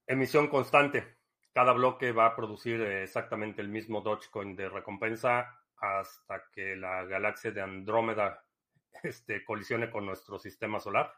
emisión 0.05 0.47
constante. 0.47 1.17
Cada 1.51 1.73
bloque 1.73 2.11
va 2.11 2.27
a 2.27 2.35
producir 2.35 2.79
exactamente 2.83 3.63
el 3.63 3.67
mismo 3.67 4.01
Dogecoin 4.01 4.55
de 4.55 4.69
recompensa 4.69 5.59
hasta 5.77 6.43
que 6.51 6.75
la 6.75 7.03
galaxia 7.05 7.49
de 7.49 7.61
Andrómeda 7.61 8.45
este, 9.01 9.43
colisione 9.43 9.89
con 9.89 10.05
nuestro 10.05 10.37
sistema 10.37 10.79
solar. 10.79 11.11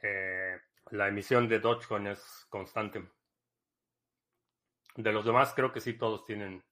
Eh, 0.00 0.58
la 0.92 1.08
emisión 1.08 1.46
de 1.46 1.58
Dogecoin 1.58 2.06
es 2.06 2.46
constante. 2.48 3.06
De 4.94 5.12
los 5.12 5.26
demás, 5.26 5.52
creo 5.52 5.70
que 5.70 5.82
sí, 5.82 5.98
todos 5.98 6.24
tienen 6.24 6.64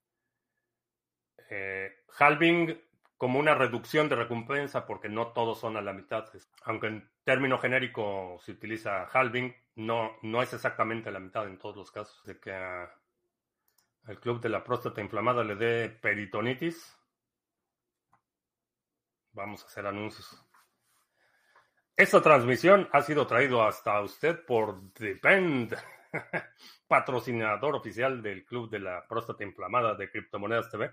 eh, 1.51 2.03
halving 2.19 2.83
como 3.25 3.39
una 3.39 3.55
reducción 3.55 4.11
de 4.11 4.17
recompensa, 4.17 4.85
porque 4.85 5.09
no 5.09 5.29
todos 5.29 5.59
son 5.59 5.79
a 5.79 5.81
la 5.81 5.95
mitad. 5.95 6.27
Aunque 6.65 6.89
en 6.89 7.11
término 7.25 7.59
genérico 7.59 8.37
se 8.39 8.53
utiliza 8.53 9.07
halving, 9.07 9.57
no, 9.77 10.19
no 10.21 10.43
es 10.43 10.53
exactamente 10.53 11.11
la 11.11 11.21
mitad 11.21 11.47
en 11.47 11.57
todos 11.57 11.75
los 11.75 11.91
casos. 11.91 12.23
De 12.27 12.39
que 12.39 12.53
al 12.53 14.21
club 14.21 14.43
de 14.43 14.51
la 14.51 14.63
próstata 14.63 15.01
inflamada 15.01 15.43
le 15.43 15.55
dé 15.55 15.89
peritonitis. 15.89 16.95
Vamos 19.33 19.63
a 19.63 19.69
hacer 19.69 19.87
anuncios. 19.87 20.45
Esta 21.97 22.21
transmisión 22.21 22.91
ha 22.93 23.01
sido 23.01 23.27
traído 23.27 23.63
hasta 23.63 24.03
usted 24.03 24.45
por 24.45 24.93
Depend, 24.93 25.75
patrocinador 26.87 27.75
oficial 27.75 28.21
del 28.21 28.45
Club 28.45 28.69
de 28.69 28.81
la 28.81 29.09
Próstata 29.09 29.45
Inflamada 29.45 29.95
de 29.95 30.11
Criptomonedas 30.11 30.71
TV. 30.71 30.93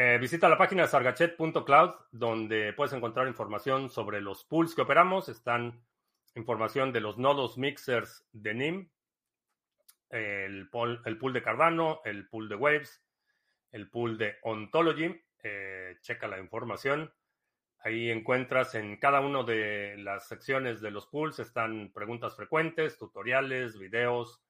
Eh, 0.00 0.16
visita 0.20 0.48
la 0.48 0.56
página 0.56 0.86
sargachet.cloud 0.86 1.90
donde 2.12 2.72
puedes 2.72 2.92
encontrar 2.92 3.26
información 3.26 3.90
sobre 3.90 4.20
los 4.20 4.44
pools 4.44 4.76
que 4.76 4.82
operamos. 4.82 5.28
Están 5.28 5.82
información 6.36 6.92
de 6.92 7.00
los 7.00 7.18
nodos 7.18 7.58
mixers 7.58 8.24
de 8.30 8.54
NIM, 8.54 8.90
el 10.10 10.70
pool, 10.70 11.02
de 11.32 11.42
Cardano, 11.42 12.00
el 12.04 12.28
pool 12.28 12.48
de 12.48 12.54
Waves, 12.54 13.02
el 13.72 13.90
pool 13.90 14.18
de 14.18 14.36
Ontology. 14.42 15.20
Eh, 15.42 15.96
checa 16.00 16.28
la 16.28 16.38
información. 16.38 17.12
Ahí 17.80 18.08
encuentras 18.08 18.76
en 18.76 18.98
cada 18.98 19.18
una 19.18 19.42
de 19.42 19.96
las 19.98 20.28
secciones 20.28 20.80
de 20.80 20.92
los 20.92 21.08
pools 21.08 21.40
están 21.40 21.90
preguntas 21.92 22.36
frecuentes, 22.36 22.98
tutoriales, 22.98 23.76
videos, 23.76 24.40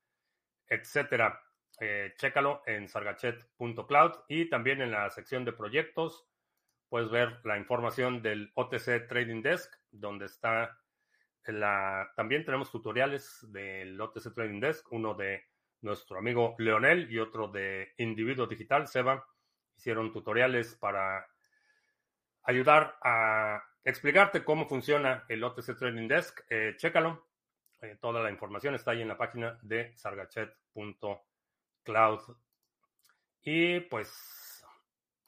etcétera. 0.69 1.41
Eh, 1.81 2.15
chécalo 2.17 2.63
en 2.67 2.89
sargachet.cloud 2.89 4.13
y 4.29 4.49
también 4.49 4.83
en 4.83 4.91
la 4.91 5.09
sección 5.11 5.45
de 5.45 5.53
proyectos 5.53 6.27
puedes 6.89 7.11
ver 7.11 7.41
la 7.45 7.59
información 7.59 8.23
del 8.23 8.51
OTC 8.55 9.07
Trading 9.09 9.43
Desk, 9.43 9.73
donde 9.91 10.27
está 10.27 10.79
la... 11.47 12.11
También 12.17 12.45
tenemos 12.45 12.71
tutoriales 12.71 13.47
del 13.53 14.01
OTC 14.01 14.35
Trading 14.35 14.61
Desk, 14.61 14.91
uno 14.93 15.15
de 15.15 15.45
nuestro 15.81 16.19
amigo 16.19 16.55
Leonel 16.59 17.11
y 17.13 17.19
otro 17.19 17.49
de 17.49 17.93
Individuo 17.99 18.47
Digital, 18.47 18.89
Seba. 18.89 19.25
Hicieron 19.77 20.13
tutoriales 20.13 20.75
para 20.75 21.27
ayudar 22.43 22.99
a 23.03 23.63
explicarte 23.85 24.43
cómo 24.45 24.67
funciona 24.67 25.25
el 25.29 25.45
OTC 25.45 25.77
Trading 25.79 26.09
Desk. 26.09 26.41
Eh, 26.51 26.75
chécalo. 26.77 27.27
Eh, 27.81 27.97
toda 28.01 28.23
la 28.23 28.31
información 28.31 28.75
está 28.75 28.91
ahí 28.91 29.03
en 29.03 29.09
la 29.09 29.17
página 29.17 29.59
de 29.63 29.95
sargachet.cloud. 31.89 32.37
Y 33.43 33.81
pues 33.81 34.65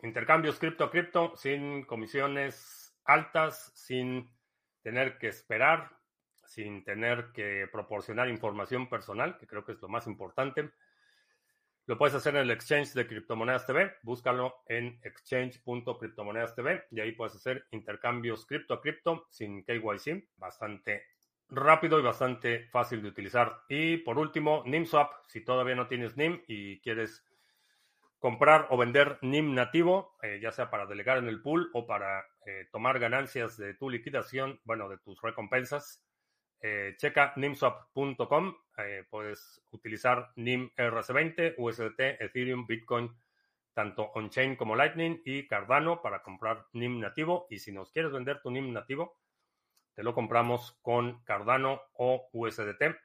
intercambios 0.03 0.59
cripto 0.59 0.85
a 0.85 0.91
cripto 0.91 1.37
sin 1.37 1.85
comisiones 1.85 2.95
altas, 3.05 3.73
sin 3.75 4.31
tener 4.83 5.19
que 5.19 5.29
esperar, 5.29 5.91
sin 6.47 6.85
tener 6.85 7.33
que 7.33 7.69
proporcionar 7.71 8.29
información 8.29 8.89
personal, 8.89 9.39
que 9.39 9.47
creo 9.47 9.65
que 9.65 9.73
es 9.73 9.81
lo 9.81 9.89
más 9.89 10.07
importante. 10.07 10.71
Lo 11.87 11.99
puedes 11.99 12.15
hacer 12.15 12.37
en 12.37 12.43
el 12.43 12.51
exchange 12.51 12.93
de 12.93 13.07
Criptomonedas 13.07 13.67
TV. 13.67 13.95
Búscalo 14.03 14.63
en 14.67 15.01
exchange.criptomonedas 15.03 16.55
TV 16.55 16.85
y 16.91 17.01
ahí 17.01 17.13
puedes 17.13 17.35
hacer 17.35 17.67
intercambios 17.73 18.47
cripto 18.47 18.75
a 18.75 18.81
cripto 18.81 19.27
sin 19.31 19.65
KYC. 19.65 20.29
Bastante 20.37 21.07
rápido 21.51 21.98
y 21.98 22.03
bastante 22.03 22.68
fácil 22.68 23.03
de 23.03 23.09
utilizar. 23.09 23.62
Y 23.68 23.98
por 23.98 24.18
último, 24.18 24.62
NIMSwap. 24.66 25.12
Si 25.28 25.44
todavía 25.44 25.74
no 25.74 25.88
tienes 25.88 26.16
NIM 26.16 26.42
y 26.46 26.80
quieres 26.80 27.24
comprar 28.20 28.66
o 28.70 28.76
vender 28.76 29.18
NIM 29.22 29.55
nativo, 29.55 30.16
eh, 30.22 30.38
ya 30.40 30.53
sea 30.53 30.70
para 30.70 30.86
delegar 30.86 31.18
en 31.18 31.26
el 31.26 31.40
pool 31.42 31.70
o 31.72 31.86
para 31.86 32.26
eh, 32.46 32.68
tomar 32.70 32.98
ganancias 32.98 33.57
de 33.57 33.74
tu 33.74 33.88
liquidación, 33.88 34.61
bueno, 34.64 34.88
de 34.88 34.98
tus 34.98 35.20
recompensas, 35.22 36.05
eh, 36.61 36.94
checa 36.98 37.32
nimswap.com. 37.36 38.55
puedes 39.09 39.62
utilizar 39.70 40.30
NIM 40.36 40.70
RC20, 40.76 41.55
USDT, 41.57 42.22
Ethereum, 42.22 42.66
Bitcoin, 42.66 43.11
tanto 43.72 44.11
on-chain 44.14 44.57
como 44.57 44.76
Lightning 44.76 45.22
y 45.24 45.46
Cardano 45.46 46.03
para 46.03 46.22
comprar 46.22 46.66
NIM 46.74 47.01
nativo. 47.01 47.46
Y 47.48 47.59
si 47.59 47.72
nos 47.72 47.90
quieres 47.90 48.12
vender 48.12 48.42
tu 48.42 48.51
NIM 48.51 48.72
nativo, 48.72 49.20
te 49.95 50.03
lo 50.03 50.14
compramos 50.14 50.78
con 50.82 51.22
Cardano 51.24 51.80
o 51.95 52.28
USDT. 52.32 52.97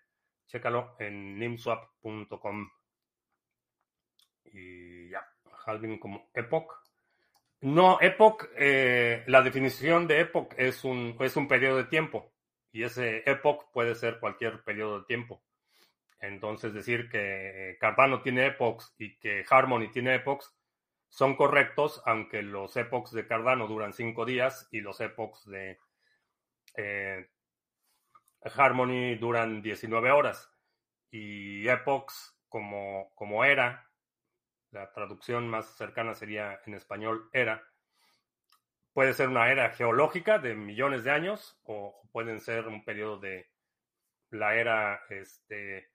Chécalo 0.48 0.96
en 1.00 1.40
nimswap.com. 1.40 2.70
Y 4.46 5.10
ya, 5.10 5.28
halving 5.66 6.00
como 6.00 6.30
Epoch. 6.34 6.74
No, 7.62 7.98
Epoch, 8.00 8.48
eh, 8.58 9.24
la 9.28 9.42
definición 9.42 10.08
de 10.08 10.22
Epoch 10.22 10.54
es 10.58 10.84
un, 10.84 11.18
es 11.20 11.36
un 11.36 11.48
periodo 11.48 11.78
de 11.78 11.86
tiempo. 11.86 12.32
Y 12.72 12.84
ese 12.84 13.24
Epoch 13.30 13.72
puede 13.72 13.96
ser 13.96 14.20
cualquier 14.20 14.64
periodo 14.64 15.00
de 15.00 15.06
tiempo. 15.06 15.42
Entonces, 16.20 16.74
decir 16.74 17.10
que 17.10 17.78
Cardano 17.80 18.22
tiene 18.22 18.48
epochs 18.48 18.94
y 18.98 19.18
que 19.18 19.46
Harmony 19.50 19.92
tiene 19.92 20.16
epochs 20.16 20.54
son 21.10 21.36
correctos, 21.36 22.02
aunque 22.06 22.42
los 22.42 22.76
epochs 22.76 23.12
de 23.12 23.28
Cardano 23.28 23.68
duran 23.68 23.94
cinco 23.94 24.26
días 24.26 24.68
y 24.72 24.82
los 24.82 25.00
epochs 25.00 25.46
de 25.46 25.80
eh, 26.78 27.30
Harmony 28.56 29.16
duran 29.16 29.62
19 29.62 30.12
horas 30.12 30.52
y 31.12 31.68
Epochs 31.68 32.38
como, 32.50 33.12
como 33.16 33.44
era, 33.44 33.90
la 34.72 34.92
traducción 34.92 35.48
más 35.48 35.66
cercana 35.76 36.14
sería 36.14 36.60
en 36.66 36.74
español 36.76 37.30
era, 37.34 37.64
puede 38.94 39.14
ser 39.14 39.30
una 39.30 39.52
era 39.52 39.72
geológica 39.72 40.40
de 40.40 40.56
millones 40.56 41.04
de 41.04 41.12
años 41.12 41.60
o 41.64 42.02
pueden 42.12 42.40
ser 42.40 42.68
un 42.68 42.84
periodo 42.84 43.20
de 43.20 43.50
la 44.32 44.56
era 44.56 45.02
este, 45.10 45.90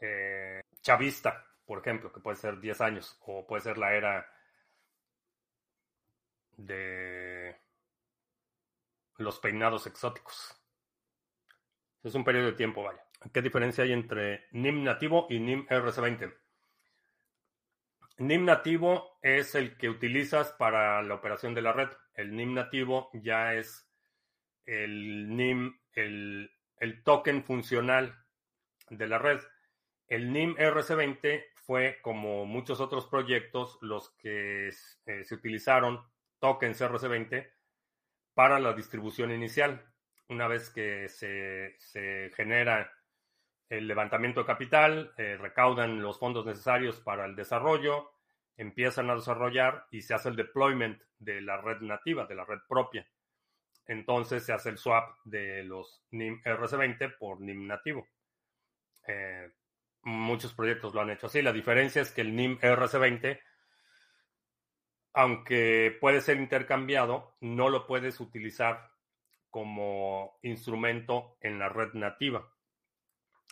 eh, 0.00 0.62
chavista, 0.80 1.46
por 1.64 1.78
ejemplo, 1.78 2.12
que 2.12 2.20
puede 2.20 2.36
ser 2.36 2.60
10 2.60 2.80
años, 2.80 3.18
o 3.20 3.46
puede 3.46 3.62
ser 3.62 3.78
la 3.78 3.94
era 3.94 4.26
de 6.56 7.56
los 9.22 9.38
peinados 9.38 9.86
exóticos. 9.86 10.54
Es 12.02 12.14
un 12.14 12.24
periodo 12.24 12.46
de 12.46 12.52
tiempo, 12.52 12.82
vaya. 12.82 13.04
¿Qué 13.32 13.40
diferencia 13.40 13.84
hay 13.84 13.92
entre 13.92 14.46
NIM 14.50 14.82
nativo 14.82 15.26
y 15.30 15.38
NIM 15.38 15.66
RC20? 15.68 16.34
NIM 18.18 18.44
nativo 18.44 19.18
es 19.22 19.54
el 19.54 19.76
que 19.76 19.88
utilizas 19.88 20.52
para 20.52 21.02
la 21.02 21.14
operación 21.14 21.54
de 21.54 21.62
la 21.62 21.72
red. 21.72 21.88
El 22.14 22.34
NIM 22.36 22.54
nativo 22.54 23.10
ya 23.14 23.54
es 23.54 23.88
el 24.66 25.34
NIM, 25.34 25.78
el, 25.94 26.50
token 27.04 27.44
funcional 27.44 28.16
de 28.90 29.06
la 29.06 29.18
red. 29.18 29.40
El 30.08 30.32
NIM 30.32 30.56
RC20 30.56 31.44
fue, 31.54 31.98
como 32.02 32.44
muchos 32.44 32.80
otros 32.80 33.06
proyectos, 33.06 33.78
los 33.80 34.10
que 34.18 34.68
eh, 34.68 35.24
se 35.24 35.34
utilizaron 35.34 36.04
tokens 36.40 36.80
RC20 36.80 37.48
para 38.34 38.58
la 38.58 38.72
distribución 38.72 39.30
inicial. 39.30 39.84
Una 40.28 40.48
vez 40.48 40.70
que 40.70 41.08
se, 41.08 42.30
genera 42.34 42.90
el 43.68 43.86
levantamiento 43.86 44.40
de 44.40 44.46
capital, 44.46 45.12
eh, 45.16 45.36
recaudan 45.36 46.00
los 46.00 46.18
fondos 46.18 46.46
necesarios 46.46 47.00
para 47.00 47.26
el 47.26 47.36
desarrollo, 47.36 48.12
empiezan 48.56 49.10
a 49.10 49.14
desarrollar 49.14 49.86
y 49.90 50.02
se 50.02 50.14
hace 50.14 50.28
el 50.28 50.36
deployment 50.36 51.02
de 51.18 51.40
la 51.40 51.60
red 51.60 51.80
nativa, 51.80 52.26
de 52.26 52.34
la 52.34 52.44
red 52.44 52.60
propia. 52.68 53.06
Entonces 53.86 54.44
se 54.44 54.52
hace 54.52 54.70
el 54.70 54.78
swap 54.78 55.16
de 55.24 55.64
los 55.64 56.04
NIM 56.10 56.40
RC20 56.42 57.16
por 57.18 57.40
NIM 57.40 57.66
nativo. 57.66 58.06
Eh, 59.06 59.50
muchos 60.02 60.54
proyectos 60.54 60.94
lo 60.94 61.00
han 61.00 61.10
hecho 61.10 61.26
así. 61.26 61.42
La 61.42 61.52
diferencia 61.52 62.02
es 62.02 62.12
que 62.12 62.20
el 62.20 62.34
NIM 62.34 62.58
RC20 62.58 63.40
aunque 65.12 65.96
puede 66.00 66.20
ser 66.20 66.38
intercambiado, 66.38 67.36
no 67.40 67.68
lo 67.68 67.86
puedes 67.86 68.20
utilizar 68.20 68.90
como 69.50 70.38
instrumento 70.42 71.36
en 71.40 71.58
la 71.58 71.68
red 71.68 71.92
nativa, 71.92 72.50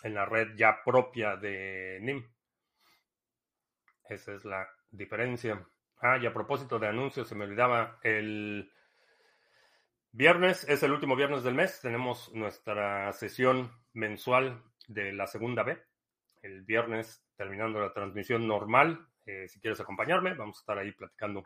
en 0.03 0.15
la 0.15 0.25
red 0.25 0.57
ya 0.57 0.83
propia 0.85 1.37
de 1.37 1.99
NIM. 2.01 2.27
Esa 4.09 4.33
es 4.33 4.45
la 4.45 4.69
diferencia. 4.91 5.67
Ah, 6.01 6.17
y 6.17 6.27
a 6.27 6.33
propósito 6.33 6.79
de 6.79 6.89
anuncios, 6.89 7.29
se 7.29 7.35
me 7.35 7.45
olvidaba, 7.45 7.99
el 8.03 8.73
viernes 10.13 10.67
es 10.69 10.83
el 10.83 10.93
último 10.93 11.15
viernes 11.15 11.43
del 11.43 11.55
mes, 11.55 11.81
tenemos 11.83 12.33
nuestra 12.33 13.13
sesión 13.13 13.71
mensual 13.93 14.63
de 14.89 15.13
la 15.13 15.27
segunda 15.27 15.63
B. 15.63 15.79
El 16.43 16.63
viernes, 16.63 17.23
terminando 17.37 17.79
la 17.79 17.93
transmisión 17.93 18.49
normal, 18.49 19.10
eh, 19.27 19.49
si 19.49 19.61
quieres 19.61 19.81
acompañarme, 19.81 20.35
vamos 20.35 20.59
a 20.59 20.61
estar 20.61 20.79
ahí 20.79 20.93
platicando 20.93 21.45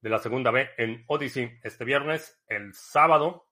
de 0.00 0.10
la 0.10 0.18
segunda 0.18 0.50
B 0.50 0.70
en 0.76 1.04
Odyssey 1.06 1.58
este 1.62 1.84
viernes. 1.84 2.42
El 2.46 2.74
sábado 2.74 3.48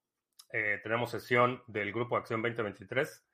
eh, 0.53 0.81
tenemos 0.83 1.11
sesión 1.11 1.63
del 1.67 1.93
Grupo 1.93 2.17
Acción 2.17 2.43
2023. 2.43 3.25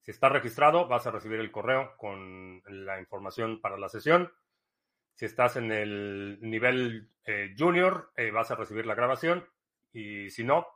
Si 0.00 0.10
estás 0.10 0.32
registrado, 0.32 0.86
vas 0.86 1.06
a 1.06 1.10
recibir 1.10 1.40
el 1.40 1.50
correo 1.50 1.96
con 1.96 2.62
la 2.66 3.00
información 3.00 3.60
para 3.60 3.76
la 3.76 3.88
sesión. 3.88 4.32
Si 5.14 5.24
estás 5.24 5.56
en 5.56 5.72
el 5.72 6.38
nivel 6.40 7.10
eh, 7.24 7.54
junior, 7.58 8.12
vas 8.32 8.50
a 8.50 8.56
recibir 8.56 8.86
la 8.86 8.94
grabación. 8.94 9.48
Y 9.92 10.30
si 10.30 10.44
no, 10.44 10.66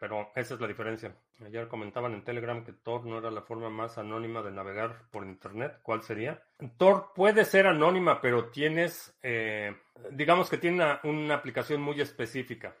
pero 0.00 0.32
esa 0.34 0.54
es 0.54 0.60
la 0.60 0.66
diferencia. 0.66 1.16
Ayer 1.44 1.68
comentaban 1.68 2.14
en 2.14 2.24
Telegram 2.24 2.64
que 2.64 2.72
Tor 2.72 3.06
no 3.06 3.18
era 3.18 3.30
la 3.30 3.42
forma 3.42 3.70
más 3.70 3.96
anónima 3.96 4.42
de 4.42 4.50
navegar 4.50 5.08
por 5.10 5.24
Internet. 5.24 5.78
¿Cuál 5.82 6.02
sería? 6.02 6.42
Tor 6.76 7.12
puede 7.14 7.44
ser 7.44 7.68
anónima, 7.68 8.20
pero 8.20 8.50
tienes, 8.50 9.16
eh, 9.22 9.76
digamos 10.10 10.50
que 10.50 10.58
tiene 10.58 10.98
una, 11.04 11.34
aplicación 11.34 11.80
muy 11.80 12.00
específica. 12.00 12.76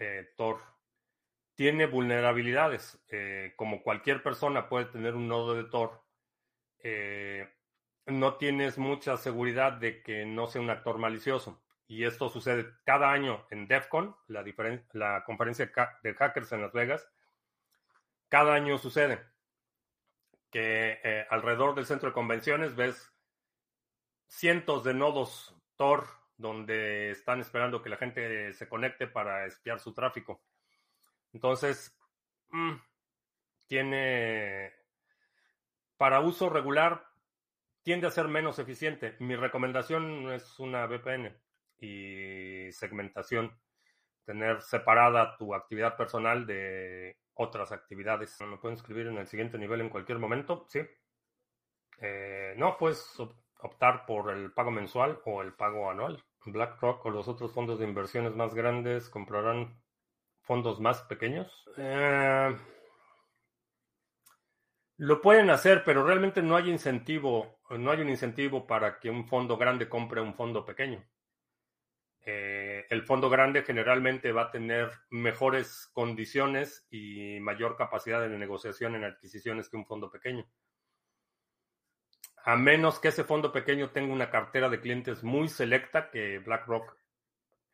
Eh, 0.00 0.32
Tor 0.36 0.58
tiene 1.54 1.86
vulnerabilidades. 1.86 2.98
como 3.56 3.82
cualquier 3.82 4.22
persona 4.22 4.68
puede 4.68 4.86
tener 4.86 5.14
un 5.14 5.28
nodo 5.28 5.54
de 5.54 5.64
Tor. 5.64 6.02
no 8.06 8.34
tienes 8.34 8.78
mucha 8.78 9.16
seguridad 9.16 9.74
de 9.74 10.02
que 10.02 10.24
no 10.26 10.48
sea 10.48 10.60
un 10.60 10.70
actor 10.70 10.98
malicioso 10.98 11.62
y 11.92 12.04
esto 12.04 12.30
sucede 12.30 12.66
cada 12.84 13.12
año 13.12 13.44
en 13.50 13.68
DEFCON, 13.68 14.16
la 14.28 15.22
conferencia 15.26 15.70
de 16.02 16.14
hackers 16.14 16.52
en 16.52 16.62
Las 16.62 16.72
Vegas, 16.72 17.06
cada 18.32 18.54
año 18.54 18.78
sucede 18.78 19.22
que 20.50 20.98
eh, 21.04 21.26
alrededor 21.28 21.74
del 21.74 21.84
centro 21.84 22.08
de 22.08 22.14
convenciones 22.14 22.74
ves 22.74 23.12
cientos 24.26 24.84
de 24.84 24.94
nodos 24.94 25.54
Tor 25.76 26.06
donde 26.38 27.10
están 27.10 27.40
esperando 27.40 27.82
que 27.82 27.90
la 27.90 27.98
gente 27.98 28.54
se 28.54 28.70
conecte 28.70 29.06
para 29.06 29.44
espiar 29.44 29.80
su 29.80 29.92
tráfico. 29.92 30.42
Entonces, 31.34 31.94
mm, 32.48 32.72
tiene 33.66 34.72
para 35.98 36.20
uso 36.20 36.48
regular 36.48 37.06
tiende 37.82 38.06
a 38.06 38.10
ser 38.12 38.28
menos 38.28 38.58
eficiente. 38.58 39.14
Mi 39.20 39.36
recomendación 39.36 40.32
es 40.32 40.58
una 40.58 40.86
VPN 40.86 41.36
y 41.76 42.72
segmentación. 42.72 43.60
Tener 44.24 44.62
separada 44.62 45.36
tu 45.36 45.54
actividad 45.54 45.98
personal 45.98 46.46
de 46.46 47.20
otras 47.34 47.72
actividades. 47.72 48.38
Me 48.40 48.58
pueden 48.58 48.76
escribir 48.76 49.06
en 49.06 49.18
el 49.18 49.26
siguiente 49.26 49.58
nivel 49.58 49.80
en 49.80 49.90
cualquier 49.90 50.18
momento, 50.18 50.66
sí. 50.68 50.80
Eh, 51.98 52.54
no, 52.56 52.76
puedes 52.78 53.18
optar 53.60 54.06
por 54.06 54.32
el 54.32 54.52
pago 54.52 54.70
mensual 54.70 55.20
o 55.24 55.42
el 55.42 55.54
pago 55.54 55.90
anual. 55.90 56.22
BlackRock 56.44 57.06
o 57.06 57.10
los 57.10 57.28
otros 57.28 57.52
fondos 57.52 57.78
de 57.78 57.86
inversiones 57.86 58.34
más 58.34 58.54
grandes 58.54 59.08
comprarán 59.08 59.80
fondos 60.42 60.80
más 60.80 61.02
pequeños. 61.02 61.68
Eh, 61.76 62.56
lo 64.96 65.20
pueden 65.20 65.50
hacer, 65.50 65.82
pero 65.84 66.04
realmente 66.04 66.42
no 66.42 66.56
hay 66.56 66.70
incentivo, 66.70 67.60
no 67.70 67.90
hay 67.90 68.00
un 68.00 68.10
incentivo 68.10 68.66
para 68.66 68.98
que 68.98 69.10
un 69.10 69.26
fondo 69.26 69.56
grande 69.56 69.88
compre 69.88 70.20
un 70.20 70.34
fondo 70.34 70.64
pequeño. 70.64 71.04
Eh, 72.24 72.86
el 72.88 73.02
fondo 73.02 73.28
grande 73.28 73.62
generalmente 73.62 74.30
va 74.30 74.42
a 74.42 74.50
tener 74.50 74.90
mejores 75.10 75.90
condiciones 75.92 76.86
y 76.90 77.40
mayor 77.40 77.76
capacidad 77.76 78.20
de 78.20 78.38
negociación 78.38 78.94
en 78.94 79.04
adquisiciones 79.04 79.68
que 79.68 79.76
un 79.76 79.86
fondo 79.86 80.10
pequeño. 80.10 80.46
A 82.44 82.56
menos 82.56 82.98
que 82.98 83.08
ese 83.08 83.24
fondo 83.24 83.52
pequeño 83.52 83.90
tenga 83.90 84.12
una 84.12 84.30
cartera 84.30 84.68
de 84.68 84.80
clientes 84.80 85.22
muy 85.22 85.48
selecta 85.48 86.10
que 86.10 86.38
BlackRock 86.38 86.96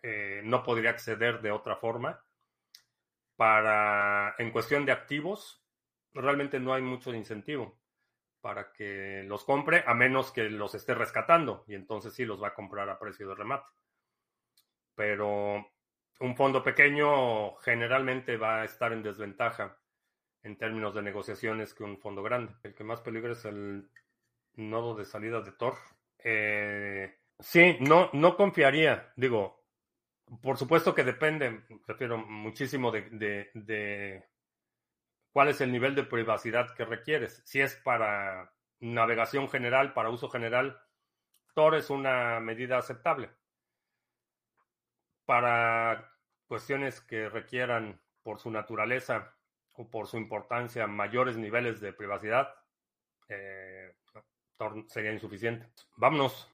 eh, 0.03 0.41
no 0.45 0.63
podría 0.63 0.91
acceder 0.91 1.41
de 1.43 1.51
otra 1.51 1.77
forma. 1.77 2.23
Para, 3.37 4.35
en 4.39 4.51
cuestión 4.51 4.85
de 4.85 4.93
activos, 4.93 5.65
realmente 6.13 6.59
no 6.59 6.75
hay 6.75 6.83
mucho 6.83 7.15
incentivo 7.15 7.79
para 8.41 8.73
que 8.73 9.25
los 9.27 9.45
compre, 9.45 9.85
a 9.87 9.95
menos 9.95 10.33
que 10.33 10.49
los 10.49 10.75
esté 10.75 10.95
rescatando, 10.95 11.65
y 11.67 11.75
entonces 11.75 12.15
sí 12.15 12.25
los 12.25 12.43
va 12.43 12.49
a 12.49 12.55
comprar 12.55 12.89
a 12.89 12.99
precio 12.99 13.29
de 13.29 13.35
remate. 13.35 13.67
Pero 14.99 15.65
un 16.19 16.35
fondo 16.35 16.65
pequeño 16.65 17.55
generalmente 17.59 18.37
va 18.37 18.63
a 18.63 18.65
estar 18.65 18.93
en 18.93 19.05
desventaja 19.05 19.79
en 20.43 20.59
términos 20.59 20.93
de 20.93 21.03
negociaciones 21.03 21.73
que 21.73 21.85
un 21.85 22.01
fondo 22.01 22.21
grande. 22.21 22.53
El 22.65 22.75
que 22.75 22.83
más 22.83 23.01
peligra 23.01 23.31
es 23.31 23.45
el 23.45 23.89
nodo 24.55 24.97
de 24.97 25.05
salida 25.05 25.41
de 25.41 25.53
Tor. 25.53 25.75
Eh, 26.19 27.17
sí, 27.39 27.77
no, 27.79 28.11
no 28.13 28.37
confiaría. 28.37 29.13
Digo, 29.15 29.63
por 30.43 30.57
supuesto 30.57 30.97
que 30.97 31.05
depende, 31.05 31.63
prefiero 31.87 32.19
muchísimo 32.19 32.91
de 32.91 34.27
cuál 35.31 35.51
es 35.51 35.61
el 35.61 35.71
nivel 35.71 35.95
de 35.95 36.03
privacidad 36.03 36.75
que 36.75 36.85
requieres. 36.85 37.41
Si 37.45 37.61
es 37.61 37.77
para 37.77 38.53
navegación 38.81 39.49
general, 39.49 39.93
para 39.93 40.11
uso 40.11 40.29
general, 40.29 40.77
Tor 41.55 41.77
es 41.77 41.89
una 41.89 42.41
medida 42.41 42.79
aceptable. 42.79 43.38
Para 45.29 46.11
cuestiones 46.47 47.03
que 47.03 47.29
requieran 47.29 48.01
por 48.23 48.41
su 48.41 48.51
naturaleza 48.51 49.37
o 49.75 49.91
por 49.91 50.07
su 50.07 50.17
importancia 50.17 50.87
mayores 50.87 51.37
niveles 51.37 51.83
de 51.83 51.93
privacidad, 51.93 52.55
eh, 53.29 53.95
sería 54.87 55.13
insuficiente. 55.13 55.69
Vámonos. 55.97 56.51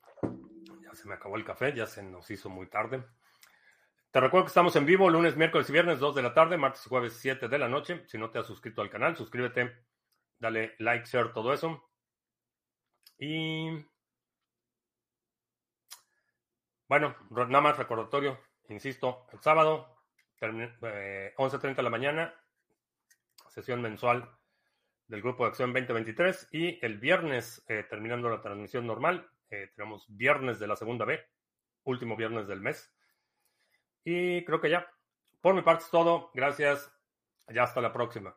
Ya 0.83 0.93
se 0.93 1.07
me 1.07 1.15
acabó 1.15 1.37
el 1.37 1.45
café, 1.45 1.73
ya 1.73 1.87
se 1.87 2.03
nos 2.03 2.29
hizo 2.33 2.51
muy 2.51 2.67
tarde. 2.67 3.05
Te 4.11 4.19
recuerdo 4.19 4.47
que 4.47 4.49
estamos 4.49 4.75
en 4.75 4.87
vivo 4.87 5.09
lunes, 5.09 5.37
miércoles 5.37 5.71
y 5.71 5.73
viernes, 5.73 6.01
2 6.01 6.17
de 6.17 6.23
la 6.23 6.35
tarde, 6.35 6.57
martes 6.57 6.85
y 6.85 6.89
jueves, 6.89 7.17
7 7.21 7.47
de 7.47 7.59
la 7.59 7.69
noche. 7.69 8.03
Si 8.09 8.19
no 8.19 8.31
te 8.31 8.41
has 8.41 8.47
suscrito 8.49 8.83
al 8.83 8.91
canal, 8.91 9.17
suscríbete, 9.17 9.85
dale 10.41 10.75
like, 10.81 11.07
share, 11.07 11.33
todo 11.33 11.53
eso. 11.53 11.89
Y 13.19 13.87
bueno, 16.89 17.15
nada 17.31 17.61
más 17.61 17.79
recordatorio, 17.79 18.37
insisto, 18.69 19.27
el 19.33 19.41
sábado, 19.41 19.97
11.30 20.41 21.71
eh, 21.71 21.75
de 21.75 21.83
la 21.83 21.91
mañana, 21.91 22.35
sesión 23.49 23.81
mensual 23.83 24.29
del 25.07 25.23
Grupo 25.23 25.45
de 25.45 25.51
Acción 25.51 25.73
2023 25.73 26.49
y 26.53 26.85
el 26.85 26.99
viernes, 26.99 27.65
eh, 27.69 27.85
terminando 27.89 28.29
la 28.29 28.41
transmisión 28.41 28.87
normal, 28.87 29.29
eh, 29.51 29.71
tenemos 29.77 30.05
viernes 30.09 30.59
de 30.59 30.67
la 30.67 30.77
segunda 30.77 31.05
B, 31.05 31.21
último 31.85 32.17
viernes 32.17 32.49
del 32.49 32.61
mes. 32.61 32.93
Y 34.03 34.45
creo 34.45 34.61
que 34.61 34.71
ya. 34.71 34.87
Por 35.41 35.55
mi 35.55 35.63
parte 35.63 35.85
es 35.85 35.91
todo. 35.91 36.31
Gracias. 36.35 36.91
Ya 37.49 37.63
hasta 37.63 37.81
la 37.81 37.93
próxima. 37.93 38.35